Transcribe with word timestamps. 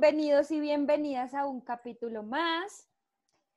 bienvenidos 0.00 0.52
y 0.52 0.60
bienvenidas 0.60 1.34
a 1.34 1.44
un 1.44 1.60
capítulo 1.60 2.22
más. 2.22 2.88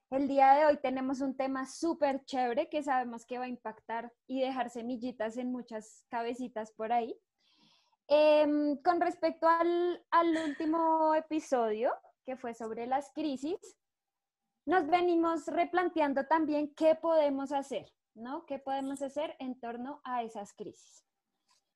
El 0.10 0.28
día 0.28 0.54
de 0.54 0.66
hoy 0.66 0.78
tenemos 0.78 1.22
un 1.22 1.38
tema 1.38 1.68
súper 1.68 2.26
chévere 2.26 2.68
que 2.68 2.82
sabemos 2.82 3.28
que 3.28 3.38
va 3.38 3.44
a 3.44 3.48
impactar 3.48 4.12
y 4.26 4.42
dejar 4.42 4.72
semillitas 4.72 5.38
en 5.38 5.52
muchas 5.52 6.04
cabecitas 6.10 6.72
por 6.72 6.92
ahí. 6.94 7.16
Em, 8.08 8.76
con 8.78 9.00
respecto 9.00 9.48
al, 9.48 10.04
al 10.10 10.36
último 10.50 11.14
episodio, 11.14 11.92
que 12.26 12.36
fue 12.36 12.56
sobre 12.56 12.88
las 12.88 13.12
crisis, 13.14 13.60
nos 14.66 14.88
venimos 14.88 15.46
replanteando 15.46 16.26
también 16.26 16.74
qué 16.74 16.96
podemos 16.96 17.52
hacer, 17.52 17.86
¿no? 18.16 18.48
¿Qué 18.48 18.58
podemos 18.58 19.04
hacer 19.04 19.36
en 19.38 19.60
torno 19.60 20.02
a 20.04 20.24
esas 20.24 20.54
crisis? 20.54 21.06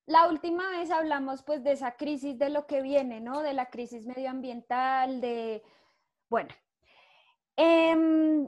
La 0.08 0.28
última 0.28 0.70
vez 0.70 0.92
hablamos 0.92 1.42
pues 1.42 1.64
de 1.64 1.72
esa 1.72 1.96
crisis 1.96 2.38
de 2.38 2.50
lo 2.50 2.68
que 2.68 2.82
viene, 2.82 3.22
¿no? 3.22 3.42
De 3.42 3.54
la 3.54 3.70
crisis 3.70 4.06
medioambiental, 4.06 5.20
de, 5.20 5.64
bueno, 6.30 6.50
em, 7.56 8.48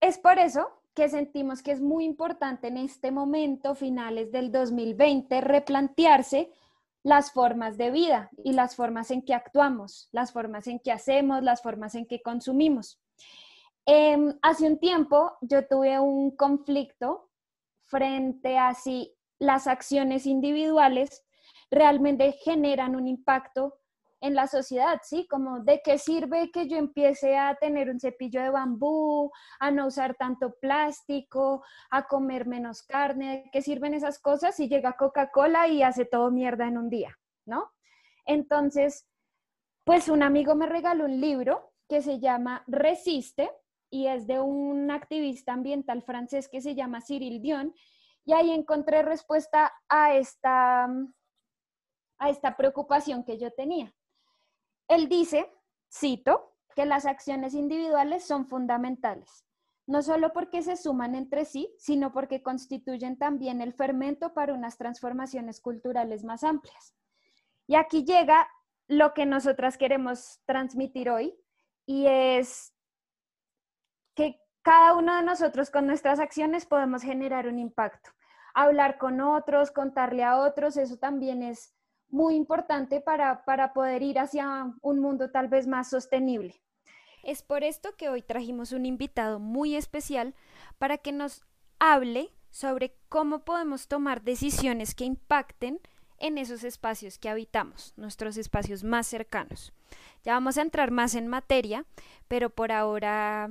es 0.00 0.18
por 0.18 0.38
eso 0.38 0.68
que 0.94 1.08
sentimos 1.08 1.62
que 1.62 1.72
es 1.72 1.80
muy 1.80 2.04
importante 2.04 2.68
en 2.68 2.76
este 2.76 3.10
momento, 3.10 3.74
finales 3.74 4.30
del 4.30 4.52
2020, 4.52 5.40
replantearse 5.40 6.50
las 7.02 7.32
formas 7.32 7.78
de 7.78 7.90
vida 7.90 8.30
y 8.44 8.52
las 8.52 8.76
formas 8.76 9.10
en 9.10 9.22
que 9.22 9.32
actuamos, 9.32 10.10
las 10.12 10.32
formas 10.32 10.66
en 10.66 10.80
que 10.80 10.92
hacemos, 10.92 11.42
las 11.42 11.62
formas 11.62 11.94
en 11.94 12.06
que 12.06 12.20
consumimos. 12.20 13.00
Em, 13.86 14.38
hace 14.42 14.66
un 14.66 14.78
tiempo 14.78 15.38
yo 15.40 15.66
tuve 15.66 15.98
un 15.98 16.36
conflicto 16.36 17.30
frente 17.84 18.58
a 18.58 18.74
si 18.74 19.14
las 19.40 19.66
acciones 19.66 20.26
individuales 20.26 21.24
realmente 21.70 22.32
generan 22.32 22.94
un 22.94 23.08
impacto 23.08 23.80
en 24.20 24.34
la 24.34 24.46
sociedad, 24.46 25.00
¿sí? 25.02 25.26
Como 25.26 25.60
de 25.60 25.80
qué 25.82 25.96
sirve 25.96 26.50
que 26.50 26.68
yo 26.68 26.76
empiece 26.76 27.38
a 27.38 27.54
tener 27.54 27.88
un 27.88 27.98
cepillo 27.98 28.42
de 28.42 28.50
bambú, 28.50 29.32
a 29.58 29.70
no 29.70 29.86
usar 29.86 30.14
tanto 30.14 30.54
plástico, 30.60 31.64
a 31.90 32.06
comer 32.06 32.46
menos 32.46 32.82
carne, 32.82 33.48
¿qué 33.50 33.62
sirven 33.62 33.94
esas 33.94 34.18
cosas 34.18 34.54
si 34.56 34.68
llega 34.68 34.96
Coca-Cola 34.98 35.68
y 35.68 35.82
hace 35.82 36.04
todo 36.04 36.30
mierda 36.30 36.68
en 36.68 36.76
un 36.76 36.90
día, 36.90 37.18
¿no? 37.46 37.70
Entonces, 38.26 39.08
pues 39.84 40.08
un 40.10 40.22
amigo 40.22 40.54
me 40.54 40.66
regaló 40.66 41.06
un 41.06 41.18
libro 41.18 41.72
que 41.88 42.02
se 42.02 42.20
llama 42.20 42.62
Resiste 42.66 43.50
y 43.88 44.06
es 44.06 44.26
de 44.26 44.38
un 44.38 44.90
activista 44.90 45.54
ambiental 45.54 46.02
francés 46.02 46.48
que 46.48 46.60
se 46.60 46.74
llama 46.74 47.00
Cyril 47.00 47.40
Dion 47.40 47.74
y 48.24 48.32
ahí 48.32 48.50
encontré 48.50 49.02
respuesta 49.02 49.72
a 49.88 50.14
esta, 50.14 50.84
a 52.18 52.30
esta 52.30 52.56
preocupación 52.56 53.24
que 53.24 53.38
yo 53.38 53.50
tenía. 53.52 53.94
Él 54.88 55.08
dice, 55.08 55.52
cito, 55.92 56.56
que 56.74 56.86
las 56.86 57.06
acciones 57.06 57.54
individuales 57.54 58.24
son 58.24 58.46
fundamentales, 58.46 59.44
no 59.86 60.02
solo 60.02 60.32
porque 60.32 60.62
se 60.62 60.76
suman 60.76 61.14
entre 61.14 61.44
sí, 61.44 61.74
sino 61.78 62.12
porque 62.12 62.42
constituyen 62.42 63.18
también 63.18 63.60
el 63.60 63.72
fermento 63.72 64.34
para 64.34 64.54
unas 64.54 64.78
transformaciones 64.78 65.60
culturales 65.60 66.24
más 66.24 66.44
amplias. 66.44 66.94
Y 67.66 67.74
aquí 67.74 68.04
llega 68.04 68.48
lo 68.86 69.14
que 69.14 69.26
nosotras 69.26 69.78
queremos 69.78 70.40
transmitir 70.44 71.10
hoy, 71.10 71.36
y 71.86 72.06
es 72.06 72.72
que 74.14 74.40
cada 74.70 74.94
uno 74.94 75.16
de 75.16 75.24
nosotros 75.24 75.68
con 75.68 75.88
nuestras 75.88 76.20
acciones 76.20 76.64
podemos 76.64 77.02
generar 77.02 77.48
un 77.48 77.58
impacto. 77.58 78.10
Hablar 78.54 78.98
con 78.98 79.20
otros, 79.20 79.72
contarle 79.72 80.22
a 80.22 80.36
otros, 80.36 80.76
eso 80.76 80.96
también 80.96 81.42
es 81.42 81.74
muy 82.08 82.36
importante 82.36 83.00
para, 83.00 83.44
para 83.44 83.72
poder 83.72 84.00
ir 84.04 84.20
hacia 84.20 84.72
un 84.80 85.00
mundo 85.00 85.32
tal 85.32 85.48
vez 85.48 85.66
más 85.66 85.90
sostenible. 85.90 86.62
Es 87.24 87.42
por 87.42 87.64
esto 87.64 87.96
que 87.96 88.10
hoy 88.10 88.22
trajimos 88.22 88.70
un 88.70 88.86
invitado 88.86 89.40
muy 89.40 89.74
especial 89.74 90.36
para 90.78 90.98
que 90.98 91.10
nos 91.10 91.42
hable 91.80 92.32
sobre 92.50 92.94
cómo 93.08 93.40
podemos 93.40 93.88
tomar 93.88 94.22
decisiones 94.22 94.94
que 94.94 95.04
impacten 95.04 95.80
en 96.20 96.38
esos 96.38 96.62
espacios 96.62 97.18
que 97.18 97.28
habitamos, 97.28 97.92
nuestros 97.96 98.36
espacios 98.36 98.84
más 98.84 99.08
cercanos. 99.08 99.72
Ya 100.22 100.34
vamos 100.34 100.58
a 100.58 100.62
entrar 100.62 100.92
más 100.92 101.16
en 101.16 101.26
materia, 101.26 101.86
pero 102.28 102.50
por 102.50 102.70
ahora 102.70 103.50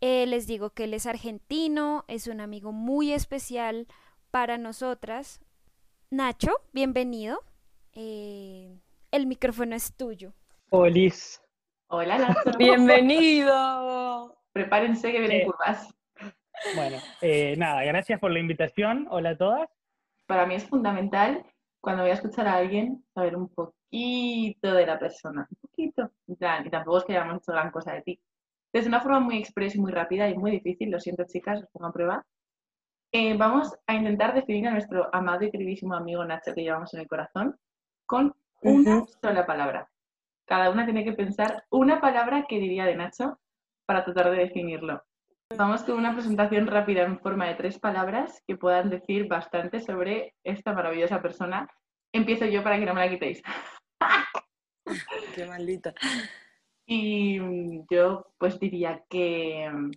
eh, 0.00 0.26
les 0.26 0.46
digo 0.46 0.70
que 0.70 0.84
él 0.84 0.94
es 0.94 1.06
argentino, 1.06 2.04
es 2.08 2.26
un 2.26 2.40
amigo 2.40 2.72
muy 2.72 3.12
especial 3.12 3.86
para 4.30 4.58
nosotras. 4.58 5.40
Nacho, 6.10 6.52
bienvenido. 6.72 7.40
Eh, 7.94 8.80
el 9.10 9.26
micrófono 9.26 9.74
es 9.74 9.94
tuyo. 9.94 10.32
Hola. 10.70 11.12
Hola, 11.88 12.18
Nacho. 12.18 12.58
Bienvenido. 12.58 14.36
Prepárense 14.52 15.12
que 15.12 15.18
vienen 15.20 15.40
Eh, 15.42 15.46
curvas. 15.46 15.94
Bueno, 16.74 16.98
eh, 17.22 17.54
nada, 17.56 17.84
gracias 17.84 18.18
por 18.20 18.30
la 18.30 18.40
invitación. 18.40 19.06
Hola 19.10 19.30
a 19.30 19.36
todas. 19.36 19.68
Para 20.26 20.44
mí 20.46 20.54
es 20.54 20.64
fundamental 20.64 21.44
cuando 21.80 22.02
voy 22.02 22.10
a 22.10 22.14
escuchar 22.14 22.46
a 22.48 22.56
alguien 22.56 23.04
saber 23.14 23.36
un 23.36 23.48
poquito 23.48 24.72
de 24.72 24.86
la 24.86 24.98
persona. 24.98 25.46
Un 25.50 25.56
poquito. 25.60 26.10
Y 26.26 26.36
tampoco 26.70 26.98
es 26.98 27.04
que 27.04 27.16
hayamos 27.16 27.38
hecho 27.38 27.52
gran 27.52 27.70
cosa 27.70 27.92
de 27.94 28.02
ti. 28.02 28.20
De 28.72 28.80
una 28.80 29.00
forma 29.00 29.20
muy 29.20 29.38
express 29.38 29.74
y 29.74 29.80
muy 29.80 29.92
rápida 29.92 30.28
y 30.28 30.36
muy 30.36 30.50
difícil, 30.50 30.90
lo 30.90 31.00
siento 31.00 31.24
chicas, 31.24 31.62
os 31.62 31.70
pongo 31.70 31.86
a 31.86 31.92
prueba. 31.92 32.26
Eh, 33.12 33.34
vamos 33.36 33.74
a 33.86 33.94
intentar 33.94 34.34
definir 34.34 34.68
a 34.68 34.72
nuestro 34.72 35.08
amado 35.14 35.44
y 35.44 35.50
queridísimo 35.50 35.94
amigo 35.94 36.24
Nacho 36.24 36.52
que 36.54 36.62
llevamos 36.62 36.92
en 36.92 37.00
el 37.00 37.08
corazón 37.08 37.58
con 38.04 38.34
una 38.60 39.06
sola 39.22 39.46
palabra. 39.46 39.88
Cada 40.44 40.70
una 40.70 40.84
tiene 40.84 41.04
que 41.04 41.14
pensar 41.14 41.64
una 41.70 42.00
palabra 42.00 42.44
que 42.48 42.58
diría 42.58 42.84
de 42.84 42.96
Nacho 42.96 43.38
para 43.86 44.04
tratar 44.04 44.30
de 44.30 44.38
definirlo. 44.38 45.02
Vamos 45.56 45.82
con 45.82 45.96
una 45.96 46.12
presentación 46.12 46.66
rápida 46.66 47.02
en 47.02 47.18
forma 47.20 47.46
de 47.46 47.54
tres 47.54 47.78
palabras 47.78 48.42
que 48.46 48.56
puedan 48.56 48.90
decir 48.90 49.28
bastante 49.28 49.80
sobre 49.80 50.34
esta 50.44 50.74
maravillosa 50.74 51.22
persona. 51.22 51.66
Empiezo 52.12 52.44
yo 52.44 52.62
para 52.62 52.78
que 52.78 52.84
no 52.84 52.92
me 52.92 53.00
la 53.00 53.08
quitéis. 53.08 53.42
Qué 55.34 55.46
maldita. 55.46 55.94
Y 56.90 57.38
mm, 57.38 57.86
yo 57.90 58.24
pues 58.38 58.58
diría 58.58 59.04
que 59.10 59.68
mm, 59.70 59.90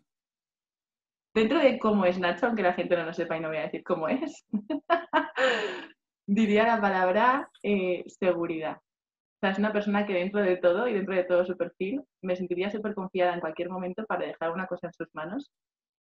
dentro 1.34 1.60
de 1.60 1.80
cómo 1.80 2.06
es 2.06 2.20
Nacho, 2.20 2.48
aunque 2.48 2.64
la 2.64 2.74
gente 2.74 2.98
no 2.98 3.06
lo 3.06 3.14
sepa 3.14 3.38
y 3.38 3.40
no 3.40 3.48
voy 3.48 3.58
a 3.58 3.62
decir 3.62 3.82
cómo 3.84 4.10
es, 4.10 4.46
diría 6.28 6.68
la 6.68 6.82
palabra 6.82 7.50
eh, 7.64 8.04
seguridad. 8.08 8.76
O 8.76 9.40
sea, 9.40 9.52
es 9.52 9.58
una 9.58 9.72
persona 9.72 10.06
que 10.06 10.14
dentro 10.14 10.42
de 10.42 10.58
todo 10.58 10.88
y 10.88 10.94
dentro 10.94 11.16
de 11.16 11.24
todo 11.24 11.46
su 11.46 11.56
perfil 11.56 12.04
me 12.22 12.36
sentiría 12.36 12.70
súper 12.70 12.94
confiada 12.94 13.34
en 13.34 13.40
cualquier 13.40 13.70
momento 13.70 14.06
para 14.06 14.28
dejar 14.28 14.52
una 14.52 14.68
cosa 14.68 14.88
en 14.88 14.94
sus 14.94 15.08
manos 15.16 15.50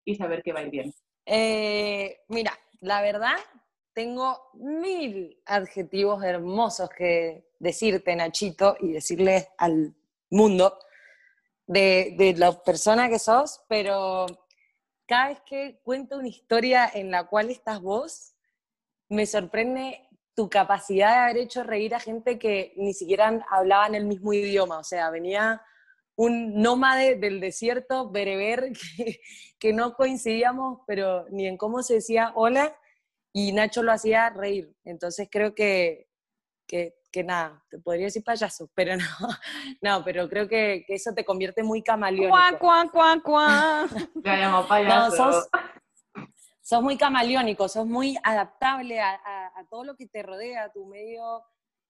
y 0.05 0.15
saber 0.15 0.43
que 0.43 0.51
va 0.51 0.59
a 0.59 0.63
ir 0.63 0.71
bien. 0.71 0.93
Eh, 1.25 2.17
mira, 2.27 2.51
la 2.81 3.01
verdad, 3.01 3.37
tengo 3.93 4.49
mil 4.55 5.41
adjetivos 5.45 6.21
hermosos 6.21 6.89
que 6.89 7.45
decirte, 7.59 8.13
Nachito, 8.13 8.75
y 8.81 8.91
decirle 8.91 9.47
al 9.57 9.95
mundo 10.31 10.79
de, 11.67 12.15
de 12.17 12.33
la 12.33 12.51
persona 12.63 13.09
que 13.09 13.19
sos, 13.19 13.61
pero 13.69 14.25
cada 15.05 15.27
vez 15.29 15.41
que 15.45 15.79
cuento 15.83 16.17
una 16.17 16.27
historia 16.27 16.89
en 16.91 17.11
la 17.11 17.27
cual 17.27 17.49
estás 17.51 17.81
vos, 17.81 18.33
me 19.09 19.25
sorprende 19.25 20.07
tu 20.33 20.49
capacidad 20.49 21.11
de 21.11 21.17
haber 21.17 21.37
hecho 21.37 21.63
reír 21.63 21.93
a 21.93 21.99
gente 21.99 22.39
que 22.39 22.73
ni 22.77 22.93
siquiera 22.93 23.45
hablaban 23.49 23.93
el 23.95 24.05
mismo 24.05 24.33
idioma, 24.33 24.79
o 24.79 24.83
sea, 24.83 25.09
venía 25.09 25.61
un 26.15 26.61
nómade 26.61 27.15
del 27.15 27.39
desierto 27.39 28.09
bereber 28.09 28.71
que, 29.59 29.73
no 29.73 29.95
coincidíamos, 29.95 30.79
pero 30.87 31.25
ni 31.29 31.47
en 31.47 31.57
cómo 31.57 31.83
se 31.83 31.95
decía 31.95 32.31
hola, 32.35 32.75
y 33.33 33.53
Nacho 33.53 33.81
lo 33.81 33.91
hacía 33.91 34.29
reír. 34.29 34.75
Entonces 34.83 35.29
creo 35.31 35.55
que, 35.55 36.09
que, 36.67 36.95
que 37.11 37.23
nada, 37.23 37.63
te 37.69 37.77
podría 37.79 38.05
decir 38.05 38.23
payaso, 38.23 38.69
pero 38.73 38.95
no, 38.97 39.27
no, 39.81 40.03
pero 40.03 40.29
creo 40.29 40.47
que, 40.47 40.83
que 40.87 40.95
eso 40.95 41.13
te 41.13 41.25
convierte 41.25 41.61
muy 41.63 41.83
camaleónico. 41.83 42.57
Cuá, 42.57 42.57
cuá, 42.59 42.89
cuá, 42.91 43.21
cuá. 43.23 43.87
Ya 44.23 44.35
llamo 44.37 44.61
No, 44.61 44.67
payaso. 44.67 45.15
sos, 45.15 45.49
sos 46.61 46.81
muy 46.81 46.97
camaleónico, 46.97 47.67
sos 47.67 47.85
muy 47.85 48.17
adaptable 48.23 48.99
a, 48.99 49.11
a- 49.15 49.47
a 49.59 49.65
todo 49.69 49.83
lo 49.83 49.95
que 49.95 50.07
te 50.07 50.23
rodea, 50.23 50.65
a 50.65 50.71
tu 50.71 50.85
medio, 50.85 51.43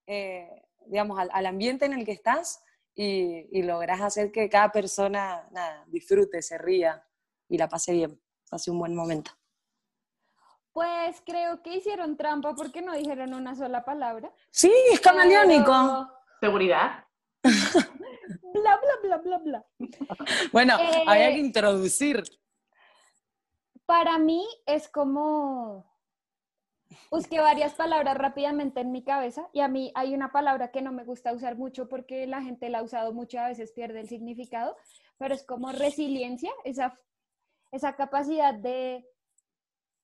eh, 0.07 0.49
digamos, 0.87 1.19
al, 1.19 1.29
al 1.33 1.45
ambiente 1.45 1.85
en 1.85 1.93
el 1.93 2.05
que 2.05 2.13
estás 2.13 2.63
y, 2.95 3.47
y 3.51 3.63
lográs 3.63 4.01
hacer 4.01 4.31
que 4.31 4.49
cada 4.49 4.71
persona 4.71 5.47
nada, 5.51 5.85
disfrute, 5.87 6.41
se 6.41 6.57
ría 6.57 7.05
y 7.47 7.57
la 7.57 7.67
pase 7.69 7.93
bien, 7.93 8.19
pase 8.49 8.71
un 8.71 8.79
buen 8.79 8.95
momento. 8.95 9.31
Pues 10.73 11.21
creo 11.25 11.61
que 11.61 11.75
hicieron 11.75 12.15
trampa 12.15 12.55
porque 12.55 12.81
no 12.81 12.93
dijeron 12.93 13.33
una 13.33 13.55
sola 13.55 13.83
palabra. 13.83 14.31
Sí, 14.49 14.71
es 14.91 15.01
camaleónico. 15.01 15.71
Pero 15.71 16.53
Seguridad. 16.53 17.05
Bla, 18.53 18.77
bla, 18.77 18.93
bla, 19.01 19.17
bla, 19.17 19.37
bla. 19.37 19.65
Bueno, 20.51 20.77
Eh, 20.79 21.03
había 21.07 21.29
que 21.31 21.39
introducir. 21.39 22.23
Para 23.85 24.17
mí 24.17 24.45
es 24.65 24.89
como 24.89 25.85
busqué 27.09 27.39
varias 27.39 27.73
palabras 27.73 28.17
rápidamente 28.17 28.81
en 28.81 28.91
mi 28.91 29.03
cabeza 29.03 29.47
y 29.53 29.61
a 29.61 29.67
mí 29.67 29.91
hay 29.95 30.13
una 30.13 30.31
palabra 30.31 30.71
que 30.71 30.81
no 30.81 30.91
me 30.91 31.03
gusta 31.03 31.33
usar 31.33 31.57
mucho 31.57 31.87
porque 31.87 32.27
la 32.27 32.41
gente 32.41 32.69
la 32.69 32.79
ha 32.79 32.83
usado 32.83 33.13
mucho 33.13 33.37
y 33.37 33.39
a 33.39 33.47
veces 33.47 33.71
pierde 33.71 34.01
el 34.01 34.09
significado, 34.09 34.77
pero 35.17 35.33
es 35.33 35.43
como 35.43 35.71
resiliencia, 35.71 36.51
esa, 36.63 36.97
esa 37.71 37.95
capacidad 37.95 38.53
de, 38.53 39.05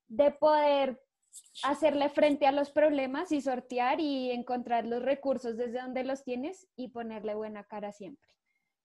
de 0.08 0.32
poder 0.32 1.02
hacerle 1.64 2.10
frente 2.10 2.48
a 2.48 2.52
los 2.52 2.72
problemas 2.72 3.32
y 3.32 3.42
sortear 3.42 4.00
y 4.00 4.32
encontrar 4.32 4.86
los 4.86 5.02
recursos 5.02 5.58
desde 5.58 5.82
donde 5.82 6.04
los 6.04 6.24
tienes 6.24 6.68
y 6.76 6.90
ponerle 6.90 7.36
buena 7.36 7.64
cara 7.64 7.92
siempre. 7.92 8.28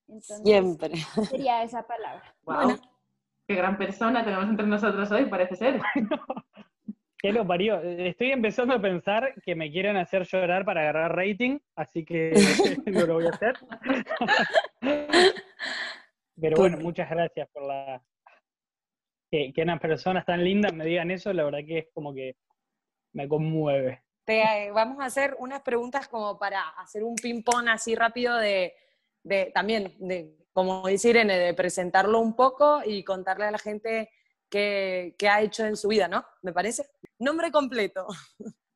Entonces, 0.09 0.43
Siempre. 0.45 0.97
sería 1.29 1.63
esa 1.63 1.87
palabra. 1.87 2.35
Wow. 2.45 2.79
Qué 3.47 3.55
gran 3.57 3.77
persona 3.77 4.25
tenemos 4.25 4.49
entre 4.49 4.67
nosotros 4.67 5.11
hoy, 5.11 5.27
parece 5.27 5.57
ser. 5.57 5.81
¿Qué 7.19 7.33
lo 7.33 7.47
parió? 7.47 7.81
Estoy 7.81 8.33
empezando 8.33 8.75
a 8.75 8.81
pensar 8.81 9.35
que 9.45 9.55
me 9.55 9.71
quieren 9.71 9.97
hacer 9.97 10.25
llorar 10.25 10.65
para 10.65 10.81
agarrar 10.81 11.17
rating, 11.17 11.59
así 11.77 12.05
que 12.05 12.33
no 12.87 13.07
lo 13.07 13.15
voy 13.15 13.27
a 13.27 13.31
hacer. 13.31 13.55
Pero 16.41 16.57
bueno, 16.57 16.79
muchas 16.79 17.09
gracias 17.09 17.49
por 17.51 17.65
la... 17.65 18.03
Que, 19.33 19.51
que 19.51 19.63
unas 19.63 19.81
personas 19.81 20.27
tan 20.27 20.45
lindas 20.45 20.75
me 20.75 20.85
digan 20.85 21.11
eso, 21.11 21.33
la 21.33 21.45
verdad 21.45 21.61
que 21.67 21.79
es 21.79 21.87
como 21.95 22.13
que 22.13 22.37
me 23.15 23.27
conmueve. 23.27 24.03
Te, 24.27 24.43
eh, 24.67 24.71
vamos 24.73 25.01
a 25.01 25.07
hacer 25.07 25.35
unas 25.39 25.63
preguntas 25.63 26.07
como 26.07 26.39
para 26.39 26.69
hacer 26.69 27.03
un 27.03 27.15
ping-pong 27.17 27.67
así 27.69 27.95
rápido 27.95 28.37
de, 28.37 28.75
de 29.23 29.51
también, 29.55 29.97
de, 30.01 30.37
como 30.53 30.87
dice 30.87 31.09
Irene, 31.09 31.39
de 31.39 31.55
presentarlo 31.55 32.21
un 32.21 32.37
poco 32.37 32.83
y 32.85 33.03
contarle 33.05 33.47
a 33.47 33.51
la 33.51 33.59
gente 33.59 34.11
qué, 34.51 35.15
qué 35.19 35.29
ha 35.31 35.41
hecho 35.41 35.65
en 35.65 35.79
su 35.79 35.89
vida, 35.89 36.09
¿no? 36.09 36.27
¿Me 36.43 36.53
parece? 36.53 36.85
Nombre 37.19 37.51
completo. 37.51 38.07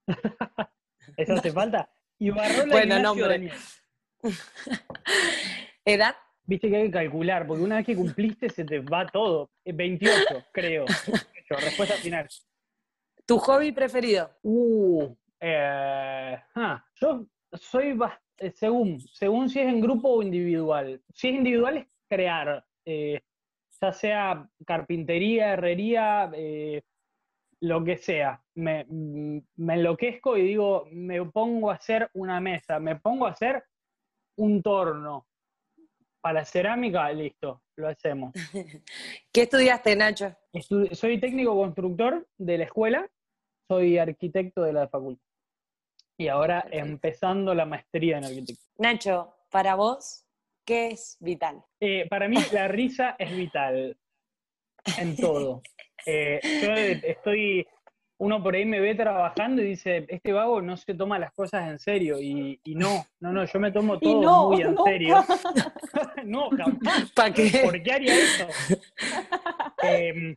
¿Eso 1.19 1.35
hace 1.35 1.53
falta? 1.53 1.91
Ibarrola 2.19 2.73
Bueno, 2.73 2.97
Ignacio 2.97 3.03
nombre. 3.03 3.29
Daniel. 3.29 3.57
¿Edad? 5.85 6.17
Viste 6.47 6.71
que 6.71 6.77
hay 6.77 6.85
que 6.85 6.93
calcular, 6.93 7.47
porque 7.47 7.63
una 7.63 7.77
vez 7.77 7.87
que 7.87 7.97
cumpliste 7.97 8.49
se 8.49 8.65
te 8.65 8.79
va 8.79 9.07
todo. 9.07 9.51
Eh, 9.65 9.73
28, 9.73 10.45
creo. 10.53 10.85
28, 10.87 11.65
respuesta 11.65 11.95
final. 11.97 12.29
¿Tu 13.27 13.39
hobby 13.39 13.73
preferido? 13.73 14.31
Uh, 14.43 15.13
eh, 15.41 16.39
ah, 16.55 16.85
yo 16.95 17.27
soy 17.53 17.99
eh, 18.39 18.51
según, 18.51 19.01
según 19.01 19.49
si 19.49 19.61
es 19.61 19.67
en 19.67 19.81
grupo 19.81 20.09
o 20.09 20.23
individual. 20.23 21.03
Si 21.13 21.29
es 21.29 21.35
individual 21.35 21.79
es 21.79 21.87
crear, 22.09 22.65
eh, 22.85 23.23
ya 23.81 23.93
sea 23.93 24.49
carpintería, 24.67 25.53
herrería, 25.53 26.31
eh, 26.35 26.83
lo 27.61 27.83
que 27.85 27.97
sea. 27.97 28.43
Me, 28.55 28.85
mm, 28.89 29.39
me 29.57 29.75
enloquezco 29.75 30.37
y 30.37 30.43
digo, 30.43 30.87
me 30.93 31.25
pongo 31.25 31.71
a 31.71 31.75
hacer 31.75 32.11
una 32.15 32.41
mesa, 32.41 32.79
me 32.79 32.97
pongo 32.97 33.27
a 33.27 33.31
hacer 33.31 33.65
un 34.37 34.63
torno. 34.63 35.27
Para 36.27 36.45
cerámica, 36.45 37.09
listo, 37.13 37.63
lo 37.77 37.87
hacemos. 37.87 38.33
¿Qué 39.33 39.43
estudiaste, 39.43 39.95
Nacho? 39.95 40.35
Estu- 40.53 40.93
soy 40.93 41.21
técnico 41.21 41.55
constructor 41.55 42.27
de 42.37 42.59
la 42.59 42.65
escuela, 42.65 43.09
soy 43.69 43.97
arquitecto 43.99 44.63
de 44.65 44.73
la 44.73 44.89
facultad. 44.89 45.23
Y 46.19 46.27
ahora 46.27 46.63
Perfecto. 46.63 46.85
empezando 46.85 47.55
la 47.55 47.65
maestría 47.65 48.19
en 48.19 48.25
arquitectura. 48.25 48.67
Nacho, 48.77 49.37
para 49.53 49.77
vos, 49.77 50.27
¿qué 50.65 50.89
es 50.89 51.17
vital? 51.21 51.63
Eh, 51.79 52.09
para 52.11 52.27
mí 52.27 52.39
la 52.53 52.67
risa 52.67 53.15
es 53.21 53.31
vital 53.37 53.97
en 54.99 55.17
todo. 55.17 55.63
Eh, 56.09 56.41
yo 56.63 56.73
estoy, 57.09 57.67
uno 58.19 58.43
por 58.43 58.55
ahí 58.55 58.65
me 58.65 58.81
ve 58.81 58.95
trabajando 58.95 59.61
y 59.63 59.67
dice, 59.67 60.07
este 60.09 60.33
vago 60.33 60.63
no 60.63 60.77
se 60.77 60.95
toma 60.95 61.19
las 61.19 61.33
cosas 61.33 61.69
en 61.69 61.79
serio. 61.79 62.19
Y, 62.21 62.59
y 62.65 62.75
no, 62.75 63.07
no, 63.21 63.33
no, 63.33 63.45
yo 63.45 63.61
me 63.61 63.71
tomo 63.71 63.99
todo 63.99 64.23
no, 64.23 64.49
muy 64.49 64.63
en 64.63 64.75
no. 64.75 64.85
serio. 64.85 65.25
no, 66.25 66.49
jamás. 66.51 67.11
¿Para 67.15 67.33
qué? 67.33 67.61
¿Por 67.63 67.83
qué 67.83 67.93
haría 67.93 68.15
eso? 68.15 68.49
Em, 69.83 70.35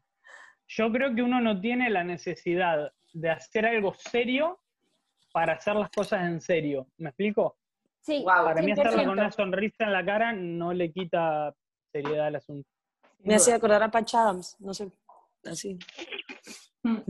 yo 0.68 0.92
creo 0.92 1.16
que 1.16 1.22
uno 1.22 1.40
no 1.40 1.60
tiene 1.62 1.90
la 1.90 2.04
necesidad 2.04 2.92
de 3.14 3.30
hacer 3.30 3.66
algo 3.66 3.94
serio 3.94 4.60
para 5.32 5.54
hacer 5.54 5.76
las 5.76 5.90
cosas 5.90 6.24
en 6.26 6.42
serio. 6.42 6.88
¿Me 6.98 7.10
explico? 7.10 7.58
Sí, 8.02 8.24
Wow. 8.24 8.46
Para 8.46 8.62
mí 8.62 8.72
hacerlo 8.74 8.92
con 9.06 9.06
100%. 9.08 9.12
una 9.14 9.32
sonrisa 9.32 9.84
en 9.86 9.94
la 9.94 10.06
cara 10.06 10.34
no 10.34 10.74
le 10.74 10.92
quita 10.92 11.54
seriedad 11.92 12.28
al 12.28 12.36
asunto. 12.36 12.68
Me 13.20 13.36
hacía 13.36 13.56
acordar 13.56 13.84
a 13.84 13.92
Patch 13.92 14.16
Adams, 14.16 14.56
no 14.60 14.74
sé, 14.74 14.90
así. 15.46 15.78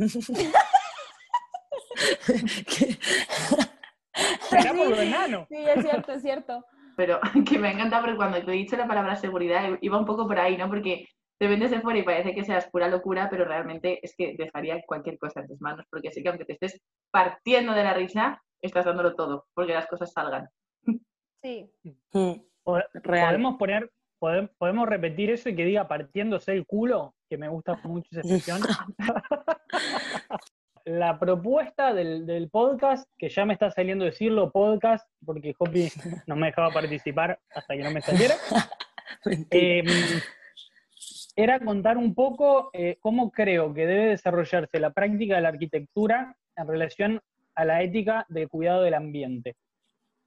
Será 4.50 4.74
por 4.74 4.89
lo 4.89 5.01
enano. 5.01 5.45
Sí, 5.50 5.56
es 5.57 5.81
cierto, 5.86 6.12
es 6.12 6.21
cierto. 6.21 6.66
Pero 6.98 7.19
que 7.48 7.57
me 7.60 7.69
ha 7.69 7.71
encantado 7.71 8.04
porque 8.04 8.18
cuando 8.18 8.44
te 8.44 8.51
he 8.51 8.56
dicho 8.56 8.75
la 8.77 8.88
palabra 8.88 9.16
seguridad 9.16 9.69
iba 9.81 9.98
un 9.98 10.06
poco 10.06 10.27
por 10.27 10.39
ahí, 10.39 10.57
¿no? 10.57 10.68
Porque 10.68 11.07
te 11.39 11.48
ven 11.48 11.60
desde 11.60 11.80
fuera 11.81 12.00
y 12.00 12.04
parece 12.04 12.33
que 12.36 12.44
seas 12.44 12.68
pura 12.69 12.89
locura, 12.89 13.30
pero 13.30 13.45
realmente 13.45 14.00
es 14.04 14.13
que 14.18 14.36
dejaría 14.38 14.81
cualquier 14.86 15.18
cosa 15.18 15.39
en 15.42 15.48
tus 15.48 15.62
manos, 15.62 15.86
porque 15.89 16.12
sé 16.12 16.22
que 16.22 16.30
aunque 16.30 16.44
te 16.45 16.54
estés 16.54 16.81
partiendo 17.12 17.74
de 17.74 17.83
la 17.83 17.94
risa, 17.94 18.42
estás 18.62 18.83
dándolo 18.86 19.15
todo, 19.15 19.45
porque 19.54 19.74
las 19.74 19.88
cosas 19.88 20.12
salgan. 20.12 20.50
Sí. 21.42 21.72
Mm, 22.12 22.33
Real. 22.95 23.27
Podemos 23.36 23.56
poner, 23.57 23.89
podem- 24.19 24.51
podemos 24.57 24.89
repetir 24.89 25.31
eso 25.31 25.48
y 25.48 25.56
que 25.56 25.63
diga 25.63 25.88
partiéndose 25.88 26.51
el 26.51 26.65
culo, 26.65 27.15
que 27.30 27.38
me 27.38 27.48
gusta 27.48 27.80
mucho 27.84 28.08
esa 28.12 28.22
expresión. 28.22 28.62
La 30.86 31.20
propuesta 31.20 31.94
del, 31.94 32.26
del 32.26 32.50
podcast, 32.50 33.08
que 33.18 33.30
ya 33.30 33.46
me 33.46 33.54
está 33.54 33.70
saliendo 33.70 34.06
decirlo 34.06 34.52
podcast, 34.52 35.08
porque 35.24 35.54
Hopi 35.58 35.90
no 36.28 36.36
me 36.36 36.48
dejaba 36.48 36.72
participar 36.72 37.40
hasta 37.54 37.76
que 37.76 37.84
no 37.84 37.92
me 37.92 38.02
saliera, 38.02 38.36
eh, 39.52 39.84
era 41.36 41.60
contar 41.60 41.98
un 41.98 42.16
poco 42.16 42.70
eh, 42.74 42.98
cómo 43.02 43.32
creo 43.32 43.74
que 43.74 43.86
debe 43.86 44.06
desarrollarse 44.08 44.80
la 44.80 44.92
práctica 44.92 45.36
de 45.36 45.42
la 45.42 45.50
arquitectura 45.50 46.36
en 46.56 46.68
relación 46.68 47.22
a 47.56 47.66
la 47.66 47.84
ética 47.84 48.25
del 48.30 48.50
cuidado 48.50 48.82
del 48.82 48.96
ambiente. 48.96 49.56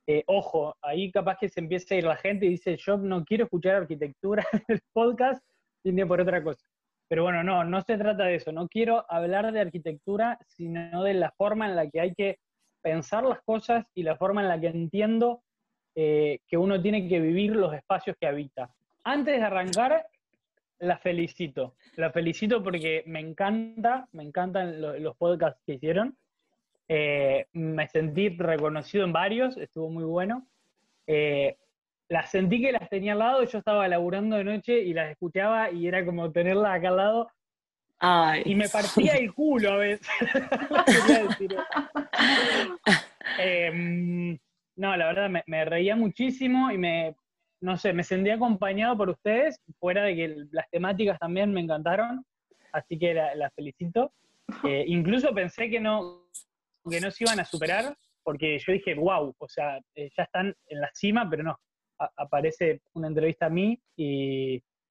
Eh, 0.06 0.24
ojo, 0.26 0.76
ahí 0.82 1.10
capaz 1.10 1.38
que 1.38 1.48
se 1.48 1.60
empieza 1.60 1.94
a 1.94 1.98
ir 1.98 2.04
la 2.04 2.16
gente 2.16 2.46
y 2.46 2.50
dice, 2.50 2.76
yo 2.76 2.96
no 2.96 3.24
quiero 3.24 3.44
escuchar 3.44 3.76
arquitectura 3.76 4.46
en 4.52 4.62
el 4.68 4.80
podcast, 4.92 5.44
viene 5.82 6.06
por 6.06 6.20
otra 6.20 6.42
cosa. 6.42 6.64
Pero 7.12 7.24
bueno, 7.24 7.44
no, 7.44 7.62
no 7.62 7.82
se 7.82 7.98
trata 7.98 8.24
de 8.24 8.36
eso, 8.36 8.52
no 8.52 8.66
quiero 8.68 9.04
hablar 9.06 9.52
de 9.52 9.60
arquitectura, 9.60 10.38
sino 10.46 11.02
de 11.02 11.12
la 11.12 11.30
forma 11.32 11.66
en 11.68 11.76
la 11.76 11.86
que 11.90 12.00
hay 12.00 12.14
que 12.14 12.38
pensar 12.80 13.22
las 13.22 13.42
cosas 13.42 13.84
y 13.94 14.02
la 14.02 14.16
forma 14.16 14.40
en 14.40 14.48
la 14.48 14.58
que 14.58 14.68
entiendo 14.68 15.42
eh, 15.94 16.38
que 16.48 16.56
uno 16.56 16.80
tiene 16.80 17.06
que 17.10 17.20
vivir 17.20 17.54
los 17.54 17.74
espacios 17.74 18.16
que 18.18 18.26
habita. 18.26 18.70
Antes 19.04 19.36
de 19.38 19.42
arrancar, 19.44 20.06
la 20.78 20.96
felicito. 20.96 21.74
La 21.96 22.10
felicito 22.12 22.62
porque 22.62 23.02
me 23.04 23.20
encanta, 23.20 24.08
me 24.12 24.22
encantan 24.22 24.80
lo- 24.80 24.98
los 24.98 25.14
podcasts 25.18 25.60
que 25.66 25.74
hicieron. 25.74 26.16
Eh, 26.88 27.44
me 27.52 27.88
sentí 27.88 28.30
reconocido 28.30 29.04
en 29.04 29.12
varios, 29.12 29.58
estuvo 29.58 29.90
muy 29.90 30.04
bueno. 30.04 30.46
Eh, 31.06 31.58
las 32.12 32.30
sentí 32.30 32.60
que 32.60 32.72
las 32.72 32.88
tenía 32.90 33.12
al 33.14 33.20
lado, 33.20 33.44
yo 33.44 33.58
estaba 33.58 33.88
laburando 33.88 34.36
de 34.36 34.44
noche 34.44 34.80
y 34.80 34.92
las 34.92 35.10
escuchaba 35.10 35.70
y 35.70 35.86
era 35.86 36.04
como 36.04 36.30
tenerlas 36.30 36.76
acá 36.78 36.88
al 36.88 36.96
lado 36.96 37.30
Ay, 37.98 38.42
y 38.44 38.54
me 38.54 38.68
partía 38.68 39.14
el 39.14 39.32
culo 39.32 39.72
a 39.72 39.76
veces. 39.78 40.06
Em, 43.38 44.38
no, 44.76 44.96
la 44.96 45.06
verdad 45.06 45.30
me, 45.30 45.42
me 45.46 45.64
reía 45.64 45.96
muchísimo 45.96 46.70
y 46.70 46.78
me, 46.78 47.14
no 47.60 47.76
sé, 47.78 47.92
me 47.92 48.02
sentí 48.04 48.30
acompañado 48.30 48.96
por 48.96 49.10
ustedes, 49.10 49.60
fuera 49.78 50.02
de 50.04 50.16
que 50.16 50.36
las 50.50 50.68
temáticas 50.70 51.18
también 51.18 51.52
me 51.52 51.60
encantaron, 51.60 52.24
así 52.72 52.98
que 52.98 53.14
la- 53.14 53.34
las 53.36 53.52
felicito. 53.54 54.12
Eh, 54.64 54.84
incluso 54.88 55.32
pensé 55.32 55.70
que 55.70 55.80
no, 55.80 56.26
que 56.90 57.00
no 57.00 57.10
se 57.10 57.24
iban 57.24 57.40
a 57.40 57.44
superar, 57.44 57.96
porque 58.22 58.58
yo 58.58 58.72
dije, 58.72 58.94
wow, 58.94 59.34
o 59.38 59.48
sea, 59.48 59.78
eh, 59.94 60.10
ya 60.16 60.24
están 60.24 60.54
en 60.66 60.80
la 60.80 60.90
cima, 60.92 61.28
pero 61.30 61.42
no. 61.44 61.58
A- 62.02 62.10
aparece 62.16 62.82
una 62.94 63.06
entrevista 63.08 63.46
a 63.46 63.50
mí 63.50 63.80
y 63.96 64.58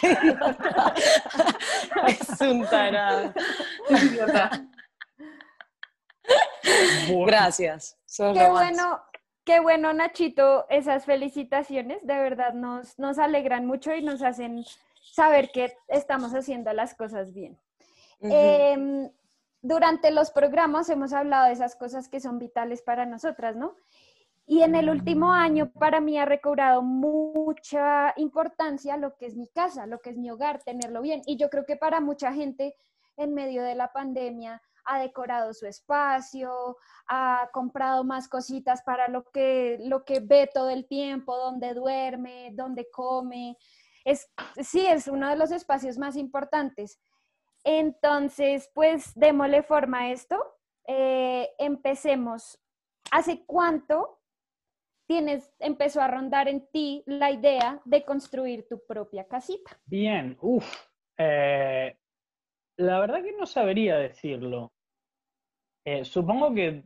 qué 0.00 0.06
idiota. 0.20 0.94
es 2.08 2.40
un 2.40 2.66
tarado. 2.66 3.32
Idiota. 3.90 4.50
Gracias. 7.26 7.96
Qué 8.16 8.48
bueno, 8.50 9.00
qué 9.44 9.60
bueno, 9.60 9.92
Nachito, 9.92 10.66
esas 10.68 11.04
felicitaciones, 11.04 12.04
de 12.06 12.18
verdad 12.18 12.52
nos, 12.52 12.98
nos 12.98 13.18
alegran 13.18 13.66
mucho 13.66 13.94
y 13.94 14.02
nos 14.02 14.22
hacen 14.22 14.64
saber 15.00 15.50
que 15.52 15.72
estamos 15.88 16.32
haciendo 16.34 16.72
las 16.72 16.94
cosas 16.94 17.32
bien. 17.32 17.58
Em, 18.20 19.08
durante 19.62 20.10
los 20.10 20.30
programas 20.30 20.88
hemos 20.90 21.12
hablado 21.12 21.46
de 21.46 21.52
esas 21.52 21.76
cosas 21.76 22.08
que 22.08 22.18
son 22.20 22.38
vitales 22.38 22.82
para 22.82 23.06
nosotras, 23.06 23.54
¿no? 23.56 23.76
Y 24.48 24.62
en 24.62 24.76
el 24.76 24.88
último 24.88 25.32
año 25.32 25.72
para 25.72 26.00
mí 26.00 26.16
ha 26.18 26.24
recobrado 26.24 26.80
mucha 26.80 28.14
importancia 28.16 28.96
lo 28.96 29.16
que 29.16 29.26
es 29.26 29.34
mi 29.34 29.48
casa, 29.48 29.86
lo 29.86 30.00
que 30.00 30.10
es 30.10 30.16
mi 30.16 30.30
hogar, 30.30 30.62
tenerlo 30.62 31.02
bien. 31.02 31.20
Y 31.26 31.36
yo 31.36 31.50
creo 31.50 31.66
que 31.66 31.76
para 31.76 32.00
mucha 32.00 32.32
gente 32.32 32.76
en 33.16 33.34
medio 33.34 33.64
de 33.64 33.74
la 33.74 33.92
pandemia 33.92 34.62
ha 34.84 35.00
decorado 35.00 35.52
su 35.52 35.66
espacio, 35.66 36.76
ha 37.08 37.50
comprado 37.52 38.04
más 38.04 38.28
cositas 38.28 38.82
para 38.82 39.08
lo 39.08 39.24
que, 39.32 39.78
lo 39.80 40.04
que 40.04 40.20
ve 40.20 40.48
todo 40.52 40.70
el 40.70 40.86
tiempo, 40.86 41.36
donde 41.36 41.74
duerme, 41.74 42.52
donde 42.54 42.88
come. 42.88 43.58
Es, 44.04 44.30
sí, 44.62 44.86
es 44.86 45.08
uno 45.08 45.28
de 45.28 45.36
los 45.36 45.50
espacios 45.50 45.98
más 45.98 46.14
importantes. 46.16 47.00
Entonces, 47.64 48.70
pues 48.72 49.10
démosle 49.16 49.64
forma 49.64 50.02
a 50.02 50.12
esto. 50.12 50.40
Eh, 50.86 51.50
empecemos. 51.58 52.60
¿Hace 53.10 53.44
cuánto 53.44 54.20
tienes, 55.06 55.54
empezó 55.58 56.00
a 56.00 56.08
rondar 56.08 56.48
en 56.48 56.66
ti 56.70 57.02
la 57.06 57.30
idea 57.30 57.80
de 57.84 58.04
construir 58.04 58.66
tu 58.68 58.84
propia 58.86 59.26
casita? 59.26 59.78
Bien, 59.86 60.36
uff. 60.40 60.88
Eh, 61.18 61.96
la 62.78 63.00
verdad 63.00 63.22
que 63.22 63.32
no 63.32 63.46
sabría 63.46 63.96
decirlo. 63.96 64.72
Eh, 65.84 66.04
supongo 66.04 66.52
que 66.52 66.84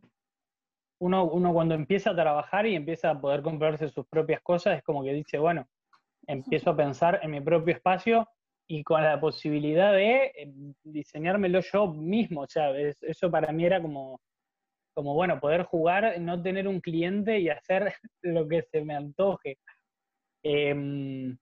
uno, 1.01 1.53
cuando 1.53 1.75
empieza 1.75 2.11
a 2.11 2.15
trabajar 2.15 2.67
y 2.67 2.77
empieza 2.77 3.11
a 3.11 3.21
poder 3.21 3.43
comprarse 3.43 3.89
sus 3.89 4.07
propias 4.07 4.43
cosas, 4.43 4.77
es 4.77 4.83
como 4.83 5.03
que 5.03 5.15
dice, 5.15 5.39
bueno, 5.39 5.67
empiezo 6.27 6.71
a 6.71 6.77
pensar 6.77 7.21
en 7.23 7.31
mi 7.31 7.41
propio 7.41 7.75
espacio 7.75 8.29
y 8.69 8.85
con 8.85 9.03
la 9.03 9.19
posibilidad 9.19 9.93
de 9.93 10.27
eh, 10.27 10.53
diseñármelo 10.85 11.61
yo 11.61 11.89
mismo. 11.89 12.43
O 12.43 12.47
sea, 12.47 12.71
eso 12.79 13.31
para 13.31 13.51
mí 13.53 13.65
era 13.65 13.81
como, 13.81 14.21
como, 14.95 15.15
bueno, 15.15 15.41
poder 15.41 15.65
jugar, 15.65 16.21
no 16.21 16.43
tener 16.43 16.69
un 16.69 16.81
cliente 16.81 17.39
y 17.39 17.49
hacer 17.49 17.93
lo 18.23 18.49
que 18.49 18.63
se 18.63 18.85
me 18.85 18.95
antoje. 18.95 19.59
Em, 20.43 21.37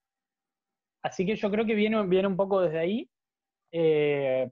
así 1.02 1.24
que 1.26 1.36
yo 1.36 1.50
creo 1.50 1.64
que 1.66 1.74
viene, 1.74 2.06
viene 2.06 2.28
un 2.28 2.36
poco 2.36 2.60
desde 2.60 2.78
ahí. 2.78 3.10
Eh, 3.72 4.50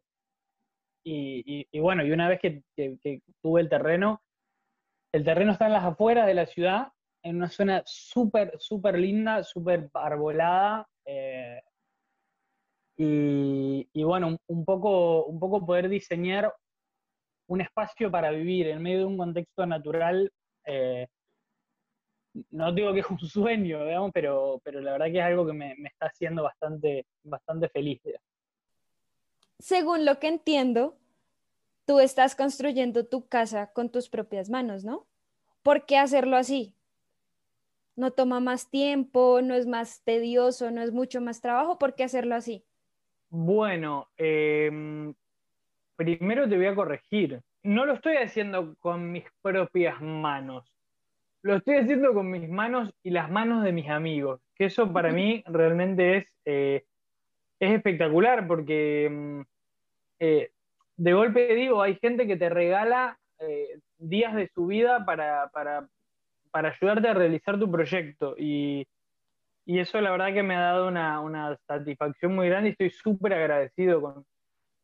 y, 1.09 1.79
bueno, 1.79 2.05
y 2.05 2.11
una 2.11 2.29
vez 2.29 2.41
que, 2.41 2.63
tuve 3.41 3.61
el 3.61 3.69
terreno, 3.69 4.23
el 5.13 5.25
terreno 5.25 5.53
está 5.53 5.67
en 5.67 5.75
las 5.75 5.85
afueras 5.85 6.27
de 6.27 6.35
la 6.35 6.47
ciudad, 6.47 6.89
en 7.23 7.37
una 7.37 7.49
zona 7.49 7.83
súper, 7.87 8.53
súper 8.59 8.99
linda, 8.99 9.45
súper 9.45 9.89
arbolada. 9.95 10.89
Eh, 11.05 11.61
y, 12.99 14.03
bueno, 14.03 14.37
un, 14.49 14.65
poco, 14.65 15.27
un 15.27 15.39
poco 15.39 15.65
poder 15.65 15.89
diseñar 15.89 16.53
un 17.49 17.61
espacio 17.61 18.11
para 18.11 18.31
vivir 18.31 18.69
en 18.69 18.83
medio 18.83 18.99
de 18.99 19.05
un 19.05 19.17
contexto 19.17 19.67
natural. 19.67 20.31
Eh, 20.65 21.07
no 22.51 22.73
digo 22.73 22.93
que 22.93 23.01
es 23.01 23.11
un 23.11 23.19
sueño, 23.19 23.85
digamos, 23.85 24.11
pero, 24.13 24.61
pero 24.63 24.81
la 24.81 24.93
verdad 24.93 25.07
que 25.07 25.19
es 25.19 25.25
algo 25.25 25.47
que 25.47 25.53
me, 25.53 25.73
está 25.85 26.07
haciendo 26.07 26.43
bastante, 26.43 27.07
bastante 27.23 27.69
feliz 27.69 28.01
según 29.59 30.05
lo 30.05 30.19
que 30.19 30.29
entiendo, 30.29 30.99
tú 31.87 32.01
estás 32.01 32.35
construyendo 32.35 33.07
tu 33.07 33.27
casa 33.29 33.73
con 33.73 33.91
tus 33.91 34.09
propias 34.09 34.51
manos, 34.51 34.85
¿no? 34.85 35.07
¿Por 35.63 35.87
qué 35.87 35.99
hacerlo 35.99 36.37
así? 36.37 36.75
No 37.95 38.11
toma 38.11 38.41
más 38.41 38.71
tiempo, 38.71 39.41
no 39.43 39.55
es 39.55 39.67
más 39.67 40.03
tedioso, 40.05 40.71
no 40.71 40.83
es 40.83 40.93
mucho 40.93 41.21
más 41.21 41.41
trabajo, 41.41 41.79
¿por 41.79 41.95
qué 41.95 42.05
hacerlo 42.05 42.35
así? 42.35 42.65
Bueno, 43.31 44.09
em, 44.17 45.15
primero 45.97 46.49
te 46.49 46.57
voy 46.57 46.67
a 46.67 46.75
corregir. 46.75 47.41
No 47.63 47.87
lo 47.87 47.95
estoy 47.95 48.17
haciendo 48.17 48.77
con 48.79 49.11
mis 49.11 49.25
propias 49.43 50.01
manos. 50.01 50.73
Lo 51.43 51.57
estoy 51.57 51.77
haciendo 51.77 52.15
con 52.15 52.31
mis 52.31 52.49
manos 52.49 52.93
y 53.03 53.11
las 53.11 53.31
manos 53.31 53.65
de 53.65 53.73
mis 53.73 53.89
amigos. 53.89 54.41
Que 54.55 54.67
eso 54.67 54.93
para 54.93 55.13
mí 55.13 55.43
realmente 55.47 56.17
es 56.19 56.27
eh, 56.45 56.85
es 57.61 57.73
espectacular 57.73 58.47
porque 58.47 59.09
mm, 59.11 59.41
eh, 60.21 60.51
de 60.97 61.13
golpe 61.13 61.55
digo, 61.55 61.83
hay 61.83 61.97
gente 61.97 62.27
que 62.27 62.37
te 62.37 62.49
regala 62.49 63.19
eh, 63.39 63.79
días 63.99 64.35
de 64.35 64.49
su 64.55 64.67
vida 64.67 65.05
para, 65.05 65.51
para, 65.51 65.89
ayudarte 66.53 67.09
a 67.09 67.15
realizar 67.15 67.59
tu 67.59 67.71
proyecto 67.71 68.35
y, 68.39 68.87
eso 69.67 70.01
la 70.01 70.13
verdad 70.13 70.33
que 70.33 70.45
me 70.45 70.55
ha 70.55 70.61
dado 70.61 70.87
una, 70.87 71.59
satisfacción 71.67 72.35
muy 72.35 72.49
grande 72.49 72.69
y 72.69 72.73
estoy 72.73 72.91
súper 72.91 73.35
agradecido 73.35 74.01
con, 74.01 74.25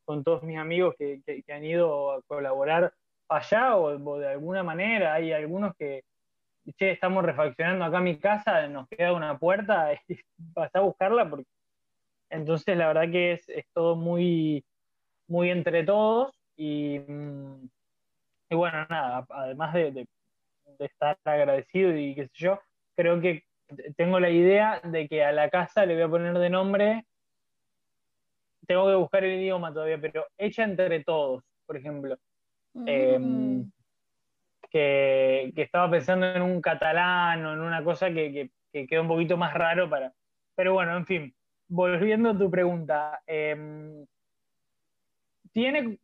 todos 0.05 0.43
mis 0.43 0.57
amigos 0.57 0.95
que, 0.97 1.21
han 1.49 1.63
ido 1.65 2.11
a 2.11 2.21
colaborar 2.23 2.93
allá 3.29 3.77
o, 3.77 4.19
de 4.19 4.27
alguna 4.27 4.63
manera. 4.63 5.13
Hay 5.13 5.31
algunos 5.33 5.75
que, 5.75 6.03
che, 6.77 6.91
estamos 6.91 7.23
refaccionando 7.23 7.85
acá 7.85 7.99
mi 7.99 8.17
casa, 8.17 8.67
nos 8.67 8.87
queda 8.87 9.13
una 9.13 9.37
puerta 9.37 9.93
y 10.07 10.17
vas 10.37 10.73
a 10.75 10.81
buscarla 10.81 11.29
porque 11.29 11.47
entonces, 12.33 12.75
la 12.75 12.87
verdad 12.87 13.11
que 13.11 13.33
es, 13.33 13.45
todo 13.73 13.95
muy, 13.95 14.65
muy 15.27 15.51
entre 15.51 15.83
todos 15.83 16.35
y, 16.57 16.97
mm, 16.99 17.69
bueno, 18.51 18.87
nada, 18.89 19.25
además 19.29 19.73
de, 19.73 20.07
estar 20.79 21.17
agradecido 21.23 21.95
y 21.95 22.15
qué 22.15 22.25
sé 22.25 22.31
yo, 22.33 22.59
creo 22.95 23.21
que 23.21 23.43
tengo 23.95 24.19
la 24.19 24.31
idea 24.31 24.81
de 24.83 25.07
que 25.07 25.23
a 25.23 25.31
la 25.31 25.49
casa 25.49 25.85
le 25.85 25.93
voy 25.93 26.03
a 26.03 26.09
poner 26.09 26.37
de 26.39 26.49
nombre, 26.49 27.05
tengo 28.67 28.87
que 28.87 28.95
buscar 28.95 29.23
el 29.23 29.39
idioma 29.39 29.73
todavía, 29.73 29.99
pero 29.99 30.25
hecha 30.37 30.63
entre 30.63 31.03
todos, 31.03 31.43
por 31.65 31.77
ejemplo. 31.77 32.17
Em, 32.85 33.59
mm. 33.59 33.71
que, 34.69 35.53
estaba 35.55 35.89
pensando 35.91 36.25
en 36.25 36.41
un 36.41 36.61
catalán 36.61 37.45
o 37.45 37.53
en 37.53 37.59
una 37.59 37.83
cosa 37.83 38.11
que, 38.11 38.49
que, 38.71 38.87
queda 38.87 39.01
un 39.01 39.07
poquito 39.07 39.37
más 39.37 39.53
raro 39.53 39.89
para... 39.89 40.11
Pero 40.55 40.73
bueno, 40.73 40.95
en 40.97 41.05
fin, 41.05 41.35
volviendo 41.67 42.31
a 42.31 42.37
tu 42.37 42.49
pregunta, 42.49 43.21
em, 43.25 44.05
tiene 45.51 45.99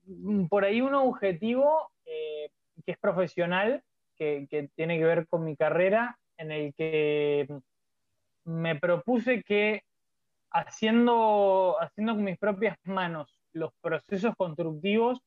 por 0.50 0.64
ahí 0.64 0.82
un 0.82 0.94
objetivo 0.94 1.92
eh, 2.06 2.50
que 2.86 2.92
es 2.94 2.98
profesional, 2.98 3.84
que, 4.16 4.70
tiene 4.76 4.98
que 4.98 5.06
ver 5.06 5.28
con 5.28 5.44
mi 5.44 5.56
carrera, 5.56 6.18
en 6.38 6.52
el 6.52 6.74
que 6.74 7.48
me 8.46 8.76
propuse 8.80 9.44
que 9.44 9.84
haciendo, 10.52 11.78
haciendo 11.80 12.16
con 12.16 12.24
mis 12.24 12.38
propias 12.38 12.78
manos 12.84 13.40
los 13.54 13.72
procesos 13.82 14.36
constructivos 14.36 15.22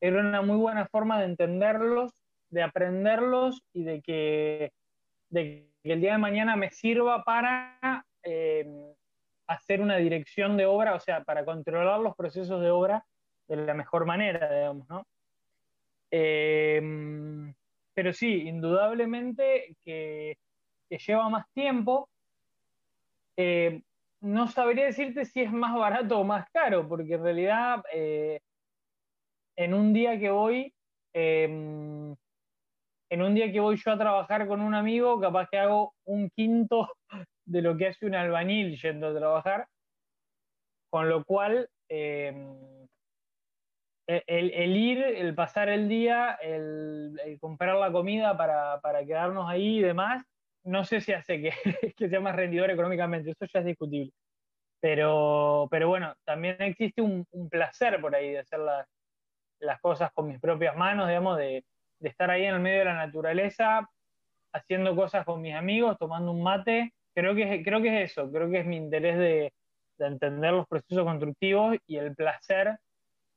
era 0.00 0.20
una 0.20 0.42
muy 0.42 0.56
buena 0.56 0.86
forma 0.86 1.18
de 1.18 1.26
entenderlos, 1.26 2.12
de 2.48 2.62
aprenderlos 2.62 3.62
y 3.72 3.84
de 3.84 4.00
que, 4.00 4.72
el 5.32 6.00
día 6.00 6.12
de 6.12 6.18
mañana 6.18 6.56
me 6.56 6.70
sirva 6.70 7.22
para 7.22 8.04
em, 8.22 8.92
hacer 9.46 9.80
una 9.80 9.96
dirección 9.96 10.56
de 10.56 10.66
obra, 10.66 10.94
o 10.94 11.00
sea, 11.00 11.22
para 11.22 11.44
controlar 11.44 12.00
los 12.00 12.16
procesos 12.16 12.60
de 12.60 12.70
obra 12.70 13.04
de 13.46 13.56
la 13.56 13.74
mejor 13.74 14.06
manera, 14.06 14.52
digamos, 14.52 14.88
¿no? 14.88 15.06
Em, 16.10 17.54
pero 17.94 18.12
sí, 18.12 18.48
indudablemente 18.48 19.76
que, 19.84 20.36
lleva 20.88 21.28
más 21.28 21.46
tiempo. 21.52 22.08
Eh, 23.36 23.80
no 24.20 24.48
sabría 24.48 24.86
decirte 24.86 25.24
si 25.24 25.40
es 25.40 25.52
más 25.52 25.74
barato 25.74 26.18
o 26.18 26.24
más 26.24 26.48
caro, 26.50 26.88
porque 26.88 27.14
en 27.14 27.22
realidad 27.22 27.82
eh, 27.92 28.40
en 29.56 29.74
un 29.74 29.92
día 29.92 30.18
que 30.18 30.30
voy, 30.30 30.74
em, 31.14 32.14
en 33.10 33.22
un 33.22 33.34
día 33.34 33.50
que 33.50 33.60
voy 33.60 33.76
yo 33.76 33.92
a 33.92 33.98
trabajar 33.98 34.46
con 34.46 34.60
un 34.60 34.74
amigo, 34.74 35.20
capaz 35.20 35.48
que 35.50 35.58
hago 35.58 35.94
un 36.04 36.30
quinto 36.30 36.88
de 37.44 37.62
lo 37.62 37.76
que 37.76 37.88
hace 37.88 38.06
un 38.06 38.14
albañil 38.14 38.80
yendo 38.80 39.08
a 39.08 39.18
trabajar, 39.18 39.66
con 40.90 41.08
lo 41.08 41.24
cual 41.24 41.68
eh, 41.88 42.32
el, 44.26 44.76
ir, 44.76 44.98
el 45.02 45.34
pasar 45.34 45.68
el 45.68 45.88
día, 45.88 46.32
el, 46.42 47.38
comprar 47.40 47.76
la 47.76 47.92
comida 47.92 48.36
para, 48.36 48.80
quedarnos 49.06 49.48
ahí 49.48 49.78
y 49.78 49.82
demás, 49.82 50.24
no 50.64 50.84
sé 50.84 51.00
si 51.00 51.12
hace 51.12 51.40
que, 51.40 51.52
que, 51.96 52.08
sea 52.08 52.20
más 52.20 52.36
rendidor 52.36 52.70
económicamente, 52.70 53.30
eso 53.30 53.46
ya 53.52 53.60
es 53.60 53.66
discutible. 53.66 54.12
Pero, 54.80 55.68
pero 55.70 55.88
bueno, 55.88 56.14
también 56.24 56.56
existe 56.60 57.02
un, 57.02 57.26
placer 57.50 58.00
por 58.00 58.14
ahí 58.14 58.30
de 58.32 58.38
hacer 58.40 58.60
las, 58.60 58.86
las, 59.60 59.80
cosas 59.80 60.10
con 60.12 60.28
mis 60.28 60.40
propias 60.40 60.76
manos, 60.76 61.08
digamos, 61.08 61.36
de, 61.38 61.64
de 61.98 62.08
estar 62.08 62.30
ahí 62.30 62.44
en 62.44 62.54
el 62.54 62.60
medio 62.60 62.80
de 62.80 62.84
la 62.86 62.94
naturaleza, 62.94 63.88
haciendo 64.52 64.96
cosas 64.96 65.24
con 65.24 65.42
mis 65.42 65.54
amigos, 65.54 65.98
tomando 65.98 66.32
un 66.32 66.42
mate 66.42 66.92
creo 67.14 67.34
que, 67.34 67.62
creo 67.62 67.82
que 67.82 68.02
es 68.02 68.12
eso, 68.12 68.30
creo 68.30 68.50
que 68.50 68.60
es 68.60 68.66
mi 68.66 68.76
interés 68.76 69.18
de, 69.18 69.52
entender 69.98 70.52
los 70.54 70.66
procesos 70.66 71.04
constructivos 71.04 71.76
y 71.86 71.96
el 71.96 72.14
placer 72.16 72.78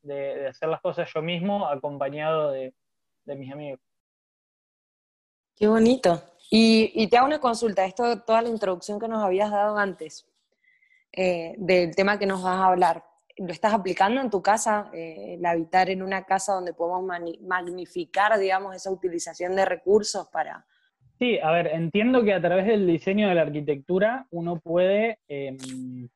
de, 0.01 0.47
hacer 0.47 0.69
las 0.69 0.79
cosas 0.79 1.11
yo 1.13 1.21
mismo 1.21 1.67
acompañado 1.67 2.51
de, 2.51 2.73
mis 3.25 3.51
amigos. 3.51 3.81
Qué 5.55 5.67
bonito. 5.67 6.21
Y, 6.55 7.07
te 7.07 7.17
hago 7.17 7.25
una 7.25 7.39
consulta, 7.39 7.83
esto, 7.83 8.21
toda 8.21 8.43
la 8.43 8.49
introducción 8.49 8.99
que 8.99 9.07
nos 9.07 9.23
habías 9.23 9.49
dado 9.49 9.75
antes 9.75 10.31
eh, 11.11 11.55
del 11.57 11.95
tema 11.95 12.19
que 12.19 12.27
nos 12.27 12.43
vas 12.43 12.59
a 12.59 12.67
hablar, 12.67 13.03
¿lo 13.37 13.51
estás 13.51 13.73
aplicando 13.73 14.21
en 14.21 14.29
tu 14.29 14.43
casa, 14.43 14.91
eh, 14.93 15.33
el 15.39 15.45
habitar 15.47 15.89
en 15.89 16.03
una 16.03 16.25
casa 16.25 16.53
donde 16.53 16.75
podemos 16.75 17.11
magnificar, 17.41 18.37
digamos, 18.37 18.75
esa 18.75 18.91
utilización 18.91 19.55
de 19.55 19.65
recursos 19.65 20.27
para, 20.27 20.63
Sí, 21.17 21.39
a 21.39 21.49
ver, 21.51 21.67
entiendo 21.67 22.23
que 22.23 22.33
a 22.35 22.41
través 22.41 22.67
del 22.67 22.85
diseño 22.85 23.29
de 23.29 23.33
la 23.33 23.41
arquitectura 23.41 24.27
uno 24.29 24.59
puede, 24.59 25.17
em, 25.27 26.07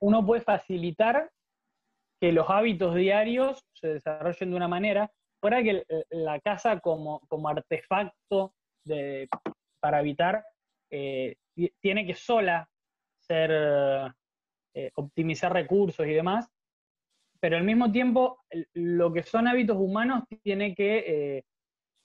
uno 0.00 0.26
puede 0.26 0.40
facilitar 0.40 1.30
que 2.20 2.32
los 2.32 2.50
hábitos 2.50 2.96
diarios 2.96 3.64
se 3.74 3.94
desarrollen 3.94 4.50
de 4.50 4.56
una 4.56 4.66
manera, 4.66 5.08
fuera 5.40 5.62
que 5.62 5.84
la 6.10 6.40
casa 6.40 6.80
como, 6.80 7.20
como 7.28 7.48
artefacto 7.48 8.55
de, 8.86 9.28
para 9.80 9.98
habitar 9.98 10.44
eh, 10.90 11.36
tiene 11.80 12.06
que 12.06 12.14
sola 12.14 12.68
ser, 13.20 13.50
eh, 14.74 14.90
optimizar 14.94 15.52
recursos 15.52 16.06
y 16.06 16.12
demás, 16.12 16.48
pero 17.40 17.56
al 17.56 17.64
mismo 17.64 17.90
tiempo 17.90 18.40
lo 18.74 19.12
que 19.12 19.22
son 19.22 19.48
hábitos 19.48 19.76
humanos 19.76 20.24
tiene 20.42 20.74
que, 20.74 21.44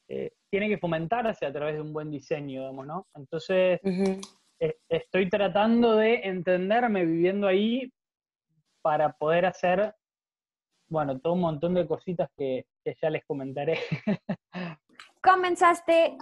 eh, 0.07 0.31
tiene 0.49 0.67
que 0.67 0.77
fomentarse 0.77 1.45
a 1.45 1.53
través 1.53 1.75
de 1.75 1.81
un 1.81 1.93
buen 1.93 2.09
diseño, 2.09 2.61
digamos, 2.61 2.87
¿no? 2.87 3.07
Entonces, 3.15 3.79
estoy 4.89 5.29
tratando 5.29 5.95
de 5.95 6.15
entenderme 6.23 7.05
viviendo 7.05 7.47
ahí 7.47 7.91
para 8.81 9.13
poder 9.13 9.45
hacer, 9.45 9.93
bueno, 10.89 11.19
todo 11.19 11.33
un 11.33 11.41
montón 11.41 11.73
de 11.75 11.87
cositas 11.87 12.29
que, 12.35 12.65
que 12.83 12.95
ya 13.01 13.09
les 13.09 13.23
comentaré. 13.25 13.79
Comenzaste 15.23 16.17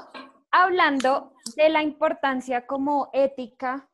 hablando 0.52 1.34
de 1.56 1.70
la 1.70 1.84
importancia 1.84 2.66
como 2.66 3.10
ética 3.14 3.90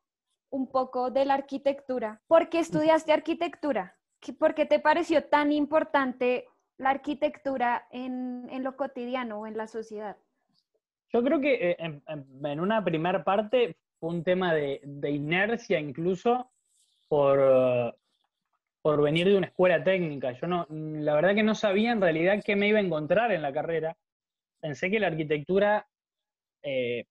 un 0.49 0.67
poco 0.71 1.11
de 1.11 1.25
la 1.25 1.35
arquitectura. 1.35 2.21
¿Por 2.27 2.49
qué 2.49 2.59
estudiaste 2.59 3.11
arquitectura? 3.11 3.95
¿Por 4.39 4.55
qué 4.55 4.65
te 4.65 4.79
pareció 4.79 5.25
tan 5.25 5.51
importante 5.51 6.47
la 6.77 6.91
arquitectura 6.91 7.87
en, 7.91 8.47
lo 8.63 8.75
cotidiano 8.75 9.41
o 9.41 9.47
en 9.47 9.57
la 9.57 9.67
sociedad? 9.67 10.17
Yo 11.11 11.23
creo 11.23 11.39
que 11.39 11.71
eh, 11.71 11.77
en, 11.79 12.59
una 12.59 12.83
primera 12.83 13.23
parte 13.23 13.77
fue 13.99 14.09
un 14.09 14.23
tema 14.23 14.53
de, 14.53 14.81
inercia 15.09 15.79
incluso 15.79 16.49
por, 17.07 17.95
por 18.81 19.01
venir 19.01 19.27
de 19.27 19.37
una 19.37 19.47
escuela 19.47 19.83
técnica. 19.83 20.31
Yo 20.31 20.47
no, 20.47 20.65
la 20.69 21.13
verdad 21.13 21.35
que 21.35 21.43
no 21.43 21.53
sabía 21.53 21.91
en 21.91 22.01
realidad 22.01 22.41
qué 22.43 22.55
me 22.55 22.67
iba 22.67 22.79
a 22.79 22.83
encontrar 22.83 23.31
en 23.31 23.41
la 23.41 23.53
carrera. 23.53 23.95
Pensé 24.59 24.89
que 24.89 24.99
la 24.99 25.07
arquitectura 25.07 25.85
eh, 26.65 27.05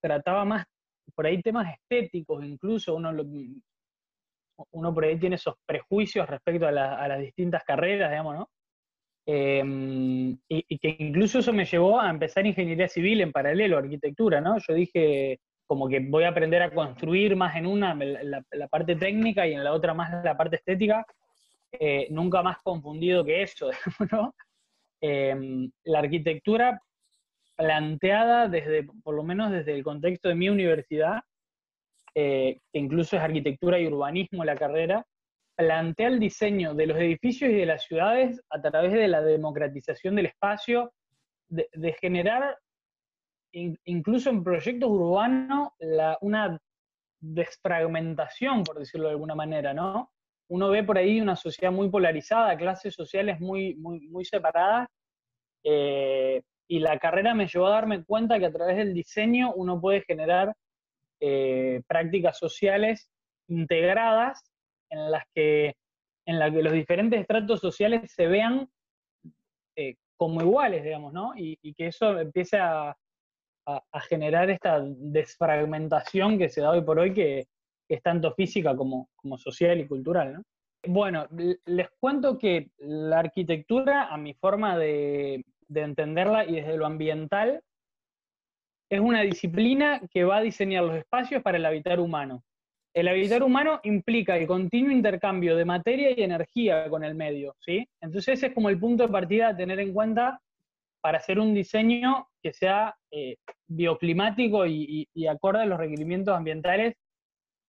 trataba 0.00 0.44
más 0.44 0.66
por 1.14 1.26
ahí 1.26 1.42
temas 1.42 1.74
estéticos, 1.74 2.44
incluso 2.44 2.94
uno, 2.94 3.12
uno 4.70 4.94
por 4.94 5.04
ahí 5.04 5.18
tiene 5.18 5.36
esos 5.36 5.54
prejuicios 5.66 6.28
respecto 6.28 6.66
a, 6.66 6.72
las 6.72 7.20
distintas 7.20 7.62
carreras, 7.64 8.10
digamos, 8.10 8.36
¿no? 8.36 8.50
Em, 9.26 10.36
y, 10.48 10.78
que 10.78 10.96
incluso 10.98 11.40
eso 11.40 11.52
me 11.52 11.66
llevó 11.66 12.00
a 12.00 12.10
empezar 12.10 12.46
ingeniería 12.46 12.88
civil 12.88 13.20
en 13.20 13.32
paralelo 13.32 13.78
arquitectura, 13.78 14.40
¿no? 14.40 14.56
Yo 14.66 14.74
dije, 14.74 15.38
como 15.66 15.88
que 15.88 16.00
voy 16.00 16.24
a 16.24 16.30
aprender 16.30 16.62
a 16.62 16.72
construir 16.72 17.36
más 17.36 17.54
en 17.56 17.66
una 17.66 17.94
la, 17.94 18.68
parte 18.68 18.96
técnica 18.96 19.46
y 19.46 19.52
en 19.52 19.62
la 19.62 19.72
otra 19.72 19.94
más 19.94 20.24
la 20.24 20.36
parte 20.36 20.56
estética, 20.56 21.04
eh, 21.72 22.08
nunca 22.10 22.42
más 22.42 22.58
confundido 22.62 23.24
que 23.24 23.42
eso, 23.42 23.70
¿no? 24.12 24.34
Em, 25.02 25.70
la 25.84 25.98
arquitectura 26.00 26.82
planteada 27.60 28.48
desde, 28.48 28.88
por 29.04 29.14
lo 29.14 29.22
menos 29.22 29.50
desde 29.50 29.74
el 29.74 29.84
contexto 29.84 30.30
de 30.30 30.34
mi 30.34 30.48
universidad, 30.48 31.20
eh, 32.14 32.58
que 32.72 32.78
incluso 32.78 33.16
es 33.16 33.22
arquitectura 33.22 33.78
y 33.78 33.86
urbanismo 33.86 34.44
la 34.44 34.56
carrera, 34.56 35.04
plantea 35.56 36.08
el 36.08 36.18
diseño 36.18 36.72
de 36.72 36.86
los 36.86 36.96
edificios 36.96 37.50
y 37.50 37.54
de 37.54 37.66
las 37.66 37.84
ciudades 37.84 38.40
a 38.48 38.62
través 38.62 38.94
de 38.94 39.06
la 39.08 39.20
democratización 39.20 40.16
del 40.16 40.26
espacio, 40.26 40.94
de, 41.50 41.92
generar 42.00 42.56
incluso 43.52 44.30
en 44.30 44.42
proyectos 44.42 44.88
urbanos 44.88 45.68
una 46.22 46.58
desfragmentación, 47.20 48.64
por 48.64 48.78
decirlo 48.78 49.08
de 49.08 49.14
alguna 49.14 49.34
manera, 49.34 49.74
¿no? 49.74 50.10
Uno 50.48 50.70
ve 50.70 50.82
por 50.82 50.96
ahí 50.96 51.20
una 51.20 51.36
sociedad 51.36 51.72
muy 51.72 51.90
polarizada, 51.90 52.56
clases 52.56 52.94
sociales 52.94 53.38
muy, 53.38 53.74
muy, 53.74 54.08
muy 54.08 54.24
separadas, 54.24 54.88
eh, 55.62 56.40
y 56.70 56.78
la 56.78 57.00
carrera 57.00 57.34
me 57.34 57.48
llevó 57.48 57.66
a 57.66 57.70
darme 57.70 58.04
cuenta 58.04 58.38
que 58.38 58.46
a 58.46 58.52
través 58.52 58.76
del 58.76 58.94
diseño 58.94 59.52
uno 59.56 59.80
puede 59.80 60.02
generar 60.02 60.54
eh, 61.18 61.82
prácticas 61.88 62.38
sociales 62.38 63.10
integradas 63.48 64.40
en 64.88 65.10
las 65.10 65.24
que 65.34 65.74
en 66.26 66.38
la 66.38 66.48
que 66.48 66.62
los 66.62 66.72
diferentes 66.72 67.20
estratos 67.20 67.58
sociales 67.58 68.12
se 68.14 68.28
vean 68.28 68.68
eh, 69.74 69.96
como 70.16 70.42
iguales, 70.42 70.84
digamos, 70.84 71.12
¿no? 71.12 71.32
Y, 71.34 71.56
que 71.74 71.88
eso 71.88 72.16
empiece 72.20 72.58
a, 72.58 72.94
generar 74.08 74.48
esta 74.50 74.80
desfragmentación 74.84 76.38
que 76.38 76.48
se 76.48 76.60
da 76.60 76.70
hoy 76.70 76.82
por 76.82 77.00
hoy, 77.00 77.12
que, 77.12 77.46
es 77.88 78.02
tanto 78.02 78.32
física 78.34 78.76
como, 78.76 79.08
como 79.16 79.36
social 79.38 79.80
y 79.80 79.88
cultural, 79.88 80.34
¿no? 80.34 80.42
Bueno, 80.86 81.26
les 81.66 81.88
cuento 81.98 82.38
que 82.38 82.70
la 82.78 83.18
arquitectura, 83.18 84.06
a 84.06 84.16
mi 84.16 84.34
forma 84.34 84.78
de, 84.78 85.44
de 85.70 85.82
entenderla 85.82 86.44
y 86.44 86.56
desde 86.56 86.76
lo 86.76 86.84
ambiental, 86.84 87.62
es 88.90 89.00
una 89.00 89.22
disciplina 89.22 90.00
que 90.10 90.24
va 90.24 90.38
a 90.38 90.42
diseñar 90.42 90.82
los 90.82 90.96
espacios 90.96 91.42
para 91.42 91.58
el 91.58 91.64
habitar 91.64 92.00
humano. 92.00 92.42
El 92.92 93.06
habitar 93.06 93.44
humano 93.44 93.78
implica 93.84 94.36
el 94.36 94.48
continuo 94.48 94.90
intercambio 94.90 95.56
de 95.56 95.64
materia 95.64 96.10
y 96.10 96.24
energía 96.24 96.88
con 96.88 97.04
el 97.04 97.14
medio, 97.14 97.54
¿sí? 97.60 97.88
Entonces 98.00 98.34
ese 98.34 98.46
es 98.48 98.54
como 98.54 98.68
el 98.68 98.80
punto 98.80 99.04
de 99.04 99.12
partida 99.12 99.48
a 99.48 99.56
tener 99.56 99.78
en 99.78 99.92
cuenta 99.92 100.40
para 101.00 101.18
hacer 101.18 101.38
un 101.38 101.54
diseño 101.54 102.28
que 102.42 102.52
sea 102.52 102.96
eh, 103.12 103.36
bioclimático 103.68 104.66
y, 104.66 105.06
acorde 105.28 105.62
a 105.62 105.66
los 105.66 105.78
requerimientos 105.78 106.36
ambientales 106.36 106.96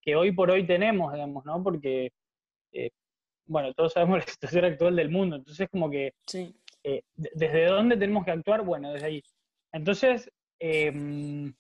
que 0.02 0.16
hoy 0.16 0.32
por 0.32 0.50
hoy 0.50 0.66
tenemos, 0.66 1.14
digamos, 1.14 1.46
¿no? 1.46 1.62
Porque, 1.62 2.12
eh, 2.74 2.90
bueno, 3.46 3.72
todos 3.76 3.94
sabemos 3.94 4.18
la 4.26 4.28
situación 4.28 4.66
actual 4.66 4.96
del 4.96 5.12
mundo, 5.12 5.36
entonces 5.36 5.70
como 5.70 5.92
que 5.92 6.14
sí. 6.26 6.52
Eh, 6.84 7.04
¿Desde 7.16 7.66
dónde 7.66 7.98
tenemos 7.98 8.26
que 8.26 8.32
actuar? 8.32 8.64
Bueno, 8.64 8.92
desde 8.92 9.06
ahí. 9.06 9.24
Entonces, 9.72 10.32
em, 10.60 11.54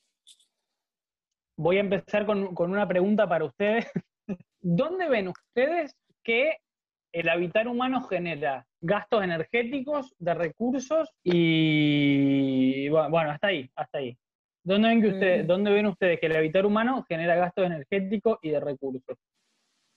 voy 1.58 1.78
a 1.78 1.82
empezar 1.82 2.26
con, 2.26 2.54
una 2.58 2.88
pregunta 2.88 3.28
para 3.28 3.46
ustedes. 3.46 3.86
¿Dónde 4.60 5.10
ven 5.10 5.30
ustedes 5.30 5.96
que 6.24 6.58
el 7.14 7.30
habitar 7.30 7.68
humano 7.68 8.02
genera 8.04 8.66
gastos 8.80 9.24
energéticos, 9.24 10.14
de 10.18 10.34
recursos 10.34 11.10
y 11.24 12.88
bueno, 12.90 13.32
hasta 13.32 13.48
ahí, 13.48 13.70
hasta 13.76 13.98
ahí. 14.00 14.18
¿Dónde 14.64 14.90
ven, 14.90 15.02
que 15.02 15.08
ustedes, 15.08 15.44
mm. 15.44 15.48
¿Dónde 15.48 15.72
ven 15.72 15.86
ustedes 15.88 16.20
que 16.20 16.28
el 16.28 16.36
habitar 16.36 16.66
humano 16.66 17.04
genera 17.08 17.36
gastos 17.36 17.66
energéticos 17.66 18.38
y 18.42 18.52
de 18.52 18.60
recursos? 18.60 19.18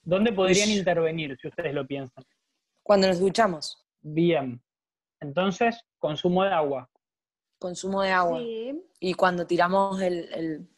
¿Dónde 0.03 0.33
podrían 0.33 0.71
intervenir, 0.71 1.37
si 1.41 1.49
ustedes 1.49 1.75
lo 1.75 1.87
piensan? 1.87 2.25
Cuando 2.83 3.09
nos 3.09 3.21
duchamos. 3.21 3.83
Bien. 4.01 4.61
Entonces, 5.21 5.81
consumo 5.99 6.45
de 6.45 6.51
agua. 6.51 6.91
Consumo 7.59 8.03
de 8.03 8.11
agua. 8.11 8.41
Y 9.01 9.15
cuando 9.15 9.47
tiramos 9.47 10.01
el, 10.01 10.69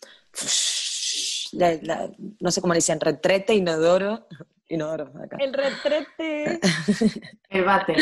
no 2.40 2.50
sé 2.50 2.60
cómo 2.60 2.72
le 2.72 2.78
dicen, 2.78 3.00
retrete, 3.00 3.54
inodoro. 3.54 4.26
Inodoro, 4.68 5.12
acá. 5.22 5.36
El 5.38 5.52
retrete. 5.52 6.58
el 7.50 7.64
váter. 7.64 7.96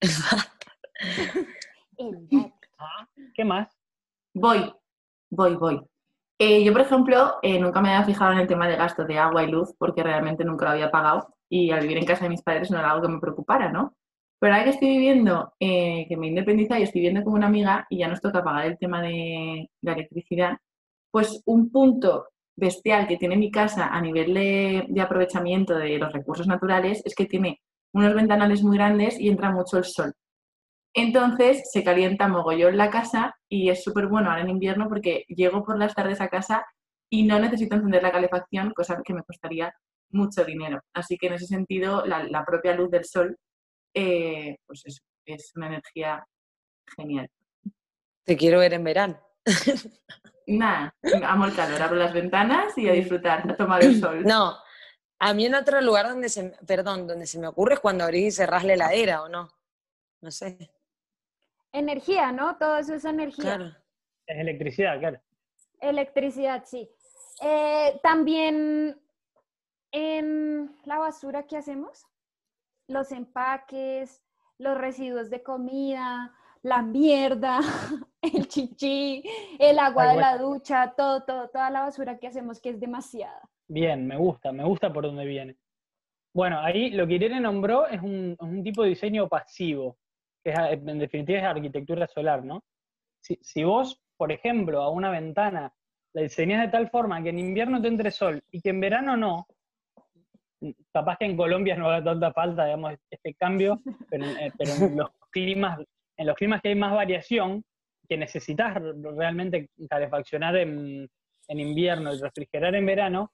El 0.00 0.10
váter. 0.10 0.60
Ah, 2.78 3.06
¿Qué 3.34 3.44
más? 3.44 3.68
Voy, 4.32 4.72
voy, 5.28 5.56
voy. 5.56 5.82
Eh, 6.38 6.64
yo, 6.64 6.72
por 6.72 6.80
ejemplo, 6.80 7.36
eh, 7.42 7.58
nunca 7.60 7.82
me 7.82 7.90
había 7.90 8.06
fijado 8.06 8.32
en 8.32 8.38
el 8.38 8.46
tema 8.46 8.66
de 8.66 8.76
gasto 8.76 9.04
de 9.04 9.18
agua 9.18 9.42
y 9.42 9.50
luz 9.50 9.74
porque 9.76 10.02
realmente 10.02 10.42
nunca 10.42 10.64
lo 10.64 10.70
había 10.70 10.90
pagado 10.90 11.34
y 11.50 11.70
al 11.70 11.82
vivir 11.82 11.98
en 11.98 12.06
casa 12.06 12.24
de 12.24 12.30
mis 12.30 12.40
padres 12.40 12.70
no 12.70 12.78
era 12.78 12.92
algo 12.92 13.06
que 13.06 13.12
me 13.12 13.20
preocupara, 13.20 13.70
¿no? 13.70 13.94
Pero 14.40 14.54
ahora 14.54 14.64
que 14.64 14.70
estoy 14.70 14.88
viviendo, 14.88 15.52
eh, 15.60 16.06
que 16.08 16.16
me 16.16 16.28
independiza 16.28 16.78
y 16.80 16.84
estoy 16.84 17.02
viviendo 17.02 17.22
como 17.22 17.36
una 17.36 17.48
amiga 17.48 17.86
y 17.90 17.98
ya 17.98 18.08
nos 18.08 18.22
toca 18.22 18.42
pagar 18.42 18.66
el 18.66 18.78
tema 18.78 19.02
de 19.02 19.68
la 19.82 19.92
electricidad, 19.92 20.56
pues 21.10 21.42
un 21.44 21.70
punto 21.70 22.28
bestial 22.56 23.06
que 23.06 23.18
tiene 23.18 23.36
mi 23.36 23.50
casa 23.50 23.88
a 23.88 24.00
nivel 24.00 24.32
de, 24.34 25.00
aprovechamiento 25.00 25.76
de 25.76 25.98
los 25.98 26.12
recursos 26.12 26.46
naturales 26.46 27.02
es 27.04 27.14
que 27.14 27.26
tiene 27.26 27.60
unos 27.92 28.14
ventanales 28.14 28.62
muy 28.62 28.78
grandes 28.78 29.20
y 29.20 29.28
entra 29.28 29.50
mucho 29.50 29.76
el 29.76 29.84
sol. 29.84 30.14
Entonces 30.94 31.70
se 31.70 31.84
calienta 31.84 32.26
mogollón 32.28 32.78
la 32.78 32.90
casa 32.90 33.36
y 33.48 33.68
es 33.68 33.84
súper 33.84 34.06
bueno 34.08 34.30
ahora 34.30 34.42
en 34.42 34.50
invierno 34.50 34.88
porque 34.88 35.24
llego 35.28 35.64
por 35.64 35.78
las 35.78 35.94
tardes 35.94 36.20
a 36.22 36.28
casa 36.28 36.64
y 37.10 37.24
no 37.24 37.38
necesito 37.38 37.76
encender 37.76 38.02
la 38.02 38.12
calefacción, 38.12 38.72
cosa 38.72 39.02
que 39.04 39.14
me 39.14 39.22
costaría 39.22 39.74
mucho 40.10 40.44
dinero. 40.44 40.80
Así 40.94 41.18
que 41.18 41.26
en 41.26 41.34
ese 41.34 41.46
sentido 41.46 42.06
la 42.06 42.44
propia 42.46 42.74
luz 42.74 42.90
del 42.90 43.04
sol 43.04 43.36
eh, 43.94 44.56
pues 44.66 44.82
es, 44.86 45.02
es 45.24 45.52
una 45.56 45.68
energía 45.68 46.26
genial. 46.96 47.28
Te 48.24 48.36
quiero 48.36 48.60
ver 48.60 48.74
en 48.74 48.84
verano. 48.84 49.20
Nada, 50.46 50.94
amo 51.24 51.46
el 51.46 51.54
calor, 51.54 51.80
abro 51.80 51.96
las 51.96 52.12
ventanas 52.12 52.76
y 52.76 52.88
a 52.88 52.92
disfrutar, 52.92 53.48
a 53.50 53.56
tomar 53.56 53.84
el 53.84 54.00
sol. 54.00 54.24
No, 54.24 54.56
a 55.18 55.34
mí 55.34 55.46
en 55.46 55.54
otro 55.54 55.80
lugar 55.80 56.08
donde 56.08 56.28
se, 56.28 56.50
perdón, 56.66 57.06
donde 57.06 57.26
se 57.26 57.38
me 57.38 57.46
ocurre 57.46 57.74
es 57.74 57.80
cuando 57.80 58.04
abrís 58.04 58.26
y 58.26 58.30
cerrás 58.32 58.64
la 58.64 58.72
heladera, 58.72 59.22
¿o 59.22 59.28
no? 59.28 59.48
No 60.20 60.30
sé. 60.30 60.70
Energía, 61.72 62.32
¿no? 62.32 62.56
Todo 62.56 62.78
eso 62.78 62.94
es 62.94 63.04
energía. 63.04 63.44
Claro. 63.44 63.76
Es 64.26 64.38
electricidad, 64.38 64.98
claro. 64.98 65.20
Electricidad, 65.80 66.64
sí. 66.66 66.90
Eh, 67.42 68.00
también 68.02 69.00
en 69.92 70.76
la 70.84 70.98
basura, 70.98 71.46
¿qué 71.46 71.56
hacemos? 71.56 72.06
Los 72.90 73.12
empaques, 73.12 74.22
los 74.58 74.76
residuos 74.76 75.30
de 75.30 75.42
comida, 75.42 76.34
la 76.62 76.82
mierda, 76.82 77.60
el 78.22 78.46
chichi, 78.48 79.22
el 79.58 79.78
agua 79.78 80.12
de 80.12 80.20
la 80.20 80.36
ducha, 80.36 80.92
todo, 80.96 81.24
todo, 81.24 81.48
toda 81.48 81.70
la 81.70 81.82
basura 81.82 82.18
que 82.18 82.26
hacemos 82.26 82.60
que 82.60 82.70
es 82.70 82.80
demasiada. 82.80 83.40
Bien, 83.68 84.06
me 84.06 84.16
gusta, 84.16 84.52
me 84.52 84.64
gusta 84.64 84.92
por 84.92 85.04
dónde 85.04 85.24
viene. 85.24 85.56
Bueno, 86.34 86.60
ahí 86.60 86.90
lo 86.90 87.06
que 87.06 87.14
Irene 87.14 87.40
nombró 87.40 87.86
es 87.86 88.00
un, 88.02 88.36
tipo 88.62 88.82
de 88.82 88.90
diseño 88.90 89.28
pasivo, 89.28 89.96
que 90.44 90.52
en 90.52 90.98
definitiva 90.98 91.38
es 91.38 91.44
arquitectura 91.44 92.06
solar, 92.06 92.44
¿no? 92.44 92.62
Si, 93.20 93.38
si, 93.42 93.64
vos, 93.64 94.00
por 94.16 94.32
ejemplo, 94.32 94.82
a 94.82 94.90
una 94.90 95.10
ventana 95.10 95.72
la 96.12 96.22
diseñas 96.22 96.62
de 96.62 96.68
tal 96.68 96.90
forma 96.90 97.22
que 97.22 97.28
en 97.28 97.38
invierno 97.38 97.80
te 97.80 97.88
entre 97.88 98.10
sol 98.10 98.42
y 98.50 98.60
que 98.60 98.70
en 98.70 98.80
verano 98.80 99.16
no, 99.16 99.46
capaz 100.92 101.16
que 101.18 101.24
en 101.26 101.36
Colombia 101.36 101.76
no 101.76 101.90
haga 101.90 102.04
tanta 102.04 102.32
falta, 102.32 102.64
digamos, 102.64 102.94
este 103.10 103.34
cambio, 103.34 103.80
pero, 104.10 104.24
eh, 104.26 104.52
en 104.58 104.96
los 104.96 105.10
climas, 105.30 105.80
en 106.16 106.26
los 106.26 106.36
climas 106.36 106.60
que 106.60 106.68
hay 106.70 106.74
más 106.74 106.92
variación, 106.92 107.64
que 108.08 108.16
necesitas 108.16 108.74
realmente 109.16 109.70
calefaccionar 109.88 110.56
en, 110.56 111.08
invierno 111.48 112.14
y 112.14 112.20
refrigerar 112.20 112.74
en 112.74 112.86
verano, 112.86 113.32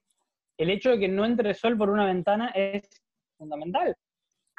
el 0.58 0.70
hecho 0.70 0.90
de 0.90 1.00
que 1.00 1.08
no 1.08 1.24
entre 1.24 1.52
sol 1.54 1.76
por 1.76 1.90
una 1.90 2.06
ventana 2.06 2.50
es 2.54 2.88
fundamental. 3.36 3.94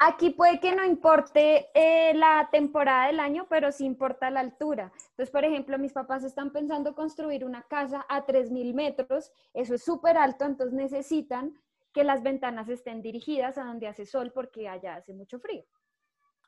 Aquí 0.00 0.30
puede 0.30 0.60
que 0.60 0.76
no 0.76 0.84
importe 0.84 1.66
eh, 1.74 2.14
la 2.14 2.48
temporada 2.52 3.08
del 3.08 3.18
año, 3.18 3.46
pero 3.50 3.72
sí 3.72 3.84
importa 3.84 4.30
la 4.30 4.40
altura. 4.40 4.92
Entonces, 5.10 5.30
por 5.30 5.44
ejemplo, 5.44 5.76
mis 5.76 5.92
papás 5.92 6.22
están 6.22 6.52
pensando 6.52 6.94
construir 6.94 7.44
una 7.44 7.64
casa 7.64 8.06
a 8.08 8.24
3.000 8.24 8.74
metros, 8.74 9.32
eso 9.54 9.74
es 9.74 9.84
súper 9.84 10.16
alto, 10.16 10.44
entonces 10.44 10.72
necesitan 10.72 11.52
que 11.92 12.04
las 12.04 12.22
ventanas 12.22 12.68
estén 12.68 13.02
dirigidas 13.02 13.58
a 13.58 13.64
donde 13.64 13.86
hace 13.86 14.06
sol 14.06 14.32
porque 14.32 14.68
allá 14.68 14.96
hace 14.96 15.14
mucho 15.14 15.38
frío. 15.38 15.64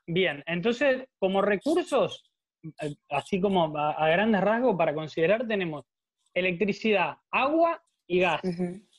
Bien, 0.07 0.43
entonces 0.45 1.07
como 1.19 1.41
recursos, 1.41 2.31
eh, 2.81 2.95
así 3.09 3.39
como 3.39 3.77
a, 3.77 4.07
grandes 4.09 4.41
rasgos 4.41 4.75
para 4.75 4.93
considerar, 4.93 5.47
tenemos 5.47 5.85
electricidad, 6.33 7.17
agua 7.31 7.83
y 8.07 8.19
gas, 8.19 8.41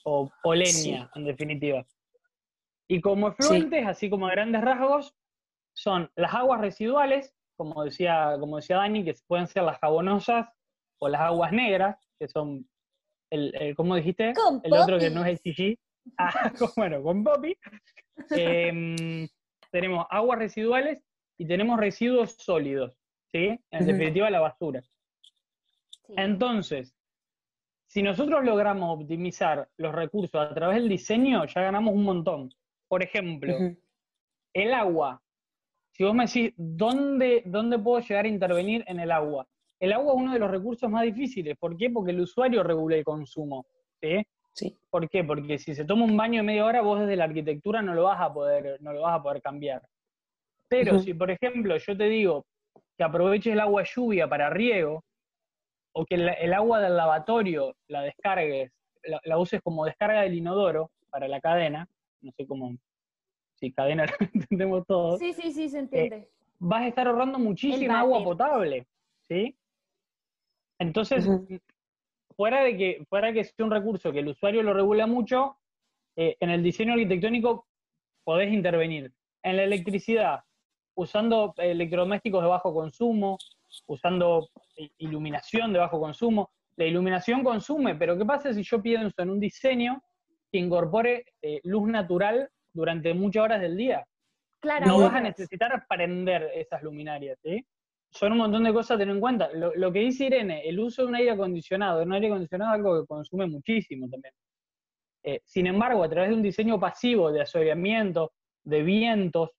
o, 0.04 0.30
leña 0.54 1.10
en 1.14 1.24
definitiva. 1.24 1.86
Y 2.88 3.00
como 3.00 3.28
efluentes, 3.28 3.86
así 3.86 4.10
como 4.10 4.26
a 4.26 4.32
grandes 4.32 4.62
rasgos, 4.62 5.14
son 5.74 6.10
las 6.16 6.34
aguas 6.34 6.60
residuales, 6.60 7.34
como 7.56 7.84
decía, 7.84 8.36
como 8.38 8.56
decía 8.56 8.76
Dani, 8.76 9.04
que 9.04 9.14
pueden 9.26 9.46
ser 9.46 9.62
las 9.62 9.78
jabonosas 9.78 10.48
o 10.98 11.08
las 11.08 11.20
aguas 11.20 11.52
negras, 11.52 11.96
que 12.18 12.28
son, 12.28 12.68
el, 13.30 13.74
¿cómo 13.76 13.96
dijiste? 13.96 14.32
el 14.64 14.72
otro 14.72 14.98
que 14.98 15.10
no 15.10 15.24
es 15.24 15.28
el 15.28 15.38
CG. 15.38 15.78
Ah, 16.18 16.52
bueno, 16.76 17.02
con 17.02 17.24
Poppy. 17.24 17.56
Em, 18.30 19.28
tenemos 19.70 20.06
aguas 20.10 20.38
residuales 20.38 21.02
y 21.38 21.46
tenemos 21.46 21.78
residuos 21.78 22.34
sólidos, 22.38 22.98
¿sí? 23.30 23.58
En 23.70 23.86
definitiva, 23.86 24.30
la 24.30 24.40
basura. 24.40 24.82
Entonces, 26.08 26.94
si 27.86 28.02
nosotros 28.02 28.44
logramos 28.44 29.00
optimizar 29.00 29.68
los 29.76 29.94
recursos 29.94 30.40
a 30.40 30.54
través 30.54 30.76
del 30.76 30.88
diseño, 30.88 31.44
ya 31.46 31.62
ganamos 31.62 31.94
un 31.94 32.04
montón. 32.04 32.50
Por 32.88 33.02
ejemplo, 33.02 33.54
el 34.52 34.74
agua. 34.74 35.22
Si 35.92 36.04
vos 36.04 36.14
me 36.14 36.24
decís, 36.24 36.52
¿dónde, 36.56 37.42
¿dónde 37.46 37.78
puedo 37.78 38.00
llegar 38.00 38.24
a 38.24 38.28
intervenir 38.28 38.84
en 38.86 39.00
el 39.00 39.10
agua? 39.10 39.46
El 39.78 39.92
agua 39.92 40.14
es 40.14 40.20
uno 40.20 40.32
de 40.32 40.38
los 40.38 40.50
recursos 40.50 40.88
más 40.90 41.02
difíciles. 41.04 41.56
¿Por 41.58 41.76
qué? 41.76 41.90
Porque 41.90 42.12
el 42.12 42.20
usuario 42.20 42.62
regula 42.62 42.96
el 42.96 43.04
consumo. 43.04 43.66
¿sí? 44.00 44.24
¿Por 44.90 45.08
qué? 45.08 45.24
Porque 45.24 45.58
si 45.58 45.74
se 45.74 45.84
toma 45.84 46.04
un 46.04 46.16
baño 46.16 46.40
de 46.40 46.46
media 46.46 46.66
hora, 46.66 46.82
vos 46.82 47.00
desde 47.00 47.16
la 47.16 47.24
arquitectura 47.24 47.80
no 47.82 47.94
lo 47.94 48.04
vas 48.04 48.20
a 48.20 48.32
poder, 48.32 48.80
no 48.80 48.92
lo 48.92 49.02
vas 49.02 49.18
a 49.18 49.22
poder 49.22 49.40
cambiar. 49.40 49.82
Pero 50.68 50.98
si, 50.98 51.14
por 51.14 51.30
ejemplo, 51.30 51.76
yo 51.76 51.96
te 51.96 52.04
digo 52.04 52.46
que 52.96 53.04
aproveches 53.04 53.52
el 53.52 53.60
agua 53.60 53.84
lluvia 53.84 54.28
para 54.28 54.50
riego, 54.50 55.04
o 55.94 56.04
que 56.04 56.14
el, 56.14 56.52
agua 56.54 56.80
del 56.80 56.96
lavatorio 56.96 57.74
la 57.88 58.02
descargues, 58.02 58.72
la, 59.24 59.38
uses 59.38 59.60
como 59.62 59.84
descarga 59.84 60.22
del 60.22 60.34
inodoro 60.34 60.90
para 61.10 61.28
la 61.28 61.40
cadena, 61.40 61.86
no 62.22 62.32
sé 62.32 62.46
cómo, 62.46 62.74
si 63.56 63.72
cadena 63.72 64.06
lo 64.20 64.26
entendemos 64.32 64.86
todos. 64.86 65.18
Sí, 65.18 65.32
sí, 65.34 65.52
sí, 65.52 65.68
se 65.68 65.80
entiende. 65.80 66.16
Eh, 66.16 66.28
vas 66.58 66.82
a 66.82 66.88
estar 66.88 67.06
ahorrando 67.06 67.38
muchísima 67.38 68.00
agua 68.00 68.24
potable, 68.24 68.86
¿sí? 69.28 69.56
Entonces, 70.78 71.28
fuera 72.32 72.62
de 72.62 72.76
que, 72.76 73.04
fuera 73.08 73.32
que 73.32 73.44
sea 73.44 73.64
un 73.64 73.70
recurso 73.70 74.12
que 74.12 74.20
el 74.20 74.28
usuario 74.28 74.62
lo 74.62 74.74
regula 74.74 75.06
mucho, 75.06 75.58
eh, 76.16 76.36
en 76.40 76.50
el 76.50 76.62
diseño 76.62 76.92
arquitectónico 76.92 77.66
podés 78.24 78.52
intervenir. 78.52 79.12
En 79.42 79.56
la 79.56 79.64
electricidad, 79.64 80.40
usando 80.94 81.54
electrodomésticos 81.56 82.42
de 82.42 82.48
bajo 82.48 82.74
consumo, 82.74 83.38
usando 83.86 84.48
iluminación 84.98 85.72
de 85.72 85.78
bajo 85.78 86.00
consumo. 86.00 86.50
La 86.76 86.84
iluminación 86.84 87.42
consume, 87.42 87.94
pero 87.96 88.16
¿qué 88.16 88.24
pasa 88.24 88.52
si 88.52 88.62
yo 88.62 88.80
pienso 88.80 89.20
en 89.22 89.30
un 89.30 89.40
diseño 89.40 90.02
que 90.50 90.58
incorpore 90.58 91.24
eh, 91.42 91.60
luz 91.64 91.88
natural 91.88 92.48
durante 92.72 93.14
muchas 93.14 93.44
horas 93.44 93.60
del 93.60 93.76
día? 93.76 94.06
Claro, 94.60 94.86
no 94.86 95.00
vas 95.00 95.14
a 95.14 95.20
necesitar 95.20 95.86
prender 95.88 96.50
esas 96.54 96.82
luminarias, 96.82 97.38
¿sí? 97.42 97.66
Son 98.12 98.32
un 98.32 98.38
montón 98.38 98.64
de 98.64 98.72
cosas 98.72 98.92
a 98.92 98.98
tener 98.98 99.14
en 99.14 99.20
cuenta. 99.20 99.50
Lo, 99.52 99.92
que 99.92 100.00
dice 100.00 100.26
Irene, 100.26 100.68
el 100.68 100.78
uso 100.78 101.02
de 101.02 101.08
un 101.08 101.14
aire 101.14 101.30
acondicionado, 101.30 102.02
un 102.02 102.12
aire 102.12 102.26
acondicionado 102.26 102.72
es 102.72 102.74
algo 102.76 103.00
que 103.00 103.06
consume 103.06 103.46
muchísimo 103.46 104.08
también. 104.08 104.34
Eh, 105.24 105.40
sin 105.44 105.66
embargo, 105.66 106.02
a 106.04 106.08
través 106.08 106.30
de 106.30 106.36
un 106.36 106.42
diseño 106.42 106.78
pasivo 106.78 107.32
de 107.32 107.40
asoleamiento, 107.40 108.32
de 108.64 108.82
vientos, 108.82 109.50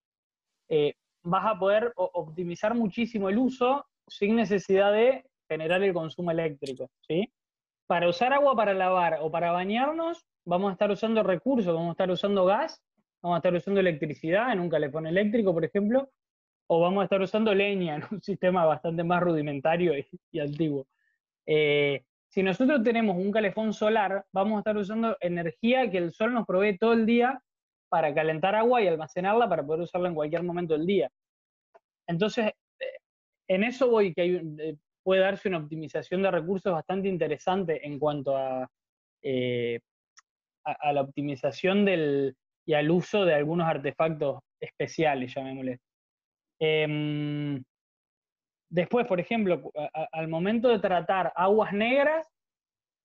eh, 0.69 0.93
vas 1.23 1.45
a 1.45 1.57
poder 1.57 1.93
optimizar 1.95 2.75
muchísimo 2.75 3.29
el 3.29 3.37
uso 3.37 3.85
sin 4.07 4.35
necesidad 4.35 4.93
de 4.93 5.25
generar 5.49 5.81
el 5.81 5.93
consumo 5.93 6.31
eléctrico. 6.31 6.89
¿sí? 7.07 7.27
Para 7.87 8.07
usar 8.07 8.33
agua 8.33 8.55
para 8.55 8.73
lavar 8.73 9.19
o 9.21 9.31
para 9.31 9.51
bañarnos, 9.51 10.25
vamos 10.45 10.69
a 10.69 10.73
estar 10.73 10.91
usando 10.91 11.23
recursos, 11.23 11.73
vamos 11.73 11.89
a 11.89 11.91
estar 11.91 12.11
usando 12.11 12.45
gas, 12.45 12.83
vamos 13.21 13.37
a 13.37 13.39
estar 13.39 13.53
usando 13.53 13.79
electricidad 13.79 14.51
en 14.51 14.59
un 14.59 14.69
calefón 14.69 15.07
eléctrico, 15.07 15.53
por 15.53 15.65
ejemplo, 15.65 16.09
o 16.67 16.79
vamos 16.79 17.01
a 17.01 17.03
estar 17.05 17.21
usando 17.21 17.53
leña 17.53 17.95
en 17.95 18.03
un 18.11 18.21
sistema 18.21 18.65
bastante 18.65 19.03
más 19.03 19.21
rudimentario 19.21 19.93
y, 20.31 20.39
antiguo. 20.39 20.87
Eh, 21.45 22.03
si 22.29 22.41
nosotros 22.41 22.81
tenemos 22.83 23.17
un 23.17 23.31
calefón 23.31 23.73
solar, 23.73 24.25
vamos 24.31 24.55
a 24.55 24.59
estar 24.59 24.77
usando 24.77 25.17
energía 25.19 25.89
que 25.91 25.99
el 25.99 26.13
sol 26.13 26.33
nos 26.33 26.47
provee 26.47 26.77
todo 26.77 26.93
el 26.93 27.05
día 27.05 27.41
para 27.89 28.13
calentar 28.13 28.55
agua 28.55 28.81
y 28.81 28.87
almacenarla 28.87 29.47
para 29.47 29.63
poder 29.63 29.81
usarla 29.81 30.09
en 30.09 30.15
cualquier 30.15 30.41
momento 30.41 30.73
del 30.73 30.87
día. 30.87 31.09
Entonces, 32.07 32.47
eh, 32.79 32.85
en 33.47 33.63
eso 33.63 33.89
voy, 33.89 34.13
que 34.13 34.41
eh, 34.59 34.75
puede 35.03 35.21
darse 35.21 35.49
una 35.49 35.59
optimización 35.59 36.23
de 36.23 36.31
recursos 36.31 36.73
bastante 36.73 37.07
interesante 37.07 37.85
en 37.85 37.99
cuanto 37.99 38.35
a, 38.35 38.67
a, 40.63 40.93
la 40.93 41.01
optimización 41.01 41.85
del, 41.85 42.35
y 42.65 42.73
al 42.73 42.89
uso 42.89 43.25
de 43.25 43.35
algunos 43.35 43.67
artefactos 43.67 44.39
especiales, 44.59 45.33
llamémosle. 45.35 45.79
Em, 46.65 47.61
después, 48.69 49.05
por 49.05 49.19
ejemplo, 49.19 49.69
al 50.13 50.29
momento 50.29 50.69
de 50.69 50.79
tratar 50.79 51.33
aguas 51.35 51.73
negras, 51.73 52.25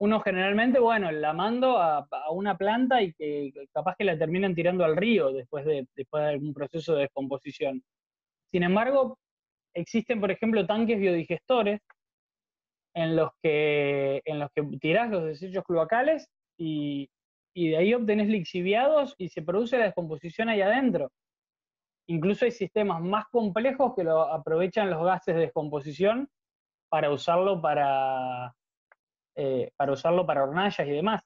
uno 0.01 0.21
generalmente, 0.21 0.79
bueno, 0.79 1.11
la 1.11 1.33
mando 1.33 1.77
a, 1.77 2.07
una 2.31 2.57
planta 2.57 3.03
y 3.03 3.12
que 3.14 3.51
capaz 3.73 3.97
que 3.99 4.05
la 4.05 4.16
terminan 4.16 4.55
tirando 4.55 4.85
al 4.85 4.97
río 4.97 5.33
después 5.33 5.64
de, 5.64 5.88
después 5.97 6.23
de 6.23 6.29
algún 6.31 6.55
proceso 6.55 6.94
de 6.94 7.03
descomposición. 7.03 7.83
Sin 8.53 8.62
embargo, 8.62 9.18
existen, 9.75 10.21
por 10.21 10.31
ejemplo, 10.31 10.64
tanques 10.64 11.01
biodigestores 11.01 11.81
en 12.94 13.16
los 13.16 13.31
que, 13.42 14.23
en 14.25 14.38
los 14.38 14.51
que 14.55 14.62
tirás 14.81 15.11
los 15.11 15.25
desechos 15.25 15.64
cloacales 15.64 16.29
y, 16.57 17.11
y 17.55 17.71
de 17.71 17.77
ahí 17.77 17.92
obtenés 17.92 18.29
lixiviados 18.29 19.16
y 19.18 19.31
se 19.31 19.42
produce 19.42 19.79
la 19.79 19.87
descomposición 19.87 20.49
ahí 20.49 20.61
adentro. 20.61 21.11
Incluso 22.11 22.47
hay 22.47 22.53
sistemas 22.53 23.03
más 23.03 23.27
complejos 23.31 23.92
que 23.94 24.03
lo 24.03 24.23
aprovechan 24.23 24.88
los 24.88 25.05
gases 25.05 25.35
de 25.35 25.42
descomposición 25.42 26.29
para 26.88 27.11
usarlo 27.11 27.61
para, 27.61 28.55
eh, 29.35 29.71
para 29.77 29.92
usarlo 29.92 30.25
para 30.25 30.44
hornallas 30.44 30.88
y 30.88 30.90
demás. 30.90 31.23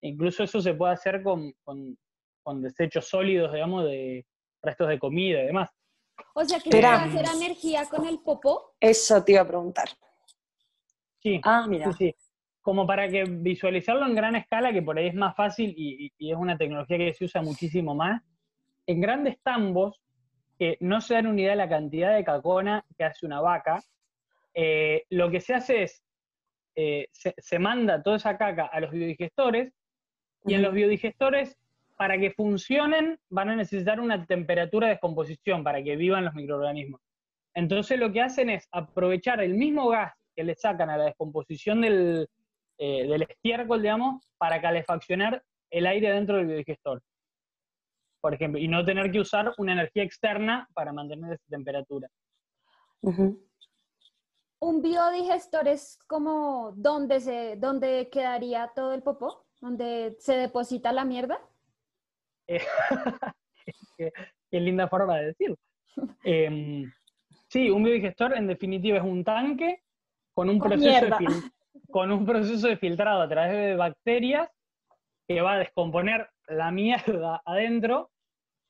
Incluso 0.00 0.44
eso 0.44 0.60
se 0.60 0.74
puede 0.74 0.92
hacer 0.92 1.24
con, 1.24 1.52
desechos 2.62 3.08
sólidos, 3.08 3.52
digamos, 3.52 3.84
de 3.84 4.24
restos 4.62 4.88
de 4.88 4.98
comida 5.00 5.42
y 5.42 5.46
demás. 5.46 5.70
O 6.34 6.44
sea, 6.44 6.60
que 6.60 6.70
se 6.70 6.80
puede 6.80 6.86
hacer 6.86 7.26
energía 7.42 7.88
con 7.88 8.06
el 8.06 8.20
popó. 8.20 8.76
Eso 8.78 9.24
te 9.24 9.32
iba 9.32 9.40
a 9.40 9.48
preguntar. 9.48 9.88
Sí. 11.20 11.40
Ah, 11.42 11.66
mira. 11.68 11.92
Sí, 11.94 12.14
Como 12.60 12.86
para 12.86 13.08
que 13.08 13.24
visualizarlo 13.24 14.06
en 14.06 14.14
gran 14.14 14.36
escala, 14.36 14.72
que 14.72 14.82
por 14.82 14.98
ahí 14.98 15.08
es 15.08 15.14
más 15.14 15.34
fácil 15.34 15.74
y, 15.76 16.12
y 16.16 16.30
es 16.30 16.36
una 16.36 16.56
tecnología 16.56 16.96
que 16.96 17.12
se 17.12 17.24
usa 17.24 17.42
muchísimo 17.42 17.92
más. 17.92 18.22
En 18.86 19.00
grandes 19.00 19.40
tambos, 19.42 20.01
que 20.58 20.76
no 20.80 21.00
se 21.00 21.14
dan 21.14 21.26
unidad 21.26 21.50
de 21.50 21.56
la 21.56 21.68
cantidad 21.68 22.14
de 22.14 22.24
cacona 22.24 22.84
que 22.96 23.04
hace 23.04 23.26
una 23.26 23.40
vaca. 23.40 23.82
Eh, 24.54 25.04
lo 25.10 25.30
que 25.30 25.40
se 25.40 25.54
hace 25.54 25.82
es, 25.84 26.02
eh, 26.76 27.08
se, 27.12 27.58
manda 27.58 28.02
toda 28.02 28.16
esa 28.16 28.36
caca 28.36 28.66
a 28.66 28.80
los 28.80 28.90
biodigestores 28.90 29.72
y 30.44 30.54
en 30.54 30.62
los 30.62 30.72
biodigestores 30.72 31.58
para 31.96 32.18
que 32.18 32.32
funcionen 32.32 33.18
van 33.28 33.50
a 33.50 33.56
necesitar 33.56 34.00
una 34.00 34.26
temperatura 34.26 34.86
de 34.86 34.94
descomposición 34.94 35.62
para 35.62 35.82
que 35.82 35.96
vivan 35.96 36.24
los 36.24 36.34
microorganismos. 36.34 37.00
Entonces 37.54 37.98
lo 37.98 38.12
que 38.12 38.22
hacen 38.22 38.50
es 38.50 38.68
aprovechar 38.72 39.40
el 39.40 39.54
mismo 39.54 39.88
gas 39.88 40.14
que 40.34 40.44
le 40.44 40.54
sacan 40.54 40.90
a 40.90 40.96
la 40.96 41.04
descomposición 41.04 41.82
del, 41.82 42.28
eh, 42.78 43.06
del 43.06 43.22
estiércol, 43.22 43.82
digamos, 43.82 44.26
para 44.38 44.60
calefaccionar 44.60 45.42
el 45.70 45.86
aire 45.86 46.10
dentro 46.12 46.36
del 46.36 46.46
biodigestor. 46.46 47.02
Por 48.22 48.34
ejemplo, 48.34 48.60
y 48.60 48.68
no 48.68 48.84
tener 48.84 49.10
que 49.10 49.18
usar 49.18 49.52
una 49.58 49.72
energía 49.72 50.04
externa 50.04 50.68
para 50.74 50.92
mantener 50.92 51.32
esa 51.32 51.44
temperatura. 51.50 52.08
¿Un 54.60 54.80
biodigestor 54.80 55.66
es 55.66 55.98
como 56.06 56.72
donde, 56.76 57.18
se, 57.18 57.56
donde 57.56 58.08
quedaría 58.12 58.70
todo 58.76 58.94
el 58.94 59.02
popó? 59.02 59.44
¿Donde 59.60 60.14
se 60.20 60.36
deposita 60.36 60.92
la 60.92 61.04
mierda? 61.04 61.40
Eh, 62.46 62.62
qué, 63.98 64.60
linda 64.60 64.86
forma 64.86 65.18
de 65.18 65.26
decirlo. 65.26 65.56
Em, 66.24 66.90
sí, 67.48 67.70
un 67.70 67.82
biodigestor 67.82 68.36
en 68.36 68.46
definitiva 68.46 68.98
es 68.98 69.04
un 69.04 69.24
tanque 69.24 69.82
con 70.32 70.48
un, 70.48 70.60
proceso 70.60 71.06
de 71.06 71.26
con 71.90 72.12
un 72.12 72.24
proceso 72.24 72.68
de 72.68 72.76
filtrado 72.76 73.20
a 73.20 73.28
través 73.28 73.52
de 73.52 73.76
bacterias 73.76 74.48
que 75.26 75.40
va 75.40 75.54
a 75.54 75.58
descomponer 75.58 76.30
la 76.46 76.70
mierda 76.70 77.42
adentro 77.44 78.11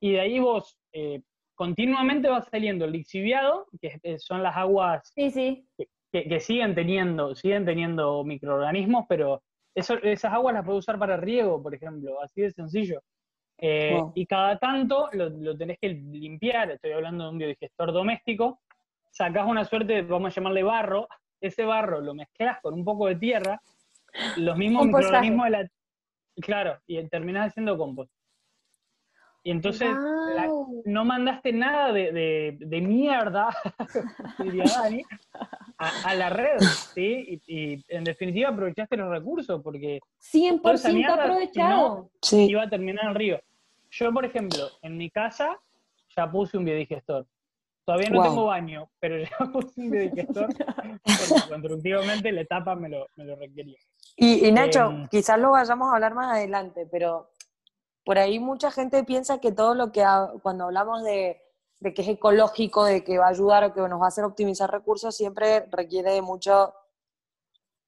y 0.03 0.13
de 0.13 0.21
ahí 0.21 0.41
vos 0.41 0.77
eh, 0.93 1.23
continuamente 1.55 2.29
va 2.29 2.43
saliendo 2.43 2.85
el 2.85 2.93
lixiviado, 2.93 3.69
que 3.81 4.19
son 4.19 4.43
las 4.43 4.57
aguas 4.57 5.13
sí, 5.15 5.65
Que, 6.13 6.41
siguen 6.41 6.75
teniendo, 6.75 7.37
siguen 7.37 7.65
teniendo 7.65 8.25
microorganismos, 8.25 9.07
pero 9.09 9.45
esas 9.75 10.33
aguas 10.33 10.55
las 10.55 10.65
puedes 10.65 10.81
usar 10.81 10.99
para 10.99 11.17
riego, 11.17 11.63
por 11.63 11.73
ejemplo, 11.73 12.21
así 12.21 12.43
de 12.43 12.51
sencillo. 12.51 13.01
Eh, 13.59 13.97
y 14.17 14.27
cada 14.27 14.59
tanto 14.59 15.09
lo, 15.13 15.57
tenés 15.57 15.79
que 15.81 15.91
limpiar, 15.91 16.73
estoy 16.73 16.91
hablando 16.91 17.25
de 17.25 17.31
un 17.31 17.39
biodigestor 17.39 17.93
doméstico, 17.93 18.61
sacás 19.13 19.47
una 19.47 19.65
suerte, 19.65 20.03
vamos 20.03 20.33
a 20.33 20.35
llamarle 20.35 20.65
barro, 20.65 21.07
ese 21.41 21.65
barro 21.65 22.01
lo 22.01 22.13
mezclas 22.13 22.61
con 22.61 22.75
un 22.75 22.85
poco 22.85 23.07
de 23.07 23.17
tierra, 23.17 23.63
los 24.37 24.57
mismos 24.57 24.87
microorganismos 24.87 25.45
de 25.45 25.51
la... 25.51 25.69
Claro, 26.41 26.81
y 26.89 27.01
terminás 27.09 27.51
haciendo 27.51 27.79
compost. 27.79 28.11
Y 29.45 29.51
entonces 29.51 29.89
no 30.85 31.05
mandaste 31.05 31.53
nada 31.53 31.93
de, 31.93 32.85
mierda, 32.87 33.49
a, 35.79 36.15
la 36.15 36.31
red, 36.31 36.61
¿sí? 36.95 37.41
Y, 37.47 37.85
en 37.89 38.05
definitiva 38.05 38.51
aprovechaste 38.51 38.97
los 38.97 39.11
recursos 39.11 39.61
porque... 39.63 40.01
100% 40.21 41.11
aprovechado. 41.11 42.11
sí. 42.21 42.47
Iba 42.49 42.63
a 42.63 42.71
terminar 42.71 43.07
en 43.07 43.15
río. 43.15 43.41
Yo, 43.91 44.13
por 44.13 44.25
ejemplo, 44.25 44.69
en 44.81 44.97
mi 44.97 45.11
casa 45.11 45.59
ya 46.17 46.31
puse 46.31 46.57
un 46.57 46.65
biodigestor. 46.65 47.27
Todavía 47.85 48.11
no 48.11 48.23
tengo 48.23 48.47
baño, 48.47 48.89
pero 49.01 49.19
ya 49.19 49.37
puse 49.53 49.81
un 49.81 49.91
biodigestor 49.91 50.55
porque 50.55 51.49
constructivamente 51.49 52.31
la 52.31 52.43
etapa 52.43 52.77
me 52.77 52.89
lo, 52.89 53.07
me 53.17 53.25
lo 53.25 53.37
requería. 53.37 53.79
Y, 54.17 54.53
Nacho, 54.53 54.91
em, 54.91 55.09
quizás 55.09 55.39
lo 55.39 55.51
vayamos 55.51 55.91
a 55.91 55.95
hablar 55.95 56.15
más 56.15 56.37
adelante, 56.37 56.87
pero 56.91 57.31
por 58.05 58.19
ahí 58.19 58.39
mucha 58.39 58.71
gente 58.71 59.05
piensa 59.05 59.41
que 59.41 59.53
todo 59.53 59.75
lo 59.75 59.93
que 59.93 60.05
cuando 60.43 60.65
hablamos 60.65 61.03
de, 61.05 61.41
que 61.81 62.03
es 62.03 62.09
ecológico, 62.09 62.85
de 62.85 63.05
que 63.05 63.19
va 63.19 63.27
a 63.27 63.31
ayudar 63.31 63.65
o 63.65 63.73
que 63.73 63.81
nos 63.81 64.01
va 64.01 64.07
a 64.07 64.09
hacer 64.09 64.25
optimizar 64.25 64.71
recursos, 64.71 65.17
siempre 65.17 65.67
requiere 65.71 66.13
de 66.13 66.23
mucho 66.23 66.75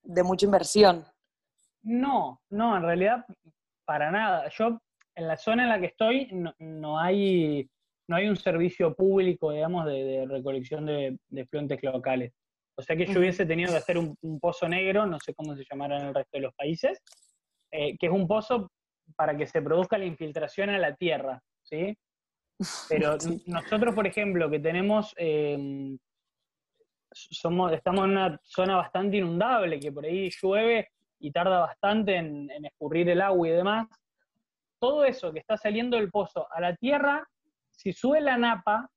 de 0.03 0.23
mucha 0.23 0.45
inversión. 0.45 1.05
No, 1.83 2.41
no, 2.51 2.77
en 2.77 2.83
realidad 2.83 3.25
para 3.87 4.11
nada. 4.11 4.49
Yo 4.51 4.79
en 5.15 5.29
la 5.29 5.37
zona 5.37 5.65
en 5.65 5.69
la 5.71 5.81
que 5.81 5.87
estoy 5.87 6.29
no, 6.59 6.99
hay 6.99 7.69
no 8.07 8.17
hay 8.17 8.29
un 8.29 8.37
servicio 8.37 8.95
público, 8.95 9.51
digamos, 9.51 9.87
de, 9.87 10.27
recolección 10.29 10.85
de, 10.87 11.19
de 11.29 11.47
fluentes 11.47 11.83
locales. 11.83 12.33
O 12.77 12.83
sea 12.83 12.97
que 12.97 13.07
yo 13.07 13.21
hubiese 13.21 13.47
tenido 13.47 13.71
que 13.71 13.79
hacer 13.79 13.99
un, 13.99 14.17
pozo 14.41 14.69
negro, 14.69 15.07
no 15.07 15.19
sé 15.21 15.35
cómo 15.35 15.55
se 15.55 15.65
llamará 15.71 15.99
en 15.99 16.07
el 16.07 16.15
resto 16.15 16.39
de 16.39 16.41
los 16.41 16.55
países, 16.55 17.01
eh, 17.71 17.97
que 17.99 18.07
es 18.07 18.13
un 18.13 18.27
pozo 18.27 18.71
para 19.17 19.37
que 19.37 19.47
se 19.47 19.63
produzca 19.63 19.99
la 19.99 20.05
infiltración 20.05 20.71
a 20.71 20.79
la 20.79 20.95
tierra, 20.95 21.43
¿sí? 21.63 21.97
Pero 22.89 23.17
nosotros, 23.47 23.95
por 23.95 24.07
ejemplo, 24.07 24.51
que 24.51 24.61
tenemos, 24.61 25.15
eh, 25.17 25.97
somos, 27.11 27.73
estamos 27.73 28.05
en 28.05 28.11
una 28.11 28.41
zona 28.43 28.77
bastante 28.77 29.19
inundable, 29.19 29.81
que 29.81 29.93
por 29.93 30.05
ahí 30.05 30.31
llueve 30.31 30.89
y 31.19 31.31
tarda 31.31 31.61
bastante 31.61 32.17
en, 32.17 32.51
escurrir 32.65 33.09
el 33.09 33.21
agua 33.21 33.49
y 33.49 33.53
demás, 33.53 33.89
todo 34.79 35.05
eso 35.05 35.33
que 35.33 35.39
está 35.39 35.57
saliendo 35.57 35.97
del 35.97 36.11
pozo 36.11 36.47
a 36.51 36.61
la 36.61 36.77
tierra, 36.77 37.27
si 37.71 37.93
sube 37.93 38.21
la 38.21 38.37
napa, 38.37 38.91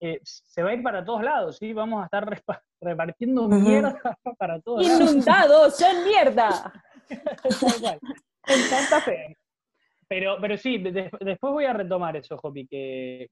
eh, 0.00 0.20
se 0.22 0.62
va 0.62 0.70
a 0.70 0.74
ir 0.74 0.82
para 0.82 1.04
todos 1.04 1.22
lados, 1.22 1.56
¿sí? 1.56 1.72
Vamos 1.72 2.02
a 2.02 2.04
estar 2.04 2.42
repartiendo 2.80 3.48
mierda 3.48 3.98
para 4.38 4.60
todos 4.60 4.86
Inundados 4.86 5.80
en 5.80 6.04
mierda. 6.04 6.72
en 7.08 8.58
Santa 8.58 9.00
Fe. 9.00 9.36
Pero, 10.08 10.36
pero 10.40 10.56
sí, 10.56 10.78
después 10.78 11.52
voy 11.52 11.64
a 11.64 11.72
retomar 11.72 12.16
eso, 12.16 12.36
Jopi, 12.38 12.66
que, 12.66 13.30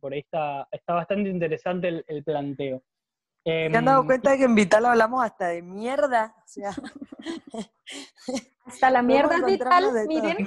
por 0.00 0.12
ahí 0.12 0.20
está, 0.20 0.66
está 0.70 0.94
bastante 0.94 1.30
interesante 1.30 2.04
el, 2.06 2.24
planteo. 2.24 2.82
¿Te 3.44 3.76
han 3.76 3.84
dado 3.84 4.02
em, 4.02 4.06
cuenta 4.06 4.30
de 4.30 4.38
que 4.38 4.44
en 4.44 4.54
Vital 4.54 4.86
hablamos 4.86 5.24
hasta 5.24 5.48
de 5.48 5.62
mierda? 5.62 6.34
hasta 8.64 8.90
la 8.90 9.02
mierda 9.02 9.36
es 9.36 9.44
vital, 9.44 9.84
miren. 10.06 10.46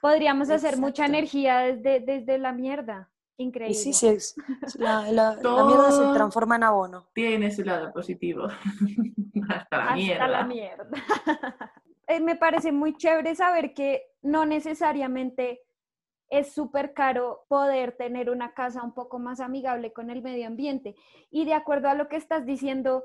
Podríamos 0.00 0.50
hacer 0.50 0.76
mucha 0.76 1.06
energía 1.06 1.60
desde, 1.60 2.00
desde 2.00 2.38
la 2.38 2.52
mierda. 2.52 3.10
Increíble. 3.36 3.74
Sí, 3.74 3.92
sí, 3.92 4.08
es, 4.08 4.36
la, 4.78 5.02
mierda 5.02 5.90
se 5.90 6.14
transforma 6.14 6.56
en 6.56 6.64
abono. 6.64 7.08
Tiene 7.14 7.50
su 7.50 7.64
lado 7.64 7.92
positivo. 7.92 8.46
hasta 9.48 9.78
la 9.78 9.94
mierda. 9.94 10.24
Hasta 10.24 10.38
la 10.38 10.44
mierda. 10.44 10.90
Eh, 12.06 12.20
me 12.20 12.36
parece 12.36 12.70
muy 12.70 12.98
chévere 12.98 13.34
saber 13.34 13.72
que 13.72 14.02
no 14.24 14.46
necesariamente 14.46 15.60
es 16.30 16.52
súper 16.52 16.94
caro 16.94 17.44
poder 17.48 17.96
tener 17.96 18.30
una 18.30 18.54
casa 18.54 18.82
un 18.82 18.94
poco 18.94 19.18
más 19.18 19.38
amigable 19.38 19.92
con 19.92 20.10
el 20.10 20.22
medio 20.22 20.46
ambiente. 20.46 20.96
Y 21.30 21.44
de 21.44 21.54
acuerdo 21.54 21.88
a 21.88 21.94
lo 21.94 22.08
que 22.08 22.16
estás 22.16 22.44
diciendo, 22.46 23.04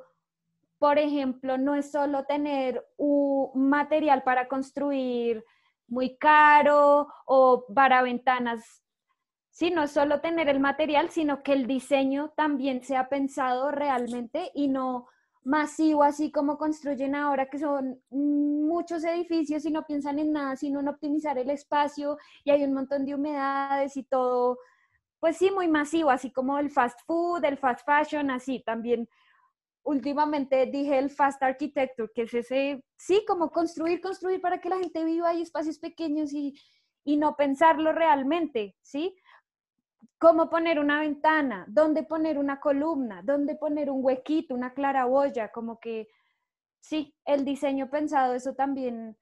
por 0.80 0.98
ejemplo, 0.98 1.58
no 1.58 1.76
es 1.76 1.92
solo 1.92 2.24
tener 2.24 2.88
un 2.98 3.70
material 3.70 4.24
para 4.24 4.48
construir 4.48 5.44
muy 5.88 6.18
caro 6.18 7.08
o 7.26 7.66
para 7.76 8.02
ventanas, 8.02 8.82
sí, 9.50 9.72
no 9.72 9.84
es 9.84 9.92
solo 9.92 10.22
tener 10.22 10.48
el 10.48 10.62
material, 10.62 11.10
sino 11.10 11.44
que 11.44 11.52
el 11.54 11.68
diseño 11.68 12.30
también 12.38 12.84
se 12.84 12.96
ha 12.96 13.10
pensado 13.10 13.72
realmente 13.72 14.52
y 14.54 14.70
no 14.70 15.08
masivo, 15.44 16.04
así 16.04 16.32
como 16.32 16.58
construyen 16.58 17.16
ahora, 17.16 17.50
que 17.50 17.60
son 17.60 18.02
muchos 18.10 19.04
edificios 19.04 19.66
y 19.66 19.72
no 19.72 19.86
piensan 19.86 20.20
en 20.20 20.32
nada, 20.32 20.56
sino 20.56 20.80
en 20.80 20.88
optimizar 20.88 21.38
el 21.38 21.50
espacio 21.50 22.18
y 22.44 22.52
hay 22.52 22.64
un 22.64 22.74
montón 22.74 23.06
de 23.06 23.16
humedades 23.16 23.96
y 23.98 24.04
todo, 24.04 24.60
pues 25.20 25.38
sí, 25.38 25.52
muy 25.52 25.68
masivo, 25.68 26.10
así 26.10 26.32
como 26.32 26.58
el 26.60 26.70
fast 26.70 27.00
food, 27.06 27.44
el 27.46 27.58
fast 27.58 27.86
fashion, 27.86 28.32
así 28.32 28.62
también. 28.66 29.10
Últimamente 29.84 30.66
dije 30.68 31.00
el 31.00 31.10
fast 31.10 31.42
architecture, 31.42 32.10
que 32.14 32.24
es 32.24 32.34
ese, 32.34 32.84
sí, 32.98 33.24
como 33.28 33.50
construir, 33.50 34.02
construir 34.02 34.42
para 34.42 34.60
que 34.60 34.70
la 34.70 34.78
gente 34.78 35.04
viva 35.04 35.34
y 35.34 35.42
espacios 35.42 35.80
pequeños 35.80 36.34
y, 36.34 36.54
y 37.04 37.18
no 37.18 37.36
pensarlo 37.36 37.92
realmente, 37.92 38.76
¿sí? 38.82 39.16
Cómo 40.18 40.50
poner 40.50 40.80
una 40.80 41.02
ventana, 41.02 41.66
dónde 41.68 42.04
poner 42.04 42.38
una 42.38 42.60
columna, 42.60 43.22
dónde 43.24 43.56
poner 43.56 43.90
un 43.90 44.04
huequito, 44.04 44.54
una 44.54 44.74
claraboya, 44.74 45.52
como 45.52 45.80
que 45.80 46.10
sí, 46.82 47.16
el 47.26 47.46
diseño 47.46 47.90
pensado, 47.90 48.34
eso 48.34 48.54
también 48.54 49.18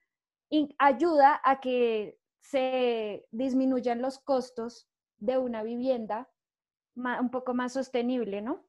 ayuda 0.79 1.41
a 1.43 1.59
que 1.59 2.17
se 2.41 3.25
disminuyan 3.31 4.01
los 4.01 4.19
costos 4.19 4.87
de 5.17 5.37
una 5.37 5.63
vivienda 5.63 6.29
un 6.95 7.29
poco 7.29 7.53
más 7.53 7.73
sostenible, 7.73 8.41
¿no? 8.41 8.65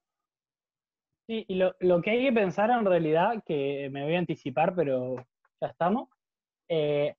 Sí, 1.26 1.44
y 1.48 1.56
lo, 1.56 2.02
que 2.02 2.10
hay 2.10 2.24
que 2.24 2.32
pensar 2.32 2.70
en 2.70 2.84
realidad, 2.84 3.42
que 3.44 3.88
me 3.90 4.02
voy 4.02 4.14
a 4.14 4.18
anticipar, 4.18 4.74
pero 4.74 5.16
ya 5.60 5.68
estamos, 5.68 6.08
eh, 6.68 7.16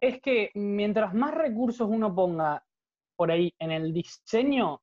es 0.00 0.20
que 0.20 0.50
mientras 0.54 1.14
más 1.14 1.34
recursos 1.34 1.88
uno 1.90 2.14
ponga 2.14 2.64
por 3.16 3.30
ahí 3.30 3.52
en 3.58 3.72
el 3.72 3.92
diseño 3.92 4.80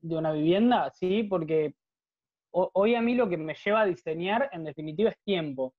de 0.00 0.16
una 0.16 0.32
vivienda, 0.32 0.90
¿sí? 0.90 1.24
Porque 1.24 1.74
hoy 2.52 2.94
a 2.94 3.00
mí 3.00 3.14
lo 3.14 3.28
que 3.28 3.36
me 3.36 3.54
lleva 3.54 3.82
a 3.82 3.86
diseñar, 3.86 4.50
en 4.52 4.64
definitiva, 4.64 5.10
es 5.10 5.18
tiempo, 5.24 5.74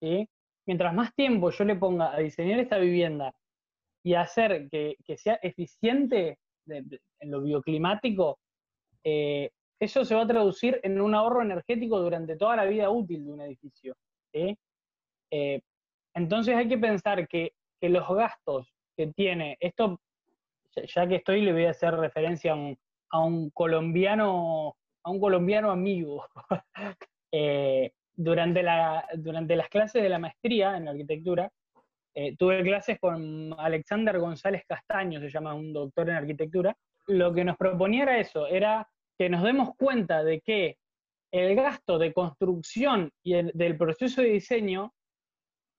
¿sí? 0.00 0.28
Mientras 0.66 0.94
más 0.94 1.14
tiempo 1.14 1.50
yo 1.50 1.64
le 1.64 1.76
ponga 1.76 2.14
a 2.14 2.18
diseñar 2.18 2.60
esta 2.60 2.78
vivienda 2.78 3.34
y 4.04 4.14
hacer 4.14 4.68
que, 4.70 4.96
sea 5.16 5.38
eficiente 5.42 6.38
en 6.66 7.30
lo 7.30 7.42
bioclimático, 7.42 8.38
eh, 9.02 9.50
eso 9.80 10.04
se 10.04 10.14
va 10.14 10.22
a 10.22 10.26
traducir 10.26 10.78
en 10.82 11.00
un 11.00 11.14
ahorro 11.14 11.42
energético 11.42 12.00
durante 12.00 12.36
toda 12.36 12.56
la 12.56 12.64
vida 12.64 12.90
útil 12.90 13.24
de 13.24 13.32
un 13.32 13.40
edificio. 13.40 13.94
Eh, 14.32 15.60
entonces 16.14 16.54
hay 16.54 16.68
que 16.68 16.78
pensar 16.78 17.26
que, 17.28 17.52
que 17.80 17.88
los 17.88 18.06
gastos 18.08 18.72
que 18.96 19.08
tiene, 19.08 19.56
esto, 19.60 20.00
ya 20.86 21.06
que 21.06 21.16
estoy, 21.16 21.42
le 21.42 21.52
voy 21.52 21.66
a 21.66 21.70
hacer 21.70 21.94
referencia 21.94 22.52
a 23.10 23.20
un, 23.20 23.50
colombiano, 23.50 24.76
a 25.02 25.10
un 25.10 25.20
colombiano 25.20 25.70
amigo. 25.70 26.24
Eh, 27.30 27.92
durante, 28.16 28.62
la, 28.62 29.06
durante 29.16 29.54
las 29.54 29.68
clases 29.68 30.02
de 30.02 30.08
la 30.08 30.18
maestría 30.18 30.78
en 30.78 30.88
arquitectura, 30.88 31.52
eh, 32.14 32.34
tuve 32.38 32.62
clases 32.62 32.98
con 32.98 33.54
Alexander 33.58 34.18
González 34.18 34.62
Castaño, 34.66 35.20
se 35.20 35.28
llama 35.28 35.52
un 35.52 35.74
doctor 35.74 36.08
en 36.08 36.16
arquitectura. 36.16 36.74
Lo 37.06 37.34
que 37.34 37.44
nos 37.44 37.58
proponía 37.58 38.04
era 38.04 38.18
eso, 38.18 38.46
era 38.46 38.88
que 39.18 39.28
nos 39.28 39.42
demos 39.42 39.76
cuenta 39.76 40.24
de 40.24 40.40
que 40.40 40.78
el 41.32 41.54
gasto 41.54 41.98
de 41.98 42.12
construcción 42.12 43.12
y 43.22 43.34
el, 43.34 43.52
del 43.54 43.76
proceso 43.76 44.22
de 44.22 44.30
diseño, 44.30 44.94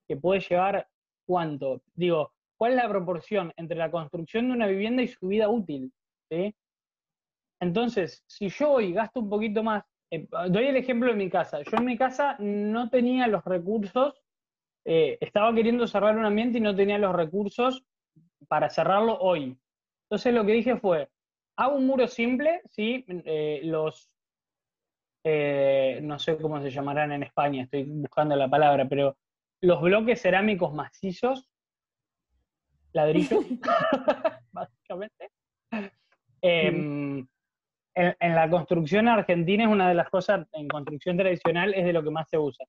que 0.07 0.17
puede 0.17 0.41
llevar 0.41 0.87
cuánto, 1.25 1.81
digo, 1.93 2.31
¿cuál 2.59 2.73
es 2.73 2.77
la 2.77 2.89
proporción 2.89 3.53
entre 3.55 3.77
la 3.77 3.89
construcción 3.89 4.47
de 4.47 4.53
una 4.53 4.67
vivienda 4.67 5.01
y 5.01 5.07
su 5.07 5.27
vida 5.27 5.47
útil? 5.49 5.91
Entonces, 7.61 8.23
si 8.27 8.49
yo 8.49 8.71
hoy 8.73 8.93
gasto 8.93 9.21
un 9.21 9.29
poquito 9.29 9.63
más, 9.63 9.83
eh, 10.11 10.27
doy 10.49 10.65
el 10.65 10.75
ejemplo 10.75 11.09
de 11.09 11.17
mi 11.17 11.29
casa, 11.29 11.61
yo 11.61 11.77
en 11.77 11.85
mi 11.85 11.97
casa 11.97 12.35
no 12.39 12.89
tenía 12.89 13.27
los 13.27 13.45
recursos, 13.45 14.21
eh, 14.85 15.17
estaba 15.21 15.53
queriendo 15.55 15.87
cerrar 15.87 16.17
un 16.17 16.25
ambiente 16.25 16.57
y 16.57 16.61
no 16.61 16.75
tenía 16.75 16.97
los 16.97 17.15
recursos 17.15 17.85
para 18.47 18.69
cerrarlo 18.69 19.17
hoy. 19.19 19.57
Entonces 20.09 20.33
lo 20.33 20.45
que 20.45 20.53
dije 20.53 20.75
fue, 20.77 21.09
hago 21.57 21.77
un 21.77 21.87
muro 21.87 22.07
simple, 22.07 22.61
¿sí? 22.65 23.05
Eh, 23.07 23.61
los 23.63 24.15
no 26.01 26.17
sé 26.17 26.37
cómo 26.37 26.59
se 26.59 26.71
llamarán 26.71 27.11
en 27.11 27.21
España, 27.21 27.63
estoy 27.63 27.83
buscando 27.83 28.35
la 28.35 28.49
palabra, 28.49 28.87
pero 28.89 29.15
los 29.61 29.79
bloques 29.81 30.21
cerámicos 30.21 30.73
macizos, 30.73 31.48
ladrillos, 32.93 33.45
básicamente. 34.51 35.31
Em, 36.41 37.27
en, 37.95 38.35
la 38.35 38.49
construcción 38.49 39.07
argentina 39.07 39.65
es 39.65 39.69
una 39.69 39.89
de 39.89 39.95
las 39.95 40.09
cosas, 40.09 40.47
en 40.53 40.67
construcción 40.67 41.17
tradicional 41.17 41.73
es 41.73 41.85
de 41.85 41.93
lo 41.93 42.03
que 42.03 42.11
más 42.11 42.29
se 42.29 42.37
usa. 42.37 42.65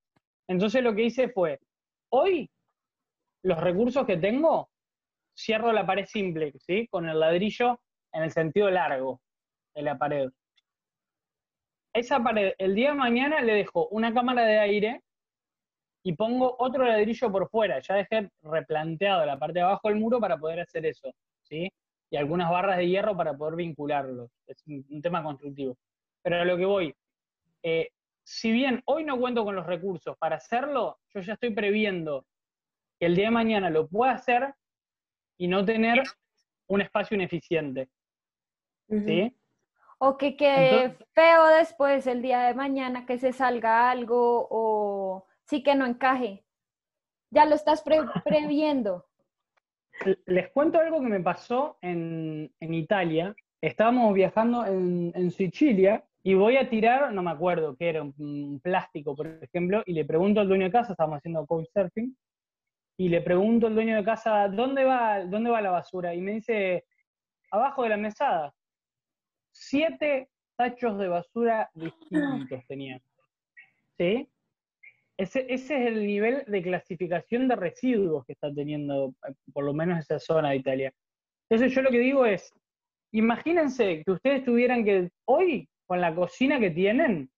Entonces 0.48 0.82
lo 0.82 0.94
que 0.94 1.04
hice 1.04 1.28
fue, 1.28 1.60
hoy 2.10 2.50
los 3.44 3.58
recursos 3.58 4.04
que 4.06 4.16
tengo, 4.16 4.68
cierro 5.38 5.72
la 5.72 5.86
pared 5.86 6.06
simple, 6.06 6.52
¿sí? 6.58 6.88
Con 6.88 7.08
el 7.08 7.20
ladrillo 7.20 7.80
en 8.12 8.24
el 8.24 8.32
sentido 8.32 8.70
largo 8.70 9.20
de 9.74 9.82
la 9.82 9.96
pared 9.96 10.30
esa 11.92 12.22
pared, 12.22 12.52
el 12.58 12.74
día 12.74 12.90
de 12.90 12.96
mañana 12.96 13.40
le 13.40 13.54
dejo 13.54 13.88
una 13.88 14.14
cámara 14.14 14.44
de 14.44 14.58
aire 14.58 15.02
y 16.02 16.14
pongo 16.14 16.56
otro 16.58 16.84
ladrillo 16.84 17.30
por 17.30 17.48
fuera. 17.48 17.80
Ya 17.80 17.94
dejé 17.96 18.30
replanteado 18.42 19.26
la 19.26 19.38
parte 19.38 19.58
de 19.58 19.64
abajo 19.64 19.88
del 19.88 19.98
muro 19.98 20.20
para 20.20 20.38
poder 20.38 20.60
hacer 20.60 20.86
eso, 20.86 21.12
¿sí? 21.42 21.70
Y 22.10 22.16
algunas 22.16 22.50
barras 22.50 22.78
de 22.78 22.88
hierro 22.88 23.16
para 23.16 23.36
poder 23.36 23.56
vincularlos. 23.56 24.30
Es 24.46 24.62
un, 24.66 25.02
tema 25.02 25.22
constructivo. 25.22 25.76
Pero 26.22 26.40
a 26.40 26.44
lo 26.44 26.56
que 26.56 26.64
voy, 26.64 26.94
eh, 27.62 27.90
si 28.24 28.50
bien 28.50 28.82
hoy 28.86 29.04
no 29.04 29.18
cuento 29.18 29.44
con 29.44 29.54
los 29.54 29.66
recursos 29.66 30.16
para 30.18 30.36
hacerlo, 30.36 30.98
yo 31.14 31.20
ya 31.20 31.34
estoy 31.34 31.50
previendo 31.50 32.26
que 32.98 33.06
el 33.06 33.16
día 33.16 33.26
de 33.26 33.30
mañana 33.30 33.70
lo 33.70 33.86
pueda 33.88 34.12
hacer 34.12 34.54
y 35.38 35.48
no 35.48 35.64
tener 35.64 36.02
un 36.66 36.80
espacio 36.80 37.14
ineficiente. 37.14 37.88
¿Sí? 38.88 39.34
O 39.98 40.16
que 40.16 40.36
quede 40.36 40.96
feo 41.12 41.46
después 41.46 42.06
el 42.06 42.22
día 42.22 42.40
de 42.40 42.54
mañana 42.54 43.06
que 43.06 43.18
se 43.18 43.32
salga 43.32 43.90
algo 43.90 44.48
o 44.50 45.26
sí 45.50 45.62
que 45.62 45.74
no 45.74 45.84
encaje. 45.84 46.44
Ya 47.30 47.44
lo 47.44 47.56
estás 47.56 47.82
previendo. 48.24 49.04
Les 50.26 50.48
cuento 50.50 50.78
algo 50.78 51.00
que 51.00 51.08
me 51.08 51.20
pasó 51.20 51.76
en, 51.82 52.50
Italia. 52.60 53.34
Estábamos 53.60 54.14
viajando 54.14 54.64
en, 54.64 55.30
Sicilia 55.30 56.02
y 56.22 56.34
voy 56.34 56.56
a 56.56 56.70
tirar, 56.70 57.12
no 57.12 57.22
me 57.22 57.30
acuerdo 57.30 57.76
qué 57.76 57.90
era, 57.90 58.02
un, 58.02 58.60
plástico, 58.62 59.14
por 59.14 59.26
ejemplo, 59.26 59.82
y 59.84 59.92
le 59.92 60.04
pregunto 60.04 60.40
al 60.40 60.48
dueño 60.48 60.64
de 60.64 60.72
casa, 60.72 60.92
estábamos 60.92 61.18
haciendo 61.18 61.46
couchsurfing, 61.46 62.16
y 62.96 63.08
le 63.08 63.22
pregunto 63.22 63.66
al 63.66 63.74
dueño 63.74 63.96
de 63.96 64.04
casa, 64.04 64.48
¿dónde 64.48 64.84
va, 64.84 65.24
¿dónde 65.24 65.50
va 65.50 65.62
la 65.62 65.70
basura? 65.70 66.14
Y 66.14 66.20
me 66.20 66.32
dice, 66.32 66.84
abajo 67.50 67.82
de 67.82 67.88
la 67.90 67.96
mesada 67.96 68.54
siete 69.52 70.28
tachos 70.56 70.98
de 70.98 71.08
basura 71.08 71.70
distintos 71.74 72.66
tenían. 72.66 73.00
¿Sí? 73.96 74.28
Ese, 75.20 75.44
ese, 75.52 75.76
es 75.76 75.86
el 75.88 76.06
nivel 76.06 76.44
de 76.46 76.62
clasificación 76.62 77.46
de 77.46 77.54
residuos 77.54 78.24
que 78.24 78.32
está 78.32 78.50
teniendo, 78.54 79.14
eh, 79.28 79.34
por 79.52 79.64
lo 79.64 79.74
menos 79.74 79.98
esa 79.98 80.18
zona 80.18 80.50
de 80.50 80.56
Italia. 80.56 80.92
Entonces 81.46 81.74
yo 81.74 81.82
lo 81.82 81.90
que 81.90 81.98
digo 81.98 82.24
es, 82.24 82.50
imagínense 83.12 84.02
que 84.02 84.12
ustedes 84.12 84.42
tuvieran 84.46 84.82
que 84.82 85.10
hoy, 85.26 85.68
con 85.86 86.00
la 86.00 86.14
cocina 86.14 86.58
que 86.58 86.70
tienen, 86.70 87.28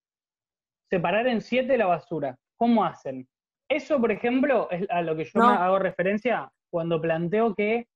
separar 0.90 1.26
en 1.26 1.40
siete 1.40 1.76
la 1.76 1.86
basura. 1.86 2.36
¿Cómo 2.56 2.84
hacen? 2.84 3.26
Eso, 3.68 4.00
por 4.00 4.12
ejemplo, 4.12 4.70
es 4.70 4.88
a 4.88 5.02
lo 5.02 5.16
que 5.16 5.24
yo 5.24 5.42
hago 5.42 5.80
referencia 5.80 6.52
cuando 6.70 7.00
planteo 7.00 7.52
que 7.52 7.88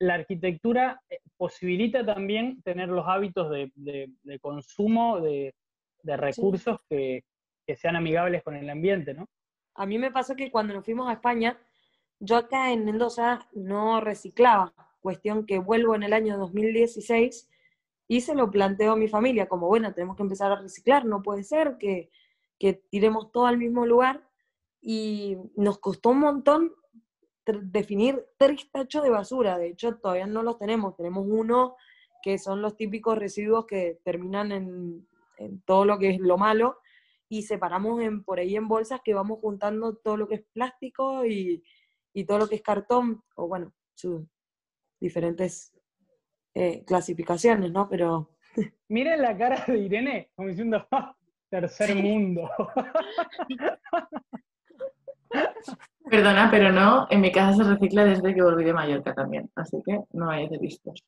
la 0.00 0.14
arquitectura 0.14 1.00
eh, 1.08 1.20
posibilita 1.36 2.04
también 2.04 2.60
tener 2.62 2.88
los 2.88 3.06
hábitos 3.06 3.50
de, 3.50 4.10
consumo 4.40 5.20
de, 5.20 5.54
recursos 6.02 6.80
que, 6.88 7.22
sean 7.76 7.96
amigables 7.96 8.42
con 8.42 8.56
el 8.56 8.68
ambiente, 8.70 9.14
¿no? 9.14 9.26
A 9.74 9.86
mí 9.86 9.98
me 9.98 10.10
pasó 10.10 10.34
que 10.34 10.50
cuando 10.50 10.74
nos 10.74 10.84
fuimos 10.84 11.08
a 11.08 11.12
España, 11.12 11.58
yo 12.18 12.36
acá 12.36 12.72
en 12.72 12.84
Mendoza 12.84 13.48
no 13.52 14.00
reciclaba, 14.00 14.72
cuestión 15.00 15.46
que 15.46 15.58
vuelvo 15.58 15.94
en 15.94 16.02
el 16.02 16.12
año 16.12 16.36
2016 16.36 17.48
y 18.08 18.20
se 18.20 18.34
lo 18.34 18.50
planteo 18.50 18.92
a 18.92 18.96
mi 18.96 19.08
familia, 19.08 19.48
como 19.48 19.68
bueno, 19.68 19.94
tenemos 19.94 20.16
que 20.16 20.22
empezar 20.22 20.50
a 20.50 20.60
reciclar, 20.60 21.04
no 21.04 21.22
puede 21.22 21.44
ser 21.44 21.76
que, 21.78 22.10
que 22.58 22.72
tiremos 22.74 23.30
todo 23.30 23.46
al 23.46 23.58
mismo 23.58 23.86
lugar 23.86 24.26
y 24.80 25.36
nos 25.56 25.78
costó 25.78 26.10
un 26.10 26.20
montón 26.20 26.72
definir 27.62 28.24
tres 28.36 28.70
tachos 28.70 29.02
de 29.02 29.10
basura. 29.10 29.58
De 29.58 29.68
hecho, 29.68 29.96
todavía 29.96 30.26
no 30.26 30.42
los 30.42 30.58
tenemos. 30.58 30.96
Tenemos 30.96 31.26
uno 31.28 31.76
que 32.22 32.38
son 32.38 32.62
los 32.62 32.76
típicos 32.76 33.18
residuos 33.18 33.66
que 33.66 34.00
terminan 34.04 34.52
en, 34.52 35.08
todo 35.64 35.84
lo 35.84 35.98
que 35.98 36.10
es 36.10 36.18
lo 36.18 36.36
malo 36.36 36.78
y 37.28 37.42
separamos 37.42 38.00
en, 38.02 38.24
por 38.24 38.38
ahí 38.38 38.56
en 38.56 38.68
bolsas 38.68 39.00
que 39.04 39.14
vamos 39.14 39.38
juntando 39.40 39.96
todo 39.96 40.16
lo 40.16 40.28
que 40.28 40.36
es 40.36 40.44
plástico 40.52 41.24
y, 41.26 41.62
todo 42.26 42.38
lo 42.38 42.48
que 42.48 42.56
es 42.56 42.62
cartón, 42.62 43.22
o 43.36 43.46
bueno, 43.46 43.72
sus 43.94 44.24
diferentes 44.98 45.72
eh, 46.54 46.82
clasificaciones, 46.84 47.70
¿no? 47.70 47.88
Pero... 47.88 48.30
Miren 48.88 49.22
la 49.22 49.38
cara 49.38 49.64
de 49.64 49.78
Irene, 49.78 50.32
como 50.34 50.48
diciendo, 50.48 50.84
ah, 50.90 51.16
tercer 51.48 51.94
mundo. 51.94 52.50
Perdona, 56.10 56.48
pero 56.50 56.72
no, 56.72 57.06
en 57.10 57.20
mi 57.20 57.30
casa 57.30 57.62
se 57.62 57.70
recicla 57.70 58.04
desde 58.04 58.34
que 58.34 58.42
volví 58.42 58.64
de 58.64 58.72
Mallorca 58.72 59.14
también, 59.14 59.50
así 59.54 59.76
que 59.84 60.00
no 60.12 60.30
hay 60.30 60.48
de 60.48 60.58
vistos. 60.58 61.04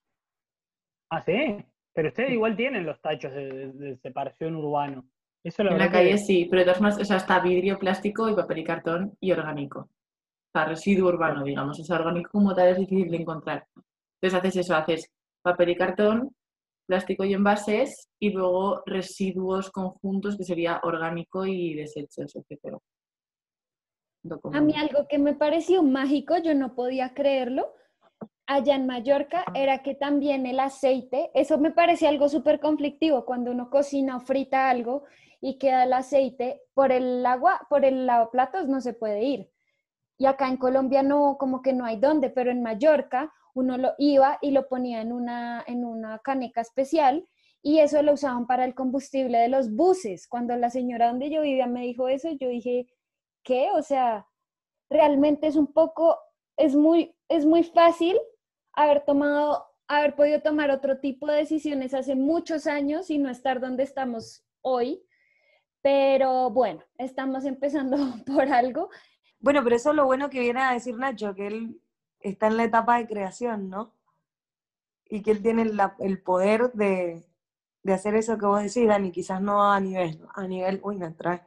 Ah, 1.08 1.22
sí, 1.22 1.56
pero 1.92 2.08
ustedes 2.08 2.32
igual 2.32 2.56
tienen 2.56 2.86
los 2.86 3.00
tachos 3.00 3.32
de, 3.32 3.98
separación 4.02 4.56
urbano. 4.56 5.08
Eso 5.42 5.62
en 5.62 5.78
la 5.78 5.90
calle 5.90 6.18
sí, 6.18 6.46
pero 6.50 6.60
de 6.60 6.66
todas 6.66 6.80
maneras, 6.80 7.02
o 7.02 7.04
sea, 7.04 7.16
está 7.16 7.40
vidrio, 7.40 7.78
plástico 7.78 8.28
y 8.28 8.34
papel 8.34 8.58
y 8.58 8.64
cartón 8.64 9.16
y 9.20 9.32
orgánico. 9.32 9.80
O 9.80 10.52
sea, 10.52 10.66
residuo 10.66 11.08
urbano, 11.08 11.44
digamos. 11.44 11.80
O 11.80 11.84
sea, 11.84 11.96
orgánico 11.96 12.30
como 12.30 12.54
tal 12.54 12.68
es 12.68 12.78
difícil 12.78 13.10
de 13.10 13.16
encontrar. 13.16 13.66
Entonces 14.20 14.38
haces 14.38 14.56
eso, 14.56 14.74
haces 14.74 15.10
papel 15.42 15.70
y 15.70 15.76
cartón, 15.76 16.34
plástico 16.86 17.24
y 17.24 17.32
envases 17.32 18.08
y 18.18 18.30
luego 18.30 18.82
residuos 18.84 19.70
conjuntos 19.70 20.36
que 20.36 20.44
sería 20.44 20.80
orgánico 20.82 21.46
y 21.46 21.74
desechos, 21.74 22.36
etc. 22.36 22.76
A 24.52 24.60
mí 24.60 24.74
algo 24.76 25.06
que 25.08 25.18
me 25.18 25.34
pareció 25.34 25.82
mágico, 25.82 26.36
yo 26.36 26.54
no 26.54 26.74
podía 26.74 27.14
creerlo, 27.14 27.72
allá 28.46 28.74
en 28.74 28.86
Mallorca 28.86 29.44
era 29.54 29.82
que 29.82 29.94
también 29.94 30.44
el 30.44 30.58
aceite, 30.58 31.30
eso 31.32 31.58
me 31.58 31.70
parecía 31.70 32.08
algo 32.08 32.28
súper 32.28 32.58
conflictivo 32.58 33.24
cuando 33.24 33.52
uno 33.52 33.70
cocina 33.70 34.16
o 34.16 34.20
frita 34.20 34.68
algo 34.68 35.04
y 35.40 35.58
queda 35.58 35.84
el 35.84 35.92
aceite 35.92 36.62
por 36.74 36.92
el 36.92 37.24
agua, 37.24 37.66
por 37.68 37.84
el 37.84 38.06
lavaplatos 38.06 38.68
no 38.68 38.80
se 38.80 38.92
puede 38.92 39.22
ir. 39.24 39.50
Y 40.18 40.26
acá 40.26 40.48
en 40.48 40.58
Colombia 40.58 41.02
no, 41.02 41.36
como 41.38 41.62
que 41.62 41.72
no 41.72 41.84
hay 41.84 41.96
dónde, 41.96 42.30
pero 42.30 42.50
en 42.50 42.62
Mallorca 42.62 43.32
uno 43.54 43.78
lo 43.78 43.94
iba 43.98 44.38
y 44.42 44.50
lo 44.50 44.68
ponía 44.68 45.00
en 45.00 45.12
una, 45.12 45.64
en 45.66 45.84
una 45.84 46.18
caneca 46.18 46.60
especial 46.60 47.26
y 47.62 47.80
eso 47.80 48.02
lo 48.02 48.14
usaban 48.14 48.46
para 48.46 48.64
el 48.64 48.74
combustible 48.74 49.38
de 49.38 49.48
los 49.48 49.74
buses. 49.74 50.26
Cuando 50.28 50.56
la 50.56 50.70
señora 50.70 51.08
donde 51.08 51.30
yo 51.30 51.42
vivía 51.42 51.66
me 51.66 51.82
dijo 51.82 52.08
eso, 52.08 52.30
yo 52.32 52.48
dije, 52.48 52.86
¿qué? 53.42 53.68
O 53.74 53.82
sea, 53.82 54.26
realmente 54.88 55.46
es 55.46 55.56
un 55.56 55.72
poco, 55.72 56.18
es 56.56 56.74
muy, 56.74 57.14
es 57.28 57.44
muy 57.44 57.62
fácil 57.62 58.18
haber 58.72 59.04
tomado, 59.04 59.66
haber 59.88 60.14
podido 60.14 60.40
tomar 60.40 60.70
otro 60.70 61.00
tipo 61.00 61.26
de 61.26 61.38
decisiones 61.38 61.94
hace 61.94 62.14
muchos 62.14 62.66
años 62.66 63.10
y 63.10 63.18
no 63.18 63.30
estar 63.30 63.60
donde 63.60 63.82
estamos 63.82 64.44
hoy. 64.62 65.02
Pero 65.82 66.50
bueno, 66.50 66.82
estamos 66.98 67.44
empezando 67.44 67.96
por 68.26 68.48
algo. 68.52 68.90
Bueno, 69.40 69.62
pero 69.64 69.76
eso 69.76 69.90
es 69.90 69.96
lo 69.96 70.06
bueno 70.06 70.30
que 70.30 70.40
viene 70.40 70.60
a 70.62 70.72
decir 70.72 70.96
Nacho, 70.96 71.34
que 71.34 71.46
él 71.46 71.80
está 72.20 72.46
en 72.48 72.56
la 72.56 72.64
etapa 72.64 72.98
de 72.98 73.06
creación, 73.06 73.68
¿no? 73.70 73.94
Y 75.08 75.22
que 75.22 75.32
él 75.32 75.42
tiene 75.42 75.64
la- 75.66 75.96
el 75.98 76.22
poder 76.22 76.72
de, 76.72 77.24
de 77.82 77.92
hacer 77.92 78.14
eso 78.14 78.38
que 78.38 78.46
vos 78.46 78.62
decís, 78.62 78.86
Dani, 78.88 79.10
quizás 79.12 79.40
no 79.42 79.72
a 79.72 79.80
nivel, 79.80 80.20
a 80.34 80.46
nivel, 80.46 80.80
uy, 80.82 80.96
me 80.96 81.10
trae, 81.12 81.42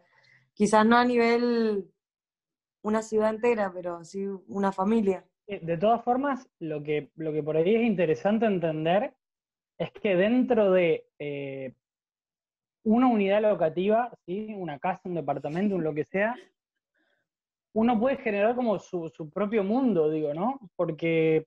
quizás 0.53 0.85
no 0.85 0.97
a 0.97 1.05
nivel 1.05 1.91
una 2.83 3.01
ciudad 3.03 3.31
entera, 3.31 3.71
pero 3.73 4.03
sí 4.05 4.27
una 4.47 4.71
familia. 4.71 5.25
Eh, 5.47 5.59
De 5.63 5.77
todas 5.77 6.03
formas, 6.03 6.49
lo 6.59 6.83
que, 6.83 7.11
lo 7.15 7.31
que 7.33 7.43
por 7.43 7.57
ahí 7.57 7.75
es 7.75 7.83
interesante 7.83 8.45
entender 8.45 9.13
es 9.77 9.91
que 9.93 10.15
dentro 10.15 10.71
de 10.71 11.07
eh, 11.19 11.75
una 12.83 13.07
unidad 13.07 13.41
locativa, 13.41 14.11
¿sí? 14.25 14.53
una 14.55 14.79
casa, 14.79 15.01
un 15.05 15.15
departamento, 15.15 15.75
un 15.75 15.83
lo 15.83 15.93
que 15.93 16.05
sea, 16.05 16.35
uno 17.73 17.99
puede 17.99 18.17
generar 18.17 18.55
como 18.55 18.77
su, 18.77 19.09
su 19.09 19.29
propio 19.29 19.63
mundo, 19.63 20.09
digo, 20.09 20.33
¿no? 20.33 20.59
Porque 20.75 21.45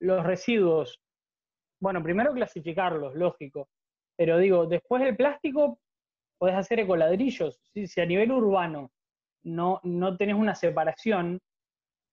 los 0.00 0.24
residuos, 0.24 1.00
bueno, 1.80 2.02
primero 2.02 2.32
clasificarlos, 2.32 3.14
lógico, 3.14 3.68
pero 4.16 4.38
digo, 4.38 4.66
después 4.66 5.02
del 5.02 5.16
plástico 5.16 5.78
podés 6.38 6.56
hacer 6.56 6.80
ecoladrillos, 6.80 7.60
si 7.72 8.00
a 8.00 8.06
nivel 8.06 8.32
urbano 8.32 8.90
no, 9.44 9.80
no 9.84 10.16
tenés 10.16 10.34
una 10.34 10.54
separación, 10.54 11.40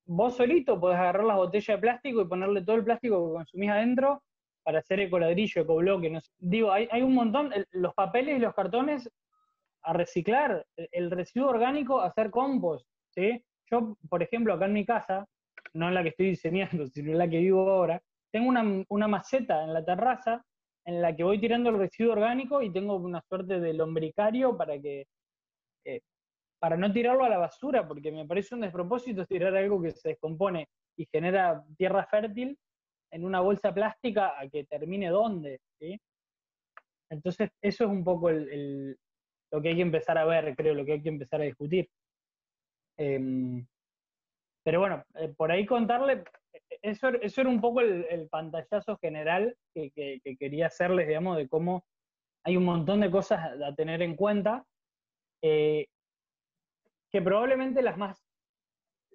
vos 0.05 0.35
solito 0.35 0.79
podés 0.79 0.99
agarrar 0.99 1.23
las 1.23 1.37
botellas 1.37 1.77
de 1.77 1.81
plástico 1.81 2.21
y 2.21 2.27
ponerle 2.27 2.63
todo 2.63 2.75
el 2.75 2.83
plástico 2.83 3.27
que 3.27 3.33
consumís 3.33 3.69
adentro 3.71 4.21
para 4.63 4.79
hacer 4.79 4.99
ecoladrillo, 4.99 5.61
ecobloque, 5.61 6.09
no 6.09 6.21
sé. 6.21 6.31
Digo, 6.37 6.71
hay, 6.71 7.01
un 7.01 7.13
montón, 7.13 7.51
los 7.71 7.93
papeles 7.93 8.37
y 8.37 8.39
los 8.39 8.53
cartones 8.53 9.09
a 9.83 9.93
reciclar, 9.93 10.65
el, 10.75 11.11
residuo 11.11 11.49
orgánico 11.49 12.01
a 12.01 12.07
hacer 12.07 12.29
compost. 12.29 12.87
Yo, 13.71 13.97
por 14.09 14.23
ejemplo, 14.23 14.53
acá 14.53 14.65
en 14.65 14.73
mi 14.73 14.85
casa, 14.85 15.25
no 15.73 15.87
en 15.87 15.93
la 15.93 16.03
que 16.03 16.09
estoy 16.09 16.27
diseñando, 16.27 16.87
sino 16.93 17.11
en 17.11 17.17
la 17.17 17.29
que 17.29 17.39
vivo 17.39 17.69
ahora, 17.69 18.01
tengo 18.31 18.49
una, 18.49 18.83
una 18.89 19.07
maceta 19.07 19.63
en 19.63 19.73
la 19.73 19.83
terraza 19.83 20.43
en 20.85 21.01
la 21.01 21.15
que 21.15 21.23
voy 21.23 21.39
tirando 21.39 21.69
el 21.69 21.77
residuo 21.77 22.13
orgánico 22.13 22.61
y 22.61 22.71
tengo 22.71 22.95
una 22.95 23.21
suerte 23.21 23.59
de 23.59 23.73
lombricario 23.73 24.57
para 24.57 24.79
que 24.79 25.07
eh, 25.85 26.01
para 26.59 26.75
no 26.75 26.91
tirarlo 26.91 27.23
a 27.23 27.29
la 27.29 27.37
basura, 27.37 27.87
porque 27.87 28.11
me 28.11 28.25
parece 28.25 28.53
un 28.53 28.61
despropósito 28.61 29.25
tirar 29.25 29.55
algo 29.55 29.81
que 29.81 29.91
se 29.91 30.09
descompone 30.09 30.67
y 30.97 31.07
genera 31.11 31.63
tierra 31.77 32.05
fértil 32.05 32.57
en 33.11 33.25
una 33.25 33.39
bolsa 33.41 33.73
plástica 33.73 34.39
a 34.39 34.47
que 34.49 34.65
termine 34.65 35.09
dónde, 35.09 35.59
¿sí? 35.79 35.99
Entonces, 37.09 37.49
eso 37.61 37.85
es 37.85 37.89
un 37.89 38.03
poco 38.03 38.29
el- 38.29 38.97
lo 39.51 39.61
que 39.61 39.69
hay 39.69 39.75
que 39.75 39.81
empezar 39.81 40.17
a 40.17 40.25
ver, 40.25 40.55
creo, 40.55 40.75
lo 40.75 40.85
que 40.85 40.93
hay 40.93 41.01
que 41.01 41.09
empezar 41.09 41.41
a 41.41 41.45
discutir. 41.45 41.89
Em, 42.97 43.65
pero 44.63 44.79
bueno, 44.79 45.03
eh, 45.15 45.33
por 45.35 45.51
ahí 45.51 45.65
contarle, 45.65 46.23
eso, 46.81 47.09
eso 47.09 47.41
era 47.41 47.49
un 47.49 47.61
poco 47.61 47.81
el, 47.81 48.27
pantallazo 48.29 48.97
general 48.97 49.55
que, 49.73 49.91
que- 49.91 50.19
que 50.23 50.37
quería 50.37 50.67
hacerles, 50.67 51.07
digamos, 51.07 51.37
de 51.37 51.47
cómo 51.47 51.83
hay 52.43 52.57
un 52.57 52.65
montón 52.65 53.01
de 53.01 53.11
cosas 53.11 53.39
a 53.63 53.73
tener 53.75 54.01
en 54.01 54.15
cuenta. 54.15 54.65
eh, 55.41 55.87
que 57.11 57.21
probablemente 57.21 57.81
las 57.81 57.97
más 57.97 58.28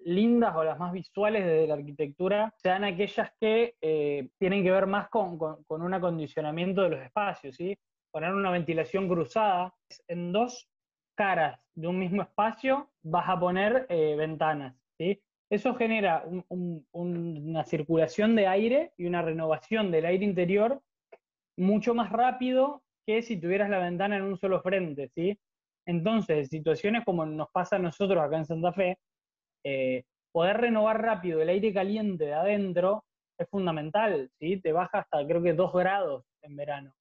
lindas 0.05 0.55
o 0.55 0.63
las 0.63 0.77
más 0.77 0.91
visuales 0.93 1.45
de 1.45 1.67
la 1.67 1.73
arquitectura 1.75 2.53
sean 2.57 2.83
aquellas 2.83 3.31
que 3.39 3.75
eh, 3.81 4.29
tienen 4.37 4.63
que 4.63 4.71
ver 4.71 4.85
más 4.87 5.09
con, 5.09 5.37
con- 5.37 5.65
un 5.81 5.93
acondicionamiento 5.93 6.83
de 6.83 6.89
los 6.89 7.01
espacios, 7.01 7.55
¿sí? 7.55 7.75
Poner 8.11 8.33
una 8.33 8.51
ventilación 8.51 9.07
cruzada. 9.09 9.73
En 10.07 10.31
dos 10.31 10.69
caras 11.17 11.59
de 11.73 11.87
un 11.87 11.99
mismo 11.99 12.21
espacio 12.21 12.91
vas 13.03 13.27
a 13.27 13.39
poner 13.39 13.87
eh, 13.89 14.15
ventanas, 14.17 14.75
¿sí? 14.97 15.21
Eso 15.49 15.75
genera 15.75 16.23
un- 16.25 16.45
un- 16.91 17.43
una 17.49 17.63
circulación 17.65 18.35
de 18.35 18.47
aire 18.47 18.93
y 18.97 19.05
una 19.05 19.21
renovación 19.21 19.91
del 19.91 20.05
aire 20.05 20.23
interior 20.25 20.81
mucho 21.57 21.93
más 21.95 22.11
rápido 22.11 22.83
que 23.07 23.21
si 23.21 23.39
tuvieras 23.39 23.69
la 23.69 23.79
ventana 23.79 24.17
en 24.17 24.23
un 24.23 24.37
solo 24.37 24.61
frente, 24.61 25.09
¿sí? 25.15 25.39
Entonces, 25.87 26.49
situaciones 26.49 27.03
como 27.05 27.25
nos 27.25 27.49
pasa 27.51 27.75
a 27.75 27.79
nosotros 27.79 28.21
acá 28.23 28.37
en 28.37 28.45
Santa 28.45 28.73
Fe, 28.73 28.97
eh, 29.65 30.03
poder 30.31 30.57
renovar 30.57 31.01
rápido 31.01 31.41
el 31.41 31.49
aire 31.49 31.73
caliente 31.73 32.25
de 32.25 32.33
adentro 32.33 33.03
es 33.37 33.49
fundamental, 33.49 34.29
¿sí? 34.39 34.61
Te 34.61 34.71
baja 34.71 34.99
hasta 34.99 35.25
creo 35.25 35.41
que 35.41 35.53
2 35.53 35.73
grados 35.73 36.23
en 36.43 36.55
verano. 36.55 36.93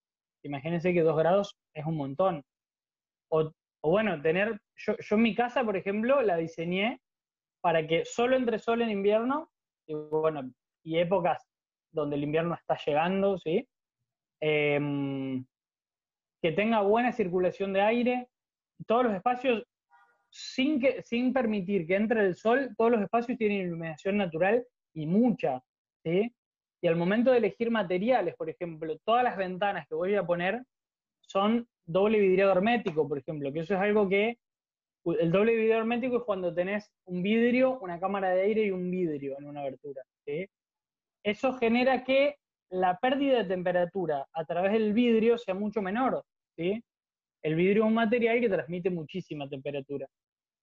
Imagínense 0.42 0.92
que 0.92 1.02
2 1.02 1.16
grados 1.16 1.56
es 1.74 1.84
un 1.84 1.96
montón. 1.96 2.42
O, 3.30 3.52
bueno, 3.82 4.20
tener, 4.22 4.58
yo, 4.76 4.94
yo 4.98 5.16
en 5.16 5.22
mi 5.22 5.34
casa, 5.34 5.62
por 5.62 5.76
ejemplo, 5.76 6.22
la 6.22 6.36
diseñé 6.36 7.00
para 7.60 7.86
que 7.86 8.04
solo 8.04 8.36
entre 8.36 8.58
sol 8.58 8.82
en 8.82 8.90
invierno, 8.90 9.50
y 9.86 9.94
bueno, 9.94 10.50
y 10.82 10.98
épocas 10.98 11.42
donde 11.92 12.16
el 12.16 12.24
invierno 12.24 12.54
está 12.54 12.78
llegando, 12.84 13.38
¿sí? 13.38 13.66
Em, 14.40 15.44
que 16.42 16.52
tenga 16.52 16.82
buena 16.82 17.12
circulación 17.12 17.72
de 17.72 17.82
aire, 17.82 18.28
todos 18.86 19.04
los 19.04 19.14
espacios, 19.14 19.64
sin, 20.34 20.80
que, 20.80 21.00
sin 21.02 21.32
permitir 21.32 21.86
que 21.86 21.94
entre 21.94 22.26
el 22.26 22.34
sol, 22.34 22.74
todos 22.76 22.90
los 22.90 23.02
espacios 23.02 23.38
tienen 23.38 23.68
iluminación 23.68 24.16
natural 24.16 24.66
y 24.92 25.06
mucha, 25.06 25.62
¿sí? 26.02 26.34
Y 26.82 26.88
al 26.88 26.96
momento 26.96 27.30
de 27.30 27.38
elegir 27.38 27.70
materiales, 27.70 28.34
por 28.34 28.50
ejemplo, 28.50 28.98
todas 29.04 29.22
las 29.22 29.36
ventanas 29.36 29.86
que 29.88 29.94
voy 29.94 30.16
a 30.16 30.26
poner 30.26 30.60
son 31.20 31.68
doble 31.86 32.18
vidrio 32.18 32.50
hermético, 32.50 33.08
por 33.08 33.18
ejemplo, 33.18 33.52
que 33.52 33.60
eso 33.60 33.74
es 33.74 33.80
algo 33.80 34.08
que, 34.08 34.38
el 35.20 35.30
doble 35.30 35.54
vidrio 35.54 35.78
hermético 35.78 36.16
es 36.16 36.22
cuando 36.24 36.52
tenés 36.52 36.90
un 37.04 37.22
vidrio, 37.22 37.78
una 37.80 38.00
cámara 38.00 38.30
de 38.30 38.42
aire 38.42 38.64
y 38.64 38.70
un 38.70 38.90
vidrio 38.90 39.36
en 39.38 39.46
una 39.46 39.60
abertura, 39.60 40.02
¿sí? 40.26 40.46
Eso 41.22 41.52
genera 41.54 42.02
que 42.02 42.36
la 42.70 42.98
pérdida 42.98 43.38
de 43.38 43.44
temperatura 43.44 44.26
a 44.32 44.44
través 44.44 44.72
del 44.72 44.94
vidrio 44.94 45.38
sea 45.38 45.54
mucho 45.54 45.80
menor, 45.80 46.24
¿sí? 46.56 46.82
El 47.42 47.54
vidrio 47.54 47.84
es 47.84 47.88
un 47.88 47.94
material 47.94 48.40
que 48.40 48.48
transmite 48.48 48.90
muchísima 48.90 49.48
temperatura. 49.48 50.08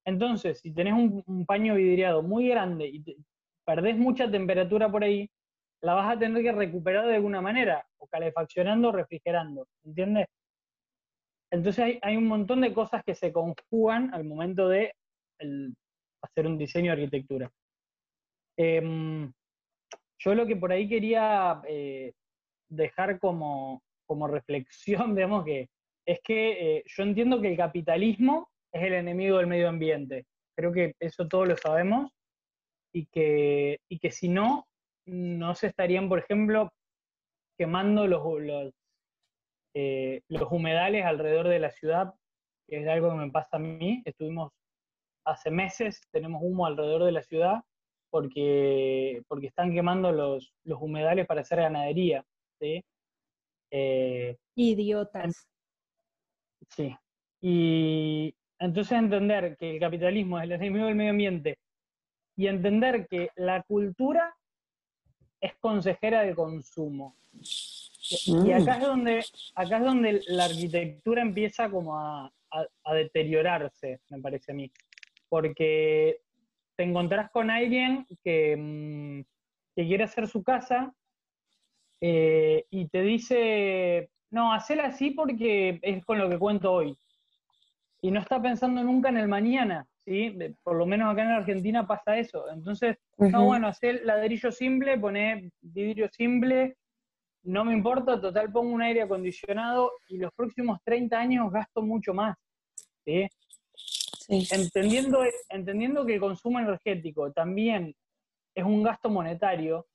Entonces, 0.06 0.60
si 0.60 0.74
tenés 0.74 0.93
un, 0.93 1.45
paño 1.45 1.76
vidriado 1.76 2.24
muy 2.24 2.47
grande 2.47 2.88
y 2.88 3.02
te- 3.02 3.18
perdés 3.66 3.97
mucha 3.97 4.30
temperatura 4.30 4.89
por 4.89 5.04
ahí, 5.04 5.30
la 5.82 5.93
vas 5.93 6.16
a 6.16 6.20
tener 6.20 6.43
que 6.43 6.52
recuperar 6.52 7.08
de 7.08 7.16
alguna 7.16 7.41
manera, 7.41 7.86
o 7.97 8.08
calefaccionando 8.08 8.89
o 8.89 8.91
refrigerando, 8.91 9.68
¿entiendes? 9.84 10.28
Entonces 11.52 11.99
hay, 12.02 12.18
un 12.18 12.28
montón 12.28 12.62
de 12.62 12.74
cosas 12.74 13.04
que 13.04 13.14
se 13.14 13.32
conjugan 13.32 14.14
al 14.14 14.24
momento 14.24 14.70
de 14.70 14.93
hacer 16.22 16.47
un 16.47 16.58
diseño 16.58 16.95
de 16.95 17.02
arquitectura. 17.02 17.52
Em, 18.58 19.32
yo 20.20 20.36
lo 20.36 20.45
que 20.45 20.56
por 20.56 20.72
ahí 20.72 20.88
quería 20.88 21.62
eh, 21.68 22.14
dejar 22.70 23.20
como, 23.20 23.82
como 24.06 24.28
reflexión, 24.28 25.16
digamos, 25.16 25.43
que 25.45 25.70
es 26.06 26.20
que 26.24 26.78
eh, 26.78 26.84
yo 26.86 27.04
entiendo 27.04 27.41
que 27.41 27.49
el 27.52 27.58
capitalismo 27.58 28.51
es 28.74 28.84
el 28.84 28.94
enemigo 28.94 29.38
del 29.38 29.48
medio 29.48 29.70
ambiente. 29.70 30.26
Creo 30.56 30.72
que 30.72 30.94
eso 31.00 31.28
todos 31.28 31.48
lo 31.48 31.58
sabemos 31.58 32.12
y 32.94 33.06
que, 33.08 33.80
y 33.90 34.00
que 34.00 34.12
si 34.12 34.30
no, 34.30 34.68
no 35.06 35.56
se 35.56 35.68
estarían, 35.68 36.10
por 36.10 36.20
ejemplo, 36.20 36.72
quemando 37.58 38.08
los, 38.08 38.22
los, 38.42 38.74
eh, 39.74 40.22
los 40.30 40.52
humedales 40.52 41.06
alrededor 41.06 41.48
de 41.48 41.60
la 41.60 41.72
ciudad, 41.72 42.14
que 42.68 42.82
es 42.82 42.88
algo 42.88 43.10
que 43.10 43.16
me 43.16 43.32
pasa 43.32 43.58
a 43.58 43.60
mí. 43.60 44.02
Estuvimos 44.06 44.52
hace 45.26 45.52
meses, 45.52 46.02
tenemos 46.12 46.42
humo 46.44 46.66
alrededor 46.66 47.04
de 47.04 47.12
la 47.12 47.24
ciudad 47.24 47.62
porque, 48.10 49.24
porque 49.28 49.48
están 49.48 49.74
quemando 49.74 50.12
los, 50.12 50.54
los 50.64 50.82
humedales 50.82 51.26
para 51.26 51.42
hacer 51.42 51.60
ganadería. 51.60 52.24
¿sí? 52.60 52.84
Eh, 53.72 54.38
Idiotas. 54.56 55.48
Sí. 56.70 56.96
Y 57.42 58.36
entonces 58.62 58.97
entender 58.97 59.57
que 59.57 59.72
el 59.72 59.80
capitalismo 59.80 60.38
es 60.39 60.45
el 60.45 60.53
enemigo 60.53 60.86
del 60.86 60.95
medio 60.95 61.12
ambiente 61.12 61.57
y 62.38 62.47
entender 62.47 63.07
que 63.07 63.30
la 63.36 63.62
cultura 63.64 64.34
es 65.41 65.53
consejera 65.59 66.22
del 66.22 66.36
consumo. 66.36 67.16
Y 67.34 68.49
y 68.49 68.51
acá 68.53 68.76
es 68.78 68.82
donde, 68.84 69.26
acá 69.55 69.78
es 69.78 69.84
donde 69.84 70.22
la 70.28 70.45
arquitectura 70.45 71.22
empieza 71.22 71.70
como 71.70 71.97
a, 71.97 72.26
a- 72.51 72.68
a 72.84 72.93
deteriorarse, 72.93 73.99
me 74.09 74.20
parece 74.20 74.51
a 74.51 74.55
mí. 74.55 74.72
Porque 75.30 76.20
te 76.76 76.84
encontrás 76.84 77.32
con 77.32 77.49
alguien 77.49 78.05
que, 78.24 78.55
mm, 78.57 79.22
que 79.76 79.88
quiere 79.88 80.03
hacer 80.03 80.28
su 80.28 80.43
casa 80.43 80.93
eh, 82.01 82.66
y 82.70 82.88
te 82.89 83.01
dice, 83.01 84.09
no, 84.32 84.53
hacela 84.53 84.86
así 84.86 85.12
porque 85.12 85.80
es 85.82 86.03
con 86.05 86.18
lo 86.20 86.30
que 86.30 86.39
cuento 86.39 86.72
hoy. 86.74 86.95
Y 88.02 88.10
no 88.12 88.20
está 88.20 88.41
pensando 88.41 88.84
nunca 88.84 89.10
en 89.10 89.18
el 89.18 89.28
mañana, 89.28 89.88
¿sí? 89.99 90.36
Por 90.64 90.76
lo 90.76 90.86
menos 90.86 91.12
acá 91.12 91.22
en 91.22 91.30
la 91.30 91.38
Argentina 91.38 91.86
pasa 91.86 92.18
eso. 92.18 92.49
Entonces, 92.52 92.97
no, 93.18 93.39
Ujú. 93.39 93.47
bueno, 93.47 93.68
hacer 93.68 94.02
ladrillo 94.04 94.52
simple, 94.52 94.97
poner 94.97 95.52
vidrio 95.62 96.10
simple, 96.12 96.78
no 97.43 97.64
me 97.64 97.74
importa, 97.74 98.20
total 98.20 98.52
pongo 98.52 98.74
un 98.74 98.82
aire 98.82 99.02
acondicionado 99.04 99.91
y 100.08 100.18
los 100.18 100.32
próximos 100.34 100.80
30 100.84 101.20
años 101.20 101.52
gasto 101.52 101.82
mucho 101.82 102.14
más. 102.14 102.36
¿sí? 103.06 103.28
Sí. 103.74 104.47
Entendiendo, 104.52 105.24
entendiendo 105.49 106.06
que 106.06 106.16
el 106.16 106.20
consumo 106.20 106.60
energético 106.60 107.32
también 107.32 107.95
es 108.56 108.64
un 108.64 108.84
gasto 108.84 109.10
monetario. 109.10 109.88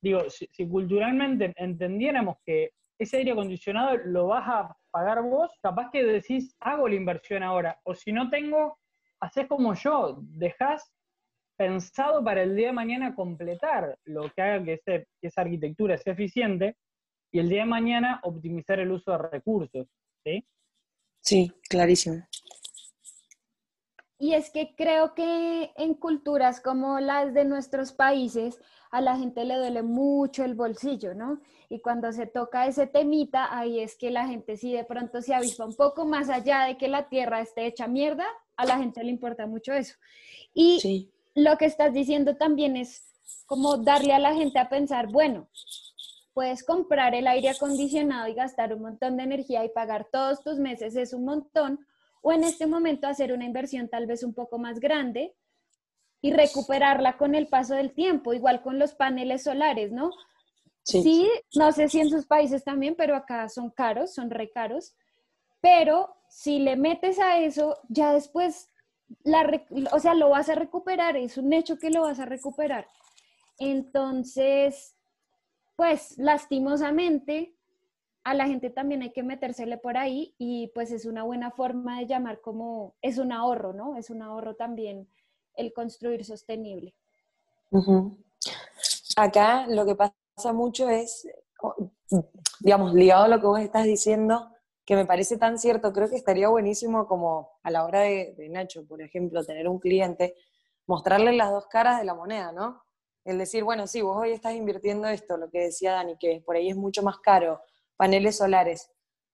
Digo, 0.00 0.28
si, 0.28 0.46
si 0.52 0.68
culturalmente 0.68 1.52
entendiéramos 1.56 2.36
que 2.44 2.72
ese 2.98 3.18
aire 3.18 3.32
acondicionado 3.32 3.96
lo 4.04 4.28
vas 4.28 4.44
a 4.46 4.76
pagar 4.94 5.20
vos, 5.24 5.50
capaz 5.60 5.90
que 5.90 6.04
decís, 6.04 6.54
hago 6.60 6.86
la 6.86 6.94
inversión 6.94 7.42
ahora, 7.42 7.80
o 7.82 7.96
si 7.96 8.12
no 8.12 8.30
tengo, 8.30 8.78
haces 9.18 9.48
como 9.48 9.74
yo, 9.74 10.20
dejás 10.20 10.88
pensado 11.58 12.22
para 12.22 12.44
el 12.44 12.54
día 12.54 12.68
de 12.68 12.74
mañana 12.74 13.12
completar 13.16 13.98
lo 14.04 14.30
que 14.30 14.40
haga 14.40 14.64
que, 14.64 15.08
esa 15.20 15.40
arquitectura 15.40 15.98
sea 15.98 16.12
eficiente 16.12 16.76
y 17.32 17.40
el 17.40 17.48
día 17.48 17.62
de 17.62 17.68
mañana 17.68 18.20
optimizar 18.22 18.78
el 18.78 18.92
uso 18.92 19.10
de 19.10 19.18
recursos. 19.18 19.88
¿sí? 20.24 20.46
Sí, 21.18 21.52
clarísimo. 21.68 22.22
Y 24.18 24.34
es 24.34 24.50
que 24.50 24.74
creo 24.76 25.14
que 25.14 25.72
en 25.76 25.94
culturas 25.94 26.60
como 26.60 27.00
las 27.00 27.34
de 27.34 27.44
nuestros 27.44 27.92
países, 27.92 28.60
a 28.90 29.00
la 29.00 29.16
gente 29.16 29.44
le 29.44 29.56
duele 29.56 29.82
mucho 29.82 30.44
el 30.44 30.54
bolsillo, 30.54 31.14
¿no? 31.14 31.40
Y 31.68 31.80
cuando 31.80 32.12
se 32.12 32.26
toca 32.26 32.66
ese 32.66 32.86
temita, 32.86 33.56
ahí 33.56 33.80
es 33.80 33.96
que 33.96 34.12
la 34.12 34.28
gente 34.28 34.56
sí 34.56 34.72
de 34.72 34.84
pronto 34.84 35.20
se 35.20 35.34
avispa 35.34 35.64
un 35.64 35.74
poco 35.74 36.04
más 36.04 36.28
allá 36.28 36.64
de 36.66 36.76
que 36.76 36.86
la 36.86 37.08
tierra 37.08 37.40
esté 37.40 37.66
hecha 37.66 37.88
mierda, 37.88 38.24
a 38.56 38.64
la 38.66 38.78
gente 38.78 39.02
le 39.02 39.10
importa 39.10 39.46
mucho 39.46 39.72
eso. 39.72 39.96
Y 40.54 41.10
lo 41.34 41.58
que 41.58 41.64
estás 41.64 41.92
diciendo 41.92 42.36
también 42.36 42.76
es 42.76 43.12
como 43.46 43.78
darle 43.78 44.12
a 44.12 44.20
la 44.20 44.34
gente 44.34 44.58
a 44.58 44.68
pensar, 44.68 45.08
bueno, 45.08 45.48
puedes 46.32 46.64
comprar 46.64 47.14
el 47.14 47.26
aire 47.26 47.48
acondicionado 47.48 48.28
y 48.28 48.34
gastar 48.34 48.74
un 48.74 48.82
montón 48.82 49.16
de 49.16 49.24
energía 49.24 49.64
y 49.64 49.70
pagar 49.70 50.06
todos 50.10 50.42
tus 50.42 50.58
meses, 50.58 50.96
es 50.96 51.12
un 51.12 51.24
montón, 51.24 51.80
o 52.26 52.32
en 52.32 52.42
este 52.42 52.66
momento 52.66 53.06
hacer 53.06 53.34
una 53.34 53.44
inversión 53.44 53.88
tal 53.88 54.06
vez 54.06 54.22
un 54.22 54.32
poco 54.32 54.58
más 54.58 54.80
grande 54.80 55.36
y 56.22 56.32
recuperarla 56.32 57.18
con 57.18 57.34
el 57.34 57.48
paso 57.48 57.74
del 57.74 57.92
tiempo, 57.92 58.32
igual 58.32 58.62
con 58.62 58.78
los 58.78 58.94
paneles 58.94 59.42
solares, 59.44 59.92
¿no? 59.92 60.10
Sí. 60.84 61.30
no 61.54 61.70
sé 61.72 61.88
si 61.88 62.00
en 62.00 62.08
sus 62.08 62.26
países 62.26 62.64
también, 62.64 62.94
pero 62.94 63.14
acá 63.14 63.48
son 63.50 63.70
caros, 63.70 64.14
son 64.14 64.30
re 64.30 64.50
caros, 64.50 64.96
pero 65.60 66.16
si 66.30 66.60
le 66.60 66.76
metes 66.76 67.18
a 67.18 67.38
eso, 67.40 67.78
ya 67.88 68.14
después 68.14 68.70
o 69.92 70.00
sea, 70.00 70.14
lo 70.14 70.30
vas 70.30 70.48
a 70.48 70.54
recuperar, 70.54 71.18
es 71.18 71.36
un 71.36 71.52
hecho 71.52 71.78
que 71.78 71.90
lo 71.90 72.02
vas 72.02 72.20
a 72.20 72.24
recuperar. 72.24 72.88
Entonces, 73.58 74.96
pues 75.76 76.16
lastimosamente, 76.16 77.54
a 78.24 78.32
la 78.32 78.46
gente 78.46 78.70
también 78.70 79.02
hay 79.02 79.12
que 79.12 79.22
metérsele 79.22 79.76
por 79.76 79.98
ahí 79.98 80.34
y 80.38 80.68
pues 80.74 80.90
es 80.90 81.04
una 81.04 81.22
buena 81.22 81.50
forma 81.50 82.00
de 82.00 82.06
llamar 82.06 82.40
como, 82.40 82.94
es 83.02 83.18
un 83.18 83.32
ahorro, 83.32 83.74
¿no? 83.74 83.96
Es 83.96 84.08
un 84.08 84.22
ahorro 84.22 84.54
también 84.56 85.06
el 85.56 85.74
construir 85.74 86.24
sostenible. 86.24 86.94
Acá 89.16 89.66
lo 89.68 89.84
que 89.84 89.94
pasa 89.94 90.52
mucho 90.54 90.88
es, 90.88 91.28
digamos, 92.60 92.94
ligado 92.94 93.24
a 93.24 93.28
lo 93.28 93.40
que 93.40 93.46
vos 93.46 93.60
estás 93.60 93.84
diciendo, 93.84 94.50
que 94.86 94.96
me 94.96 95.04
parece 95.04 95.36
tan 95.36 95.58
cierto, 95.58 95.92
creo 95.92 96.08
que 96.08 96.16
estaría 96.16 96.48
buenísimo 96.48 97.06
como 97.06 97.50
a 97.62 97.70
la 97.70 97.84
hora 97.84 98.00
de, 98.00 98.48
Nacho, 98.50 98.86
por 98.86 99.02
ejemplo, 99.02 99.44
tener 99.44 99.68
un 99.68 99.78
cliente, 99.78 100.34
mostrarle 100.86 101.32
las 101.32 101.50
dos 101.50 101.66
caras 101.66 101.98
de 101.98 102.04
la 102.04 102.14
moneda, 102.14 102.52
¿no? 102.52 102.82
El 103.24 103.38
decir, 103.38 103.64
bueno, 103.64 103.86
sí, 103.86 104.00
vos 104.00 104.16
hoy 104.18 104.32
estás 104.32 104.54
invirtiendo 104.54 105.08
esto, 105.08 105.36
lo 105.36 105.50
que 105.50 105.60
decía 105.60 105.92
Dani, 105.92 106.16
que 106.18 106.42
por 106.44 106.56
ahí 106.56 106.70
es 106.70 106.76
mucho 106.76 107.02
más 107.02 107.18
caro, 107.18 107.60
paneles 107.96 108.38
solares, 108.38 108.90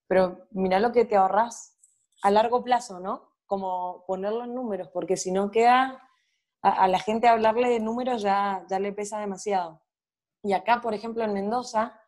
pero 0.06 0.46
mira 0.50 0.80
lo 0.80 0.92
que 0.92 1.04
te 1.04 1.16
ahorras 1.16 1.78
a 2.22 2.30
largo 2.30 2.62
plazo, 2.62 3.00
¿no? 3.00 3.32
Como 3.46 4.04
ponerlo 4.06 4.44
en 4.44 4.54
números, 4.54 4.88
porque 4.92 5.16
si 5.16 5.32
no 5.32 5.50
queda, 5.50 6.02
a, 6.62 6.88
la 6.88 6.98
gente 6.98 7.28
hablarle 7.28 7.68
de 7.68 7.80
números 7.80 8.22
ya, 8.22 8.64
ya 8.68 8.78
le 8.78 8.92
pesa 8.92 9.18
demasiado. 9.18 9.82
Y 10.42 10.52
acá, 10.52 10.80
por 10.80 10.94
ejemplo, 10.94 11.24
en 11.24 11.32
Mendoza, 11.32 12.00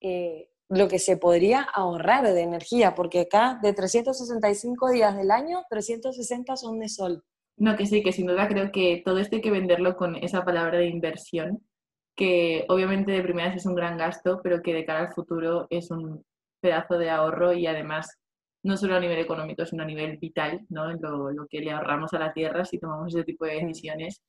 eh, 0.00 0.50
lo 0.68 0.88
que 0.88 0.98
se 0.98 1.16
podría 1.16 1.62
ahorrar 1.62 2.24
de 2.24 2.40
energía, 2.40 2.94
porque 2.94 3.20
acá 3.20 3.58
de 3.62 3.72
365 3.72 4.90
días 4.90 5.16
del 5.16 5.30
año, 5.30 5.62
360 5.68 6.56
son 6.56 6.78
de 6.78 6.88
sol. 6.88 7.24
No, 7.56 7.76
que 7.76 7.86
sí, 7.86 8.02
que 8.02 8.12
sin 8.12 8.26
duda 8.26 8.48
creo 8.48 8.72
que 8.72 9.02
todo 9.04 9.18
esto 9.18 9.36
hay 9.36 9.42
que 9.42 9.50
venderlo 9.50 9.96
con 9.96 10.16
esa 10.16 10.44
palabra 10.44 10.78
de 10.78 10.88
inversión, 10.88 11.62
que 12.14 12.64
obviamente 12.68 13.12
de 13.12 13.22
primeras 13.22 13.56
es 13.56 13.66
un 13.66 13.74
gran 13.74 13.96
gasto, 13.96 14.40
pero 14.42 14.62
que 14.62 14.74
de 14.74 14.84
cara 14.84 15.00
al 15.00 15.14
futuro 15.14 15.66
es 15.70 15.90
un 15.90 16.24
pedazo 16.60 16.98
de 16.98 17.10
ahorro 17.10 17.52
y 17.52 17.66
además 17.66 18.18
no 18.62 18.76
solo 18.76 18.96
a 18.96 19.00
nivel 19.00 19.18
económico, 19.18 19.66
sino 19.66 19.82
a 19.82 19.86
nivel 19.86 20.18
vital, 20.18 20.64
¿no? 20.68 20.92
Lo, 20.92 21.32
lo 21.32 21.46
que 21.48 21.60
le 21.60 21.72
ahorramos 21.72 22.12
a 22.14 22.18
la 22.18 22.32
tierra 22.32 22.64
si 22.64 22.78
tomamos 22.78 23.14
ese 23.14 23.24
tipo 23.24 23.44
de 23.44 23.54
decisiones. 23.54 24.22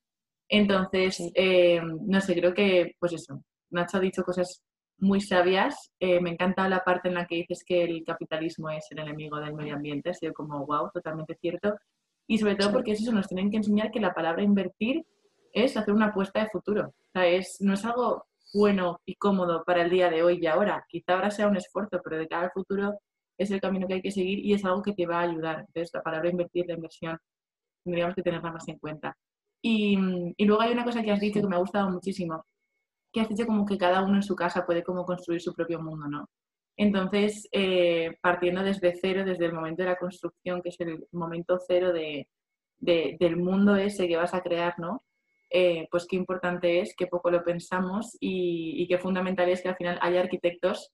Entonces, 0.50 1.20
eh, 1.36 1.82
no 1.82 2.22
sé, 2.22 2.36
creo 2.36 2.54
que, 2.54 2.96
pues 3.00 3.14
eso, 3.14 3.44
Nacho 3.70 3.98
ha 3.98 4.00
dicho 4.00 4.24
cosas 4.24 4.64
muy 4.98 5.22
sabias. 5.22 5.92
Eh, 6.00 6.20
me 6.20 6.32
encanta 6.32 6.68
la 6.70 6.84
parte 6.84 7.10
en 7.10 7.16
la 7.16 7.26
que 7.28 7.36
dices 7.36 7.64
que 7.66 7.84
el 7.84 8.04
capitalismo 8.06 8.70
es 8.70 8.86
el 8.92 9.00
enemigo 9.00 9.40
del 9.40 9.54
medio 9.54 9.76
ambiente, 9.76 10.10
ha 10.10 10.14
sido 10.14 10.34
como, 10.34 10.66
wow, 10.66 10.90
totalmente 10.94 11.36
cierto. 11.36 11.76
Y 12.28 12.38
sobre 12.38 12.56
todo 12.56 12.72
porque 12.72 12.92
eso 12.94 13.12
nos 13.12 13.28
tienen 13.28 13.52
que 13.52 13.58
enseñar 13.58 13.92
que 13.92 14.00
la 14.00 14.14
palabra 14.14 14.44
invertir 14.44 15.06
es 15.54 15.78
hacer 15.78 15.94
una 15.94 16.08
apuesta 16.08 16.42
de 16.42 16.50
futuro. 16.50 16.88
O 16.88 17.12
sea, 17.14 17.28
es, 17.28 17.58
no 17.62 17.74
es 17.74 17.86
algo 17.86 18.26
bueno 18.54 19.00
y 19.06 19.16
cómodo 19.16 19.64
para 19.66 19.84
el 19.84 19.90
día 19.90 20.10
de 20.10 20.24
hoy 20.24 20.40
y 20.42 20.48
ahora. 20.48 20.86
Quizá 20.90 21.14
ahora 21.14 21.32
sea 21.32 21.48
un 21.48 21.58
esfuerzo, 21.58 22.02
pero 22.04 22.18
de 22.18 22.28
cara 22.28 22.46
al 22.46 22.52
futuro 22.52 23.00
es 23.38 23.52
el 23.52 23.62
camino 23.62 23.88
que 23.88 23.96
hay 23.96 24.02
que 24.02 24.12
seguir 24.12 24.40
y 24.40 24.54
es 24.54 24.66
algo 24.66 24.82
que 24.82 24.94
te 24.94 25.06
va 25.06 25.20
a 25.20 25.24
ayudar. 25.24 25.60
Entonces, 25.62 25.92
la 25.94 26.04
palabra 26.04 26.30
invertir, 26.30 26.66
la 26.68 26.76
inversión, 26.76 27.18
tendríamos 27.84 28.16
que 28.16 28.24
tenerla 28.24 28.52
más 28.52 28.68
en 28.68 28.80
cuenta. 28.80 29.16
Y, 29.62 29.98
y 30.38 30.46
luego 30.46 30.62
hay 30.62 30.74
una 30.74 30.84
cosa 30.84 31.04
que 31.04 31.12
has 31.12 31.20
dicho 31.22 31.42
que 31.42 31.48
me 31.48 31.56
ha 31.56 31.60
gustado 31.60 31.90
muchísimo, 31.90 32.46
que 33.12 33.22
has 33.22 33.30
dicho 33.30 33.46
como 33.46 33.66
que 33.66 33.78
cada 33.78 34.04
uno 34.04 34.16
en 34.16 34.24
su 34.24 34.36
casa 34.36 34.66
puede 34.66 34.84
como 34.84 35.06
construir 35.06 35.42
su 35.42 35.54
propio 35.54 35.80
mundo, 35.82 36.08
¿no? 36.08 36.30
Entonces, 36.76 37.48
eh, 37.52 38.18
partiendo 38.22 38.64
desde 38.64 38.96
cero, 39.00 39.24
desde 39.26 39.46
el 39.46 39.54
momento 39.54 39.84
de 39.84 39.90
la 39.90 39.98
construcción, 39.98 40.62
que 40.62 40.70
es 40.70 40.80
el 40.80 41.08
momento 41.12 41.60
cero 41.66 41.94
de, 41.94 42.28
del 42.80 43.38
mundo 43.38 43.76
ese 43.76 44.08
que 44.08 44.18
vas 44.18 44.34
a 44.34 44.42
crear, 44.42 44.80
¿no? 44.80 45.04
Eh, 45.56 45.88
pues 45.92 46.08
qué 46.08 46.16
importante 46.16 46.80
es, 46.80 46.96
qué 46.96 47.06
poco 47.06 47.30
lo 47.30 47.44
pensamos 47.44 48.18
y, 48.20 48.88
qué 48.88 48.98
fundamental 48.98 49.48
es 49.50 49.62
que 49.62 49.70
al 49.70 49.76
final 49.76 50.00
haya 50.02 50.22
arquitectos 50.22 50.92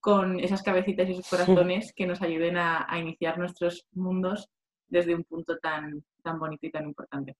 con 0.00 0.40
esas 0.40 0.64
cabecitas 0.64 1.08
y 1.08 1.12
esos 1.12 1.30
corazones 1.30 1.92
que 1.94 2.06
nos 2.06 2.20
ayuden 2.20 2.56
a, 2.56 2.92
a, 2.92 2.98
iniciar 2.98 3.38
nuestros 3.38 3.86
mundos 3.92 4.50
desde 4.88 5.14
un 5.14 5.22
punto 5.22 5.58
tan, 5.58 6.02
tan 6.24 6.40
bonito 6.40 6.66
y 6.66 6.72
tan 6.72 6.86
importante. 6.86 7.36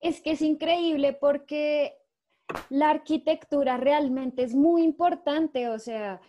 Es 0.00 0.20
que 0.20 0.32
es 0.32 0.42
increíble 0.42 1.14
porque 1.14 1.94
la 2.68 2.90
arquitectura 2.90 3.78
realmente 3.78 4.42
es 4.42 4.54
muy 4.54 4.82
importante, 4.82 5.70
o 5.70 5.78
sea, 5.78 6.20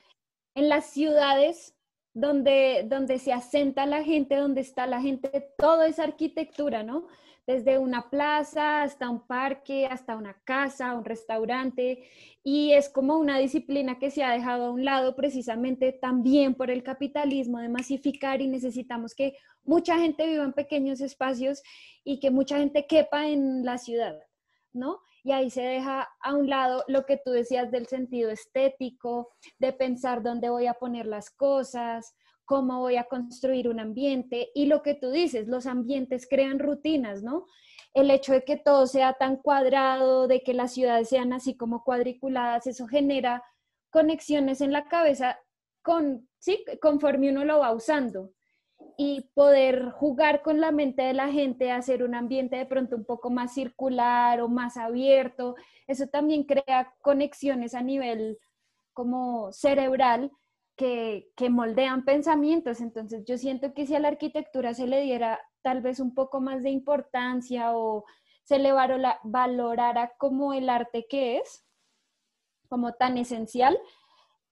en 0.53 0.69
las 0.69 0.85
ciudades 0.85 1.75
donde, 2.13 2.85
donde 2.87 3.19
se 3.19 3.33
asenta 3.33 3.85
la 3.85 4.01
gente, 4.01 4.37
donde 4.37 4.61
está 4.61 4.87
la 4.87 5.01
gente, 5.01 5.49
todo 5.57 5.83
es 5.83 5.99
arquitectura, 5.99 6.83
¿no? 6.83 7.07
Desde 7.47 7.77
una 7.77 8.09
plaza 8.09 8.81
hasta 8.81 9.09
un 9.09 9.27
parque, 9.27 9.85
hasta 9.85 10.15
una 10.15 10.33
casa, 10.43 10.95
un 10.95 11.05
restaurante, 11.05 12.09
y 12.43 12.71
es 12.71 12.89
como 12.89 13.17
una 13.17 13.37
disciplina 13.37 13.99
que 13.99 14.09
se 14.09 14.23
ha 14.23 14.31
dejado 14.31 14.65
a 14.65 14.71
un 14.71 14.83
lado 14.83 15.15
precisamente 15.15 15.91
también 15.91 16.55
por 16.55 16.71
el 16.71 16.81
capitalismo 16.83 17.59
de 17.59 17.69
masificar 17.69 18.41
y 18.41 18.47
necesitamos 18.47 19.13
que 19.13 19.37
mucha 19.63 19.97
gente 19.99 20.25
viva 20.25 20.43
en 20.43 20.53
pequeños 20.53 21.01
espacios 21.01 21.61
y 22.03 22.19
que 22.19 22.31
mucha 22.31 22.57
gente 22.57 22.87
quepa 22.87 23.27
en 23.27 23.63
la 23.63 23.77
ciudad, 23.77 24.17
¿no? 24.73 24.99
y 25.25 25.31
ahí 25.31 25.49
se 25.49 25.63
deja 25.63 26.07
a 26.21 26.35
un 26.35 26.47
lado 26.47 26.83
lo 26.87 27.07
que 27.07 27.17
tú 27.17 27.31
decías 27.31 27.71
del 27.71 27.87
sentido 27.87 28.29
estético, 28.29 29.33
de 29.57 29.73
pensar 29.73 30.21
dónde 30.21 30.51
voy 30.51 30.67
a 30.67 30.75
poner 30.75 31.07
las 31.07 31.31
cosas, 31.31 32.15
cómo 32.45 32.79
voy 32.79 32.95
a 32.97 33.05
construir 33.05 33.67
un 33.67 33.79
ambiente 33.79 34.49
y 34.53 34.67
lo 34.67 34.81
que 34.81 34.93
tú 34.93 35.11
dices, 35.11 35.47
los 35.47 35.65
ambientes 35.65 36.27
crean 36.29 36.59
rutinas, 36.59 37.23
¿no? 37.23 37.45
El 37.93 38.11
hecho 38.11 38.33
de 38.33 38.43
que 38.43 38.57
todo 38.57 38.87
sea 38.87 39.13
tan 39.13 39.37
cuadrado, 39.37 40.27
de 40.27 40.43
que 40.43 40.53
las 40.53 40.73
ciudades 40.73 41.09
sean 41.09 41.33
así 41.33 41.55
como 41.57 41.83
cuadriculadas, 41.83 42.67
eso 42.67 42.87
genera 42.87 43.43
conexiones 43.89 44.61
en 44.61 44.71
la 44.71 44.87
cabeza 44.87 45.39
con, 45.81 46.27
sí, 46.39 46.63
conforme 46.81 47.29
uno 47.29 47.45
lo 47.45 47.59
va 47.59 47.73
usando 47.73 48.31
y 48.97 49.29
poder 49.33 49.91
jugar 49.91 50.41
con 50.41 50.59
la 50.59 50.71
mente 50.71 51.03
de 51.03 51.13
la 51.13 51.29
gente, 51.29 51.71
hacer 51.71 52.03
un 52.03 52.15
ambiente 52.15 52.57
de 52.57 52.65
pronto 52.65 52.95
un 52.95 53.05
poco 53.05 53.29
más 53.29 53.53
circular 53.53 54.41
o 54.41 54.47
más 54.47 54.77
abierto, 54.77 55.55
eso 55.87 56.07
también 56.07 56.43
crea 56.43 56.93
conexiones 57.01 57.73
a 57.73 57.81
nivel 57.81 58.37
como 58.93 59.51
cerebral 59.51 60.31
que, 60.75 61.31
moldean 61.49 62.05
pensamientos. 62.05 62.81
Entonces 62.81 63.23
yo 63.25 63.37
siento 63.37 63.73
que 63.73 63.85
si 63.85 63.95
a 63.95 63.99
la 63.99 64.09
arquitectura 64.09 64.73
se 64.73 64.87
le 64.87 65.01
diera 65.01 65.39
tal 65.61 65.81
vez 65.81 65.99
un 65.99 66.13
poco 66.13 66.41
más 66.41 66.63
de 66.63 66.69
importancia 66.69 67.75
o 67.75 68.05
se 68.43 68.59
le 68.59 68.71
valorara 69.23 70.13
como 70.17 70.53
el 70.53 70.69
arte 70.69 71.07
que 71.09 71.37
es, 71.37 71.65
como 72.69 72.93
tan 72.93 73.17
esencial, 73.17 73.77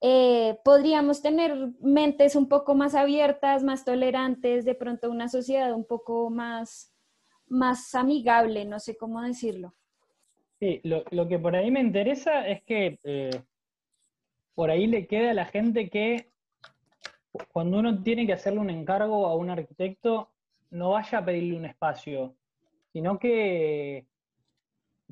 eh, 0.00 0.58
podríamos 0.64 1.22
tener 1.22 1.72
mentes 1.80 2.36
un 2.36 2.48
poco 2.48 2.74
más 2.74 2.94
abiertas, 2.94 3.62
más 3.62 3.84
tolerantes, 3.84 4.64
de 4.64 4.74
pronto 4.74 5.10
una 5.10 5.28
sociedad 5.28 5.72
un 5.72 5.86
poco 5.86 6.28
más, 6.30 6.92
más 7.46 7.94
amigable, 7.94 8.64
no 8.64 8.80
sé 8.80 8.96
cómo 8.96 9.22
decirlo. 9.22 9.74
Sí, 10.58 10.80
lo, 10.82 11.28
que 11.28 11.38
por 11.38 11.54
ahí 11.54 11.70
me 11.70 11.80
interesa 11.80 12.46
es 12.46 12.62
que 12.64 12.98
eh, 13.02 13.30
por 14.54 14.70
ahí 14.70 14.86
le 14.86 15.06
queda 15.06 15.30
a 15.30 15.34
la 15.34 15.46
gente 15.46 15.90
que 15.90 16.30
cuando 17.52 17.78
uno 17.78 18.02
tiene 18.02 18.26
que 18.26 18.32
hacerle 18.32 18.60
un 18.60 18.70
encargo 18.70 19.26
a 19.26 19.34
un 19.34 19.50
arquitecto, 19.50 20.30
no 20.70 20.90
vaya 20.90 21.18
a 21.18 21.24
pedirle 21.24 21.56
un 21.56 21.64
espacio, 21.66 22.36
sino 22.92 23.18
que, 23.18 24.06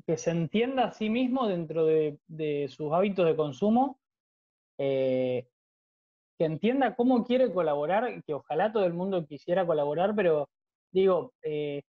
que 0.05 0.17
se 0.17 0.31
entienda 0.31 0.85
a 0.85 0.91
sí 0.91 1.09
mismo 1.09 1.47
dentro 1.47 1.85
de, 1.85 2.67
sus 2.69 2.93
hábitos 2.93 3.25
de 3.25 3.35
consumo, 3.35 3.99
eh, 4.77 5.47
que 6.37 6.45
entienda 6.45 6.95
cómo 6.95 7.25
quiere 7.25 7.51
colaborar, 7.51 8.23
que 8.23 8.33
ojalá 8.33 8.71
todo 8.71 8.85
el 8.85 8.93
mundo 8.93 9.25
quisiera 9.25 9.65
colaborar, 9.65 10.15
pero 10.15 10.49
digo, 10.91 11.33
eh, 11.43 11.83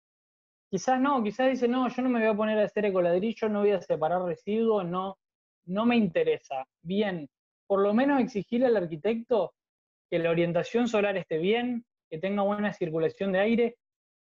quizás 0.71 1.01
no, 1.01 1.23
quizás 1.23 1.51
dice, 1.51 1.69
no, 1.69 1.89
yo 1.89 2.03
no 2.03 2.09
me 2.09 2.21
voy 2.21 2.29
a 2.29 2.37
poner 2.37 2.59
a 2.59 2.65
hacer 2.65 2.87
ecoladrillo, 2.87 3.49
no 3.49 3.61
voy 3.61 3.73
a 3.73 3.83
separar 3.83 4.23
residuos, 4.23 4.85
no, 4.87 5.19
no 5.67 5.87
me 5.87 5.97
interesa. 5.97 6.65
Bien, 6.83 7.29
por 7.71 7.83
lo 7.83 7.95
menos 7.95 8.21
exigirle 8.21 8.67
al 8.67 8.77
arquitecto 8.77 9.55
que 10.11 10.19
la 10.19 10.31
orientación 10.31 10.89
solar 10.89 11.17
esté 11.17 11.39
bien, 11.39 11.85
que 12.11 12.19
tenga 12.19 12.43
buena 12.43 12.73
circulación 12.73 13.31
de 13.31 13.39
aire. 13.39 13.77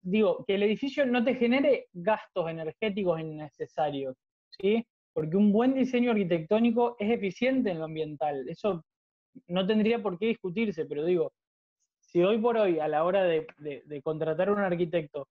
Digo, 0.02 0.44
que 0.46 0.56
el 0.56 0.64
edificio 0.64 1.06
no 1.06 1.24
te 1.24 1.36
genere 1.36 1.86
gastos 1.94 2.50
energéticos 2.50 3.18
innecesarios, 3.18 4.18
¿sí? 4.50 4.86
Porque 5.14 5.38
un 5.38 5.50
buen 5.50 5.72
diseño 5.72 6.10
arquitectónico 6.10 6.94
es 6.98 7.10
eficiente 7.10 7.70
en 7.70 7.78
lo 7.78 7.86
ambiental. 7.86 8.46
Eso 8.50 8.84
no 9.46 9.66
tendría 9.66 10.02
por 10.02 10.18
qué 10.18 10.26
discutirse, 10.26 10.84
pero 10.84 11.02
digo, 11.06 11.32
si 12.00 12.22
hoy 12.22 12.36
por 12.36 12.58
hoy, 12.58 12.80
a 12.80 12.88
la 12.88 13.02
hora 13.02 13.24
de, 13.24 13.46
contratar 14.04 14.50
a 14.50 14.52
un 14.52 14.60
arquitecto, 14.60 15.26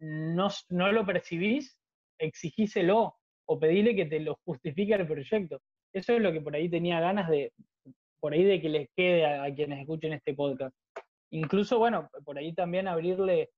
no, 0.00 0.48
no 0.70 0.90
lo 0.90 1.06
percibís, 1.06 1.78
exigíselo 2.18 3.14
o 3.46 3.60
pedile 3.60 3.94
que 3.94 4.06
te 4.06 4.18
lo 4.18 4.36
justifique 4.44 4.94
el 4.94 5.06
proyecto. 5.06 5.60
Eso 5.92 6.14
es 6.14 6.20
lo 6.20 6.32
que 6.32 6.40
por 6.40 6.54
ahí 6.54 6.68
tenía 6.68 7.00
ganas 7.00 7.28
de, 7.28 7.52
por 8.20 8.32
ahí 8.32 8.44
de 8.44 8.60
que 8.60 8.68
les 8.68 8.88
quede 8.94 9.26
a, 9.26 9.52
quienes 9.54 9.80
escuchen 9.80 10.12
este 10.12 10.34
podcast. 10.34 10.74
Incluso, 11.32 11.78
bueno, 11.78 12.08
por 12.24 12.38
ahí 12.38 12.52
también 12.52 12.86
abrirle 12.86 13.50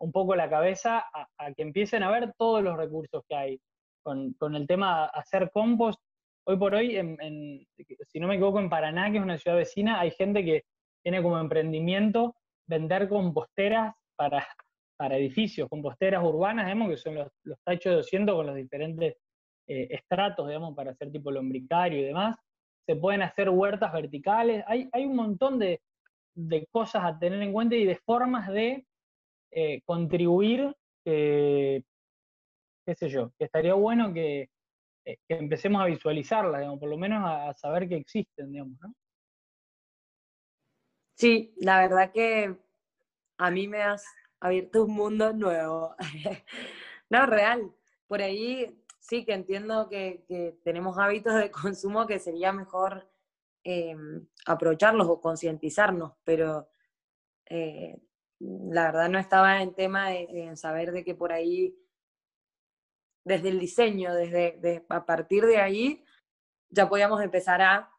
un 0.00 0.12
poco 0.12 0.34
la 0.34 0.48
cabeza 0.48 1.04
a, 1.12 1.52
que 1.52 1.62
empiecen 1.62 2.02
a 2.02 2.10
ver 2.10 2.32
todos 2.38 2.62
los 2.62 2.76
recursos 2.76 3.22
que 3.28 3.36
hay. 3.36 3.60
Con, 4.02 4.34
el 4.54 4.66
tema 4.66 5.06
hacer 5.06 5.50
compost, 5.50 5.98
hoy 6.46 6.58
por 6.58 6.74
hoy, 6.74 6.96
en, 6.96 7.66
si 8.06 8.20
no 8.20 8.28
me 8.28 8.34
equivoco, 8.34 8.60
en 8.60 8.68
Paraná, 8.68 9.10
que 9.10 9.16
es 9.16 9.22
una 9.22 9.38
ciudad 9.38 9.56
vecina, 9.56 9.98
hay 9.98 10.10
gente 10.10 10.44
que 10.44 10.64
tiene 11.02 11.22
como 11.22 11.38
emprendimiento 11.38 12.36
vender 12.66 13.08
composteras 13.08 13.94
para, 14.14 14.46
para 14.98 15.16
edificios, 15.16 15.70
composteras 15.70 16.22
urbanas, 16.22 16.66
digamos, 16.66 16.90
que 16.90 16.96
son 16.98 17.14
los, 17.14 17.28
los 17.44 17.58
tachos 17.62 17.92
de 17.92 17.96
200 17.96 18.34
con 18.34 18.46
los 18.46 18.56
diferentes 18.56 19.16
eh, 19.66 19.88
estratos, 19.90 20.46
digamos, 20.46 20.74
para 20.74 20.92
hacer 20.92 21.10
tipo 21.10 21.30
lombricario 21.30 22.00
y 22.00 22.04
demás. 22.04 22.36
Se 22.86 22.96
pueden 22.96 23.22
hacer 23.22 23.50
huertas 23.50 23.92
verticales. 23.92 24.64
Hay, 24.66 24.88
hay 24.92 25.04
un 25.06 25.16
montón 25.16 25.58
de, 25.58 25.80
cosas 26.70 27.04
a 27.04 27.18
tener 27.18 27.40
en 27.42 27.52
cuenta 27.52 27.76
y 27.76 27.84
de 27.84 27.96
formas 27.96 28.48
de 28.48 28.84
eh, 29.52 29.80
contribuir, 29.84 30.74
qué 31.04 31.82
sé 32.96 33.08
yo, 33.08 33.30
que 33.38 33.44
estaría 33.44 33.74
bueno 33.74 34.12
que, 34.12 34.48
eh, 35.04 35.18
empecemos 35.28 35.82
a 35.82 35.86
visualizarlas, 35.86 36.60
digamos, 36.60 36.80
por 36.80 36.88
lo 36.88 36.96
menos 36.96 37.22
a, 37.24 37.52
saber 37.54 37.88
que 37.88 37.96
existen, 37.96 38.50
digamos, 38.50 38.78
¿no? 38.80 38.94
Sí, 41.16 41.54
la 41.58 41.80
verdad 41.80 42.10
que 42.10 42.56
a 43.38 43.50
mí 43.50 43.68
me 43.68 43.82
has 43.82 44.04
abierto 44.40 44.84
un 44.84 44.94
mundo 44.94 45.32
nuevo. 45.32 45.94
no, 47.10 47.26
real. 47.26 47.72
Por 48.08 48.20
ahí 48.22 48.83
sí 49.04 49.26
que 49.26 49.34
entiendo 49.34 49.88
que, 49.90 50.56
tenemos 50.64 50.98
hábitos 50.98 51.34
de 51.34 51.50
consumo 51.62 52.06
que 52.06 52.18
sería 52.18 52.52
mejor 52.52 53.06
em, 53.62 54.26
aprovecharlos 54.46 55.08
o 55.08 55.20
concientizarnos, 55.20 56.12
pero 56.24 56.68
eh, 57.46 58.00
la 58.40 58.86
verdad 58.86 59.08
no 59.10 59.18
estaba 59.18 59.62
en 59.62 59.74
tema 59.74 60.08
de, 60.08 60.26
en 60.30 60.56
saber 60.56 60.92
de 60.92 61.04
que 61.04 61.14
por 61.14 61.32
ahí, 61.32 61.76
desde 63.24 63.50
el 63.50 63.58
diseño, 63.58 64.14
desde 64.14 64.84
a 64.88 65.04
partir 65.04 65.44
de 65.44 65.58
ahí, 65.58 66.02
ya 66.70 66.88
podíamos 66.88 67.22
empezar 67.22 67.60
a 67.60 67.90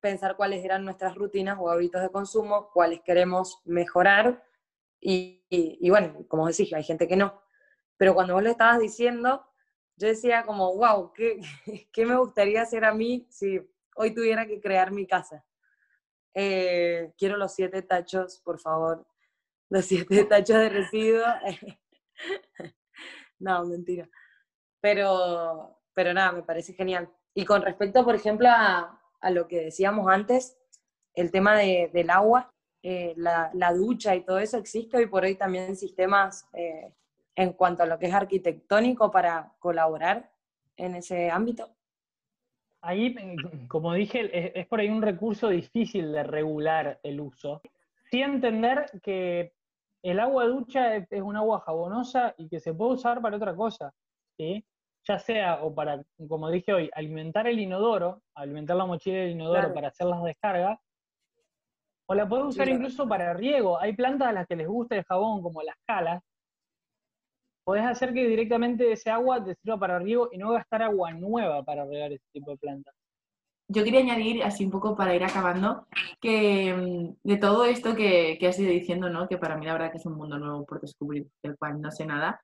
pensar 0.00 0.36
cuáles 0.36 0.64
eran 0.64 0.84
nuestras 0.84 1.14
rutinas 1.14 1.58
o 1.58 1.70
hábitos 1.70 2.02
de 2.02 2.10
consumo, 2.10 2.70
cuáles 2.72 3.00
queremos 3.00 3.60
mejorar. 3.64 4.44
Y, 5.00 5.42
y 5.50 5.90
bueno, 5.90 6.24
como 6.28 6.46
decís, 6.46 6.72
hay 6.72 6.84
gente 6.84 7.08
que 7.08 7.16
no. 7.16 7.42
Pero 7.96 8.14
cuando 8.14 8.34
vos 8.34 8.42
lo 8.42 8.50
estabas 8.50 8.78
diciendo, 8.78 9.49
yo 10.00 10.08
decía 10.08 10.44
como, 10.44 10.74
wow, 10.74 11.12
¿qué, 11.12 11.40
¿qué, 11.92 12.06
me 12.06 12.16
gustaría 12.16 12.62
hacer 12.62 12.84
a 12.86 12.94
mí 12.94 13.26
si 13.28 13.60
hoy 13.94 14.14
tuviera 14.14 14.46
que 14.46 14.58
crear 14.58 14.90
mi 14.90 15.06
casa? 15.06 15.44
Eh, 16.32 17.12
quiero 17.18 17.36
los 17.36 17.54
siete 17.54 17.82
tachos, 17.82 18.40
por 18.44 18.58
favor. 18.58 19.06
Los 19.72 19.84
siete 19.84 20.24
tachos 20.24 20.56
de 20.56 20.68
residuos. 20.68 21.28
no, 23.38 23.64
mentira. 23.66 24.08
Pero, 24.80 25.78
pero 25.94 26.12
nada, 26.12 26.32
me 26.32 26.42
parece 26.42 26.72
genial. 26.72 27.08
Y 27.34 27.44
con 27.44 27.62
respecto, 27.62 28.04
por 28.04 28.16
ejemplo, 28.16 28.48
a, 28.48 29.00
a 29.20 29.30
lo 29.30 29.46
que 29.46 29.60
decíamos 29.60 30.08
antes, 30.08 30.58
el 31.14 31.30
tema 31.30 31.56
de, 31.56 31.88
del 31.92 32.10
agua, 32.10 32.52
eh, 32.82 33.14
la, 33.16 33.52
la, 33.54 33.72
ducha 33.72 34.16
y 34.16 34.24
todo 34.24 34.40
eso 34.40 34.56
existe 34.56 34.96
hoy 34.96 35.06
por 35.06 35.22
hoy 35.22 35.36
también 35.36 35.76
sistemas 35.76 36.48
eh, 36.54 36.92
en 37.40 37.54
cuanto 37.54 37.82
a 37.82 37.86
lo 37.86 37.98
que 37.98 38.06
es 38.06 38.14
arquitectónico 38.14 39.10
para 39.10 39.54
colaborar 39.58 40.30
en 40.76 40.96
ese 40.96 41.30
ámbito? 41.30 41.70
Ahí, 42.82 43.14
como 43.66 43.94
dije, 43.94 44.58
es, 44.58 44.66
por 44.66 44.80
ahí 44.80 44.88
un 44.88 45.02
recurso 45.02 45.48
difícil 45.48 46.12
de 46.12 46.22
regular 46.22 47.00
el 47.02 47.20
uso. 47.20 47.62
Sí 48.10 48.20
entender 48.20 48.90
que 49.02 49.54
el 50.02 50.20
agua 50.20 50.46
ducha 50.46 50.96
es, 50.96 51.22
un 51.22 51.36
agua 51.36 51.60
jabonosa 51.60 52.34
y 52.36 52.48
que 52.48 52.60
se 52.60 52.74
puede 52.74 52.92
usar 52.92 53.22
para 53.22 53.36
otra 53.36 53.54
cosa, 53.54 53.94
¿sí? 54.36 54.64
ya 55.08 55.18
sea 55.18 55.62
o 55.62 55.74
para, 55.74 56.02
como 56.28 56.50
dije 56.50 56.74
hoy, 56.74 56.90
alimentar 56.92 57.46
el 57.46 57.58
inodoro, 57.58 58.22
alimentar 58.34 58.76
la 58.76 58.84
mochila 58.84 59.18
del 59.18 59.30
inodoro 59.30 59.72
para 59.72 59.88
hacer 59.88 60.06
las 60.06 60.22
descargas, 60.22 60.78
o 62.06 62.14
la 62.14 62.28
puedes 62.28 62.46
usar 62.46 62.68
incluso 62.68 63.08
para 63.08 63.32
riego. 63.32 63.78
Hay 63.78 63.94
plantas 63.94 64.28
a 64.28 64.32
las 64.32 64.46
que 64.46 64.56
les 64.56 64.66
gusta 64.66 64.96
el 64.96 65.04
jabón, 65.04 65.42
como 65.42 65.62
las 65.62 65.76
calas, 65.86 66.22
podés 67.70 67.86
hacer 67.86 68.12
que 68.12 68.26
directamente 68.26 68.90
ese 68.90 69.10
agua 69.10 69.44
te 69.44 69.54
sirva 69.54 69.78
para 69.78 70.00
riego 70.00 70.28
y 70.32 70.38
no 70.38 70.50
gastar 70.50 70.82
agua 70.82 71.12
nueva 71.12 71.62
para 71.62 71.84
regar 71.84 72.10
ese 72.10 72.24
tipo 72.32 72.50
de 72.50 72.56
plantas. 72.56 72.92
Yo 73.68 73.84
quería 73.84 74.00
añadir, 74.00 74.42
así 74.42 74.64
un 74.64 74.72
poco 74.72 74.96
para 74.96 75.14
ir 75.14 75.22
acabando, 75.22 75.86
que 76.20 76.74
mm, 76.74 77.28
de 77.28 77.36
todo 77.36 77.64
esto 77.64 77.94
que, 77.94 78.36
has 78.44 78.58
ido 78.58 78.72
diciendo, 78.72 79.08
¿no? 79.08 79.28
que 79.28 79.38
para 79.38 79.56
mí 79.56 79.66
la 79.66 79.74
verdad 79.74 79.92
que 79.92 79.98
es 79.98 80.06
un 80.06 80.16
mundo 80.16 80.36
nuevo 80.36 80.66
por 80.66 80.80
descubrir, 80.80 81.28
del 81.44 81.56
cual 81.56 81.80
no 81.80 81.92
sé 81.92 82.04
nada, 82.06 82.40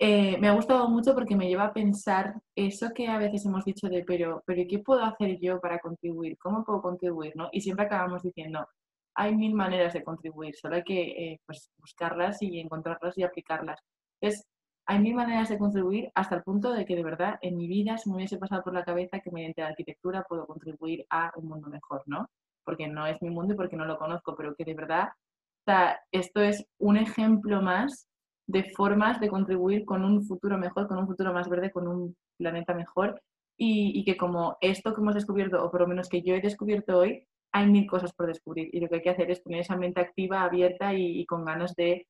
eh, 0.00 0.38
me 0.38 0.48
ha 0.48 0.54
gustado 0.54 0.88
mucho 0.88 1.14
porque 1.14 1.36
me 1.36 1.46
lleva 1.46 1.66
a 1.66 1.72
pensar 1.72 2.34
eso 2.56 2.90
que 2.92 3.06
a 3.06 3.18
veces 3.18 3.46
hemos 3.46 3.64
dicho 3.64 3.88
de, 3.88 4.02
pero, 4.04 4.42
pero 4.44 4.64
¿qué 4.68 4.80
puedo 4.80 5.04
hacer 5.04 5.38
yo 5.40 5.60
para 5.60 5.78
contribuir? 5.78 6.36
¿Cómo 6.38 6.64
puedo 6.64 6.82
contribuir? 6.82 7.32
¿no? 7.36 7.48
Y 7.52 7.60
siempre 7.60 7.86
acabamos 7.86 8.24
diciendo, 8.24 8.66
hay 9.14 9.36
mil 9.36 9.54
maneras 9.54 9.92
de 9.92 10.02
contribuir, 10.02 10.56
solo 10.56 10.74
hay 10.74 10.82
que 10.82 11.02
eh, 11.02 11.40
pues, 11.46 11.70
buscarlas 11.78 12.42
y 12.42 12.58
encontrarlas 12.58 13.16
y 13.16 13.22
aplicarlas. 13.22 13.78
Entonces, 14.20 14.48
hay 14.86 14.98
mil 14.98 15.14
maneras 15.14 15.48
de 15.48 15.58
contribuir 15.58 16.10
hasta 16.14 16.36
el 16.36 16.42
punto 16.42 16.72
de 16.72 16.84
que 16.84 16.96
de 16.96 17.02
verdad 17.02 17.38
en 17.40 17.56
mi 17.56 17.66
vida 17.66 17.96
se 17.96 18.10
me 18.10 18.16
hubiese 18.16 18.36
pasado 18.38 18.62
por 18.62 18.74
la 18.74 18.84
cabeza 18.84 19.20
que 19.20 19.30
mediante 19.30 19.62
la 19.62 19.68
arquitectura 19.68 20.24
puedo 20.28 20.46
contribuir 20.46 21.06
a 21.10 21.32
un 21.36 21.48
mundo 21.48 21.68
mejor, 21.68 22.02
¿no? 22.06 22.28
Porque 22.64 22.86
no 22.86 23.06
es 23.06 23.20
mi 23.22 23.30
mundo 23.30 23.54
y 23.54 23.56
porque 23.56 23.76
no 23.76 23.86
lo 23.86 23.98
conozco, 23.98 24.34
pero 24.36 24.54
que 24.54 24.64
de 24.64 24.74
verdad, 24.74 25.08
o 25.08 25.64
sea, 25.64 26.00
esto 26.12 26.40
es 26.40 26.66
un 26.78 26.96
ejemplo 26.98 27.62
más 27.62 28.08
de 28.46 28.64
formas 28.76 29.20
de 29.20 29.28
contribuir 29.28 29.86
con 29.86 30.04
un 30.04 30.22
futuro 30.24 30.58
mejor, 30.58 30.86
con 30.86 30.98
un 30.98 31.06
futuro 31.06 31.32
más 31.32 31.48
verde, 31.48 31.72
con 31.72 31.88
un 31.88 32.16
planeta 32.36 32.74
mejor 32.74 33.22
y, 33.56 34.04
que 34.04 34.16
como 34.16 34.58
esto 34.60 34.92
que 34.94 35.00
hemos 35.00 35.14
descubierto, 35.14 35.64
o 35.64 35.70
por 35.70 35.80
lo 35.80 35.86
menos 35.86 36.08
que 36.08 36.22
yo 36.22 36.34
he 36.34 36.40
descubierto 36.40 36.98
hoy, 36.98 37.26
hay 37.52 37.66
mil 37.68 37.86
cosas 37.86 38.12
por 38.12 38.26
descubrir 38.26 38.68
y 38.72 38.80
lo 38.80 38.88
que 38.88 38.96
hay 38.96 39.02
que 39.02 39.10
hacer 39.10 39.30
es 39.30 39.40
poner 39.40 39.60
esa 39.60 39.76
mente 39.76 40.00
activa, 40.00 40.42
abierta 40.42 40.92
y 40.92 41.24
con 41.26 41.44
ganas 41.44 41.74
de 41.76 42.06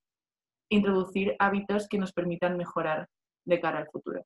introducir 0.69 1.37
hábitos 1.39 1.89
que 1.89 1.99
nos 1.99 2.12
permitan 2.12 2.57
mejorar 2.57 3.09
de 3.45 3.61
cara 3.61 3.79
al 3.79 3.89
futuro. 3.89 4.25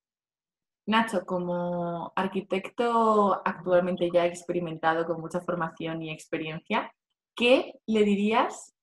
Nacho, 0.87 1.27
como 1.27 2.13
arquitecto 2.17 3.43
actualmente 3.45 4.09
ya 4.13 4.25
experimentado 4.25 5.05
con 5.05 5.21
mucha 5.21 5.41
formación 5.41 6.03
y 6.03 6.11
experiencia, 6.11 6.91
¿qué 7.37 7.75
le 7.87 8.05
dirías 8.05 8.75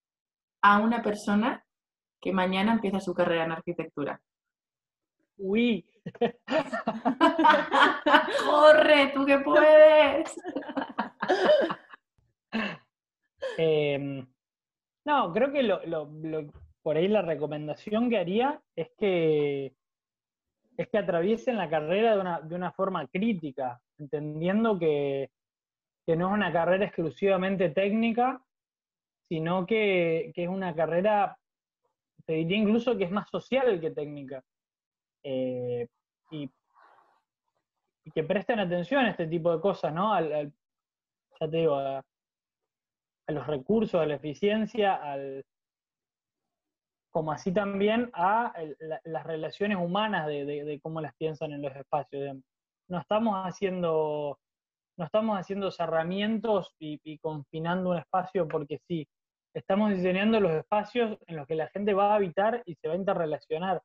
a 0.62 0.80
una 0.80 1.02
persona 1.02 1.66
que 2.22 2.32
mañana 2.32 2.74
empieza 2.74 3.00
su 3.00 3.14
carrera 3.14 3.46
en 3.46 3.54
arquitectura? 3.54 4.22
Uy. 5.38 5.86
Corre, 8.46 9.12
tú 9.14 9.26
que 9.26 9.40
puedes. 9.40 10.36
Em, 13.58 14.26
no, 15.06 15.32
creo 15.32 15.52
que 15.52 15.64
lo, 15.64 16.10
por 16.86 16.98
ahí 16.98 17.08
la 17.08 17.24
recomendación 17.24 18.12
que 18.12 18.20
haría 18.20 18.62
es 18.76 18.92
que 19.00 19.74
es 20.78 20.88
que 20.88 20.98
atraviesen 21.00 21.58
la 21.58 21.68
carrera 21.68 22.14
de 22.14 22.22
una, 22.22 22.42
de 22.42 22.54
una 22.54 22.72
forma 22.74 23.08
crítica, 23.08 23.82
entendiendo 23.98 24.78
que, 24.78 25.32
que 26.06 26.16
no 26.16 26.28
es 26.28 26.34
una 26.36 26.54
carrera 26.54 26.86
exclusivamente 26.86 27.70
técnica, 27.70 28.40
sino 29.28 29.66
que, 29.66 30.32
que, 30.36 30.44
es 30.44 30.50
una 30.50 30.76
carrera, 30.76 31.40
te 32.28 32.34
diría 32.34 32.58
incluso 32.58 32.96
que 32.96 33.06
es 33.06 33.12
más 33.12 33.32
social 33.32 33.82
que 33.82 33.90
técnica. 33.90 34.44
Eh, 35.24 35.88
y, 36.30 36.52
que 38.14 38.24
presten 38.24 38.60
atención 38.60 39.06
a 39.06 39.10
este 39.10 39.26
tipo 39.26 39.52
de 39.52 39.60
cosas, 39.60 39.92
¿no? 39.92 40.14
Al, 40.14 40.32
al, 40.32 40.54
ya 41.40 41.50
te 41.50 41.58
digo, 41.58 41.78
a, 41.78 41.98
a, 41.98 43.32
los 43.32 43.48
recursos, 43.48 44.00
a 44.00 44.06
la 44.06 44.16
eficiencia, 44.16 44.94
al, 44.94 45.44
como 47.16 47.32
así 47.32 47.54
también 47.54 48.10
a 48.12 48.52
la, 48.80 49.00
las 49.06 49.26
relaciones 49.26 49.78
humanas 49.78 50.28
de, 50.28 50.44
de, 50.44 50.66
de, 50.66 50.82
cómo 50.82 51.00
las 51.00 51.16
piensan 51.16 51.54
en 51.54 51.62
los 51.62 51.74
espacios. 51.74 52.36
No 52.90 53.00
estamos 53.00 53.38
haciendo 53.46 54.38
no 54.98 55.06
estamos 55.06 55.40
haciendo 55.40 55.72
cerramientos 55.72 56.76
y, 56.78 57.00
y, 57.06 57.18
confinando 57.20 57.92
un 57.92 58.00
espacio 58.00 58.50
porque 58.50 58.82
sí. 58.90 59.08
Estamos 59.54 59.92
diseñando 59.92 60.42
los 60.42 60.52
espacios 60.52 61.18
en 61.28 61.38
los 61.38 61.48
que 61.48 61.56
la 61.56 61.70
gente 61.70 61.94
va 61.94 62.12
a 62.12 62.16
habitar 62.16 62.62
y 62.66 62.76
se 62.76 62.90
va 62.90 62.96
a 62.96 62.98
interrelacionar. 62.98 63.82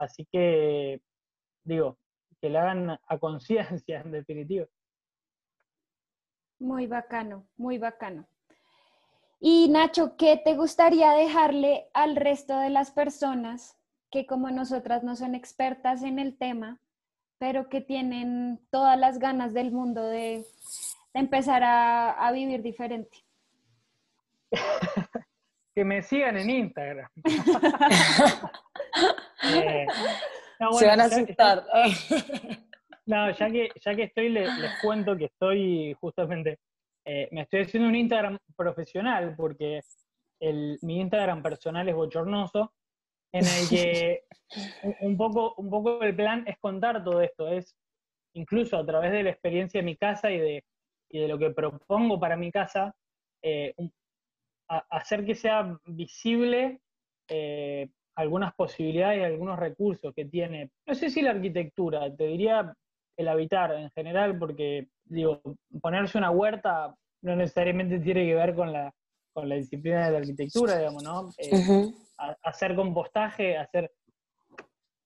Así 0.00 0.26
que, 0.32 1.00
digo, 1.62 1.96
que 2.40 2.50
le 2.50 2.58
hagan 2.58 2.98
a 3.06 3.18
conciencia, 3.20 4.00
en 4.00 4.10
definitiva. 4.10 4.66
Muy 6.58 6.88
bacano, 6.88 7.46
muy 7.56 7.78
bacano. 7.78 8.26
Y 9.44 9.68
Nacho, 9.70 10.16
¿qué 10.16 10.36
te 10.36 10.54
gustaría 10.54 11.10
dejarle 11.10 11.88
al 11.94 12.14
resto 12.14 12.56
de 12.60 12.70
las 12.70 12.92
personas 12.92 13.76
que 14.08 14.24
como 14.24 14.52
nosotras 14.52 15.02
no 15.02 15.16
son 15.16 15.34
expertas 15.34 16.04
en 16.04 16.20
el 16.20 16.38
tema, 16.38 16.78
pero 17.38 17.68
que 17.68 17.80
tienen 17.80 18.60
todas 18.70 18.96
las 18.96 19.18
ganas 19.18 19.52
del 19.52 19.72
mundo 19.72 20.06
de, 20.06 20.46
de 21.12 21.20
empezar 21.20 21.64
a, 21.64 22.12
a, 22.12 22.30
vivir 22.30 22.62
diferente? 22.62 23.18
que 25.74 25.84
me 25.84 26.02
sigan 26.02 26.36
en 26.38 26.48
Instagram. 26.48 27.10
eh, 29.42 29.86
no, 30.60 30.70
bueno, 30.70 30.78
Se 30.78 30.86
van 30.86 31.00
a 31.00 31.04
asustar. 31.06 31.64
no, 33.06 33.32
ya 33.32 33.50
que, 33.50 33.70
ya 33.84 33.96
que 33.96 34.04
estoy, 34.04 34.28
les, 34.28 34.56
les 34.58 34.80
cuento 34.80 35.16
que 35.16 35.24
estoy 35.24 35.96
justamente, 36.00 36.60
eh, 37.04 37.28
me 37.32 37.42
estoy 37.42 37.62
haciendo 37.62 37.88
un 37.88 37.96
Instagram 37.96 38.38
profesional 38.56 39.34
porque 39.36 39.80
el, 40.40 40.78
mi 40.82 41.00
Instagram 41.00 41.42
personal 41.42 41.88
es 41.88 41.94
bochornoso 41.94 42.72
en 43.32 43.44
el 43.44 43.68
que 43.68 44.24
un 45.00 45.16
poco, 45.16 45.54
un 45.56 45.70
poco 45.70 46.02
el 46.02 46.14
plan 46.14 46.44
es 46.46 46.58
contar 46.58 47.02
todo 47.02 47.20
esto, 47.22 47.48
es 47.48 47.74
incluso 48.34 48.76
a 48.76 48.86
través 48.86 49.12
de 49.12 49.22
la 49.22 49.30
experiencia 49.30 49.80
de 49.80 49.84
mi 49.84 49.96
casa 49.96 50.30
y 50.30 50.38
de, 50.38 50.64
y 51.10 51.20
de 51.20 51.28
lo 51.28 51.38
que 51.38 51.50
propongo 51.50 52.20
para 52.20 52.36
mi 52.36 52.50
casa, 52.50 52.94
eh, 53.42 53.74
a, 54.68 54.78
hacer 54.90 55.24
que 55.24 55.34
sea 55.34 55.78
visible 55.86 56.80
eh, 57.28 57.88
algunas 58.14 58.54
posibilidades 58.54 59.20
y 59.20 59.24
algunos 59.24 59.58
recursos 59.58 60.14
que 60.14 60.26
tiene, 60.26 60.70
no 60.86 60.94
sé 60.94 61.10
si 61.10 61.22
la 61.22 61.30
arquitectura, 61.30 62.14
te 62.14 62.26
diría 62.26 62.74
el 63.16 63.28
habitar 63.28 63.72
en 63.72 63.90
general, 63.90 64.38
porque 64.38 64.88
digo, 65.04 65.40
ponerse 65.80 66.18
una 66.18 66.30
huerta 66.30 66.94
no 67.22 67.36
necesariamente 67.36 68.00
tiene 68.00 68.26
que 68.26 68.34
ver 68.34 68.54
con 68.54 68.72
la, 68.72 68.92
con 69.32 69.48
la 69.48 69.56
disciplina 69.56 70.06
de 70.06 70.12
la 70.12 70.18
arquitectura, 70.18 70.78
digamos, 70.78 71.02
¿no? 71.02 71.30
Eh, 71.38 71.50
uh 71.52 71.58
-huh 71.58 72.02
a, 72.22 72.36
hacer 72.42 72.74
compostaje, 72.74 73.56
hacer... 73.56 73.90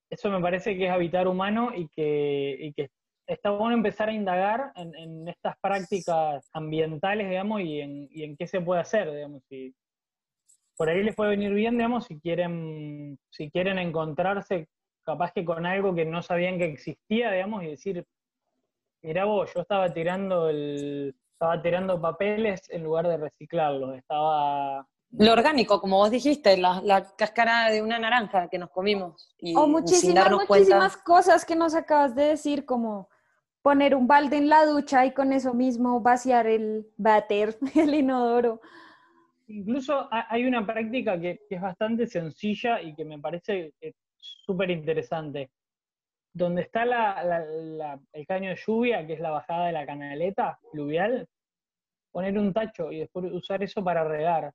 Eso 0.09 0.30
me 0.30 0.40
parece 0.40 0.76
que 0.76 0.86
es 0.86 0.92
habitar 0.92 1.26
humano 1.26 1.72
y 1.74 1.88
que, 1.88 2.57
y 2.61 2.72
que 2.74 2.90
está 3.26 3.51
bueno 3.51 3.76
empezar 3.76 4.09
a 4.09 4.12
indagar 4.12 4.72
en, 4.76 4.94
en, 4.94 5.28
estas 5.28 5.57
prácticas 5.61 6.49
ambientales, 6.53 7.28
digamos, 7.28 7.61
y 7.62 7.80
en, 7.80 8.09
y 8.12 8.22
en 8.22 8.36
qué 8.36 8.47
se 8.47 8.61
puede 8.61 8.80
hacer, 8.80 9.11
digamos. 9.11 9.42
Si, 9.49 9.74
por 10.76 10.88
ahí 10.88 11.03
les 11.03 11.16
puede 11.16 11.30
venir 11.30 11.53
bien, 11.53 11.76
digamos, 11.76 12.05
si 12.05 12.20
quieren, 12.20 13.18
si 13.30 13.51
quieren 13.51 13.78
encontrarse 13.78 14.68
capaz 15.05 15.32
que 15.32 15.44
con 15.44 15.66
algo 15.66 15.94
que 15.94 16.05
no 16.05 16.22
sabían 16.22 16.59
que 16.59 16.66
existía, 16.66 17.32
digamos, 17.32 17.64
y 17.64 17.68
decir, 17.68 18.05
mira 19.07 19.24
vos, 19.24 19.52
yo 19.54 19.61
estaba 19.61 19.92
tirando 19.92 20.48
el, 20.48 21.14
estaba 21.32 21.62
tirando 21.62 22.00
papeles 22.00 22.68
en 22.70 22.82
lugar 22.82 23.07
de 23.07 23.16
reciclarlos, 23.16 23.96
estaba 23.96 24.84
lo 25.12 25.32
orgánico, 25.32 25.80
como 25.80 25.98
vos 25.98 26.11
dijiste, 26.11 26.57
la, 26.57 26.82
la, 26.82 27.07
cáscara 27.16 27.70
de 27.70 27.80
una 27.80 27.98
naranja 27.98 28.48
que 28.48 28.59
nos 28.59 28.70
comimos. 28.70 29.32
Y, 29.38 29.54
o 29.57 29.68
muchísimas, 29.68 30.30
muchísimas 30.30 30.96
cosas 30.96 31.44
que 31.44 31.54
nos 31.54 31.76
acabas 31.76 32.16
de 32.16 32.24
decir, 32.24 32.66
como 32.66 33.09
poner 33.62 33.94
un 33.94 34.09
balde 34.09 34.36
en 34.36 34.48
la 34.48 34.66
ducha 34.66 35.07
y 35.07 35.12
con 35.12 35.32
eso 35.32 35.54
mismo 35.54 36.00
vaciar 36.00 36.48
el 36.48 36.88
váter, 36.96 37.57
el 37.76 37.94
inodoro. 37.94 38.61
Incluso 39.46 40.09
hay 40.11 40.44
una 40.44 40.66
práctica 40.66 41.18
que, 41.18 41.40
que 41.48 41.54
es 41.54 41.62
bastante 41.62 42.09
sencilla 42.09 42.82
y 42.82 42.94
que 42.96 43.04
me 43.04 43.20
parece 43.20 43.72
súper 44.18 44.70
interesante. 44.70 45.50
Donde 46.37 46.62
está 46.62 46.84
la, 46.84 47.22
la, 47.24 48.01
el 48.12 48.26
caño 48.26 48.51
de 48.51 48.57
lluvia, 48.57 49.07
que 49.07 49.14
es 49.14 49.20
la 49.20 49.30
bajada 49.30 49.66
de 49.66 49.72
la 49.72 49.87
canaleta 49.87 50.59
fluvial, 50.70 51.26
poner 52.12 52.39
un 52.39 52.53
tacho 52.53 52.93
y 52.93 53.01
después 53.01 53.32
usar 53.32 53.62
eso 53.62 53.82
para 53.82 54.05
regar 54.05 54.53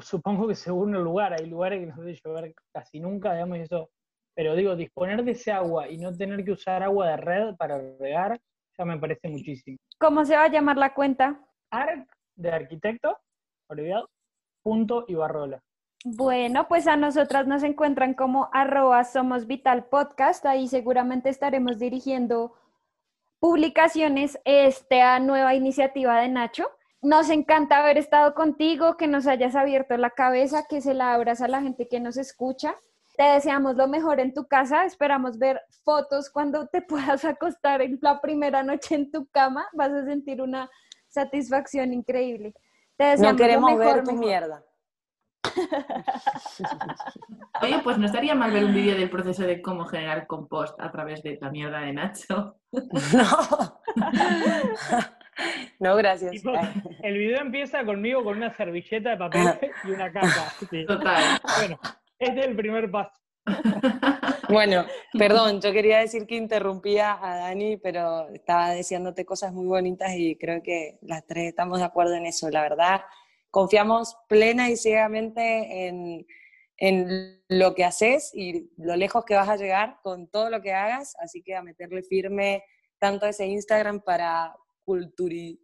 supongo 0.00 0.48
que 0.48 0.54
según 0.54 0.94
el 0.94 1.02
lugar, 1.02 1.32
hay 1.32 1.46
lugares 1.46 1.80
que 1.80 1.86
no 1.86 1.96
debe 1.96 2.18
llover 2.24 2.54
casi 2.72 3.00
nunca, 3.00 3.32
digamos, 3.32 3.58
eso. 3.58 3.90
Pero 4.34 4.54
digo, 4.54 4.76
disponer 4.76 5.24
de 5.24 5.32
ese 5.32 5.52
agua 5.52 5.88
y 5.88 5.98
no 5.98 6.16
tener 6.16 6.44
que 6.44 6.52
usar 6.52 6.82
agua 6.82 7.08
de 7.08 7.16
red 7.18 7.56
para 7.56 7.78
regar, 7.98 8.40
ya 8.78 8.84
me 8.84 8.98
parece 8.98 9.28
muchísimo. 9.28 9.78
¿Cómo 9.98 10.24
se 10.24 10.36
va 10.36 10.44
a 10.44 10.48
llamar 10.48 10.78
la 10.78 10.94
cuenta? 10.94 11.44
Arc 11.70 12.08
de 12.34 12.50
arquitecto, 12.50 13.18
olvidado, 13.68 14.08
punto 14.62 15.04
Ibarrola. 15.08 15.62
Bueno, 16.04 16.66
pues 16.66 16.88
a 16.88 16.96
nosotras 16.96 17.46
nos 17.46 17.62
encuentran 17.62 18.14
como 18.14 18.48
arroba 18.52 19.04
somos 19.04 19.46
vital 19.46 19.84
podcast, 19.84 20.44
ahí 20.46 20.66
seguramente 20.66 21.28
estaremos 21.28 21.78
dirigiendo 21.78 22.54
publicaciones 23.38 24.38
esta 24.44 25.18
nueva 25.20 25.54
iniciativa 25.54 26.20
de 26.20 26.28
Nacho. 26.28 26.70
Nos 27.02 27.30
encanta 27.30 27.78
haber 27.78 27.98
estado 27.98 28.34
contigo, 28.34 28.96
que 28.96 29.06
nos 29.06 29.26
hayas 29.26 29.54
abierto 29.54 29.96
la 29.96 30.10
cabeza, 30.10 30.66
que 30.68 30.80
se 30.80 30.94
la 30.94 31.14
abras 31.14 31.40
a 31.40 31.48
la 31.48 31.60
gente 31.60 31.88
que 31.88 32.00
nos 32.00 32.16
escucha. 32.16 32.74
Te 33.16 33.24
deseamos 33.24 33.76
lo 33.76 33.88
mejor 33.88 34.20
en 34.20 34.34
tu 34.34 34.46
casa. 34.46 34.84
Esperamos 34.84 35.38
ver 35.38 35.60
fotos 35.84 36.30
cuando 36.30 36.66
te 36.66 36.82
puedas 36.82 37.24
acostar 37.24 37.82
en 37.82 37.98
la 38.00 38.20
primera 38.20 38.62
noche 38.62 38.94
en 38.96 39.10
tu 39.10 39.26
cama. 39.26 39.68
Vas 39.72 39.92
a 39.92 40.04
sentir 40.04 40.40
una 40.40 40.70
satisfacción 41.08 41.92
increíble. 41.92 42.54
Te 42.96 43.04
deseamos 43.04 43.32
no 43.32 43.38
queremos 43.38 43.70
lo 43.72 43.78
mejor, 43.78 43.94
ver 43.94 44.04
tu 44.04 44.12
mejor. 44.12 44.24
mierda. 44.24 44.64
Oye, 47.62 47.80
pues 47.82 47.98
no 47.98 48.06
estaría 48.06 48.34
mal 48.34 48.52
ver 48.52 48.64
un 48.64 48.74
vídeo 48.74 48.96
del 48.96 49.10
proceso 49.10 49.42
de 49.42 49.60
cómo 49.60 49.84
generar 49.84 50.26
compost 50.26 50.80
a 50.80 50.90
través 50.90 51.22
de 51.22 51.38
la 51.40 51.50
mierda 51.50 51.80
de 51.80 51.92
Nacho. 51.92 52.56
No. 53.12 53.80
No, 55.78 55.96
gracias. 55.96 56.32
Tipo, 56.32 56.52
el 57.02 57.18
video 57.18 57.40
empieza 57.40 57.84
conmigo 57.84 58.22
con 58.22 58.36
una 58.36 58.54
servilleta 58.54 59.10
de 59.10 59.16
papel 59.16 59.58
y 59.84 59.90
una 59.90 60.12
caja. 60.12 60.52
Sí. 60.70 60.84
Total. 60.86 61.40
Bueno, 61.58 61.78
este 62.18 62.40
es 62.40 62.46
el 62.46 62.56
primer 62.56 62.90
paso. 62.90 63.12
Bueno, 64.48 64.84
perdón, 65.18 65.60
yo 65.60 65.72
quería 65.72 65.98
decir 65.98 66.26
que 66.26 66.36
interrumpía 66.36 67.18
a 67.20 67.38
Dani, 67.38 67.78
pero 67.78 68.28
estaba 68.28 68.70
deseándote 68.70 69.24
cosas 69.24 69.52
muy 69.52 69.66
bonitas 69.66 70.12
y 70.14 70.36
creo 70.36 70.62
que 70.62 70.98
las 71.00 71.26
tres 71.26 71.48
estamos 71.48 71.78
de 71.78 71.86
acuerdo 71.86 72.14
en 72.14 72.26
eso. 72.26 72.50
La 72.50 72.60
verdad, 72.60 73.00
confiamos 73.52 74.16
plena 74.28 74.70
y 74.70 74.76
ciegamente 74.76 75.86
en, 75.86 76.26
en 76.78 77.44
lo 77.48 77.74
que 77.74 77.84
haces 77.84 78.30
y 78.34 78.72
lo 78.78 78.96
lejos 78.96 79.24
que 79.24 79.36
vas 79.36 79.48
a 79.48 79.56
llegar 79.56 79.98
con 80.02 80.26
todo 80.26 80.50
lo 80.50 80.62
que 80.62 80.72
hagas, 80.72 81.14
así 81.20 81.42
que 81.42 81.54
a 81.54 81.62
meterle 81.62 82.02
firme 82.02 82.64
tanto 82.98 83.26
a 83.26 83.28
ese 83.28 83.46
Instagram 83.46 84.00
para 84.00 84.56
culturizarnos, 84.84 85.60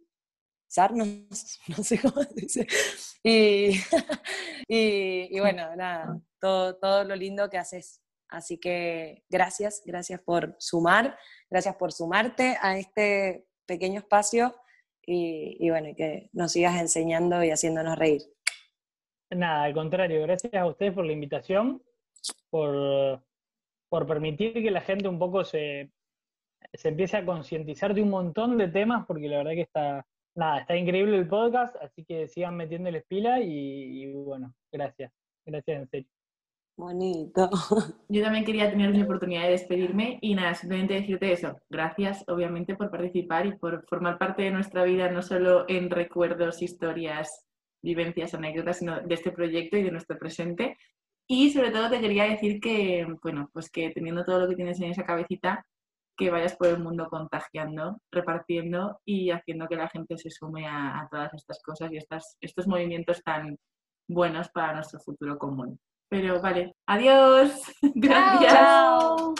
no 1.77 1.83
sé 1.83 1.99
cómo 1.99 2.23
se 2.23 2.33
dice. 2.35 2.67
Y, 3.23 3.71
y, 4.67 5.35
y, 5.35 5.39
bueno, 5.39 5.75
nada, 5.75 6.21
todo, 6.39 6.77
todo 6.77 7.03
lo 7.03 7.15
lindo 7.15 7.49
que 7.49 7.57
haces. 7.57 8.01
Así 8.29 8.59
que 8.59 9.25
gracias, 9.29 9.81
gracias 9.83 10.21
por 10.21 10.55
sumar, 10.59 11.17
gracias 11.49 11.75
por 11.75 11.91
sumarte 11.91 12.55
a 12.61 12.77
este 12.77 13.47
pequeño 13.65 14.01
espacio 14.01 14.55
y, 15.09 15.57
y 15.59 15.69
bueno, 15.71 15.89
que 15.95 16.29
nos 16.33 16.51
sigas 16.51 16.79
enseñando 16.79 17.43
y 17.43 17.49
haciéndonos 17.49 17.97
reír. 17.97 18.21
Nada, 19.31 19.63
al 19.63 19.73
contrario, 19.73 20.21
gracias 20.21 20.53
a 20.53 20.67
ustedes 20.67 20.93
por 20.93 21.05
la 21.05 21.13
invitación, 21.13 21.81
por, 22.51 23.23
por 23.89 24.05
permitir 24.05 24.53
que 24.53 24.71
la 24.71 24.81
gente 24.81 25.07
un 25.07 25.17
poco 25.17 25.43
se, 25.43 25.91
se 26.73 26.89
empiece 26.89 27.17
a 27.17 27.25
concientizar 27.25 27.93
de 27.93 28.03
un 28.03 28.09
montón 28.11 28.57
de 28.57 28.67
temas, 28.67 29.05
porque 29.07 29.27
la 29.27 29.37
verdad 29.37 29.53
que 29.53 29.61
está, 29.61 30.05
nada, 30.35 30.59
está 30.59 30.75
increíble 30.75 31.17
el 31.17 31.27
podcast, 31.27 31.75
así 31.77 32.05
que 32.05 32.27
sigan 32.27 32.55
metiéndoles 32.55 33.03
pila 33.05 33.41
y, 33.41 34.03
y 34.03 34.13
bueno, 34.13 34.53
gracias, 34.71 35.11
gracias 35.45 35.81
en 35.81 35.87
serio. 35.89 36.09
Bonito. 36.79 37.49
Yo 38.07 38.23
también 38.23 38.45
quería 38.45 38.71
tener 38.71 38.91
mi 38.91 39.01
oportunidad 39.01 39.43
de 39.43 39.49
despedirme 39.49 40.17
y 40.21 40.33
nada, 40.33 40.55
simplemente 40.55 40.93
decirte 40.93 41.33
eso. 41.33 41.59
Gracias, 41.69 42.23
obviamente, 42.29 42.73
por 42.73 42.89
participar 42.89 43.45
y 43.47 43.57
por 43.57 43.85
formar 43.89 44.17
parte 44.17 44.43
de 44.43 44.51
nuestra 44.51 44.85
vida, 44.85 45.11
no 45.11 45.21
solo 45.21 45.65
en 45.67 45.89
recuerdos, 45.89 46.61
historias, 46.61 47.45
vivencias, 47.83 48.33
anécdotas, 48.33 48.77
sino 48.77 49.01
de 49.01 49.13
este 49.13 49.31
proyecto 49.31 49.75
y 49.75 49.83
de 49.83 49.91
nuestro 49.91 50.17
presente. 50.17 50.77
Y 51.27 51.51
sobre 51.51 51.71
todo 51.71 51.89
te 51.89 51.99
quería 51.99 52.23
decir 52.23 52.61
que, 52.61 53.05
bueno, 53.23 53.49
pues 53.51 53.69
que 53.69 53.89
teniendo 53.89 54.23
todo 54.23 54.39
lo 54.39 54.47
que 54.47 54.55
tienes 54.55 54.79
en 54.79 54.91
esa 54.91 55.03
cabecita, 55.03 55.65
que 56.15 56.29
vayas 56.29 56.55
por 56.55 56.67
el 56.67 56.79
mundo 56.79 57.09
contagiando, 57.09 57.99
repartiendo 58.09 59.01
y 59.03 59.31
haciendo 59.31 59.67
que 59.67 59.75
la 59.75 59.89
gente 59.89 60.17
se 60.17 60.31
sume 60.31 60.65
a, 60.65 61.01
a 61.01 61.09
todas 61.09 61.33
estas 61.33 61.61
cosas 61.61 61.91
y 61.91 61.97
estas, 61.97 62.37
estos 62.39 62.67
movimientos 62.67 63.21
tan 63.21 63.57
buenos 64.07 64.47
para 64.49 64.75
nuestro 64.75 65.01
futuro 65.01 65.37
común. 65.37 65.77
Pero 66.09 66.41
vale, 66.41 66.73
adiós. 66.87 67.51
Gracias. 67.95 68.51
Chao. 68.53 69.33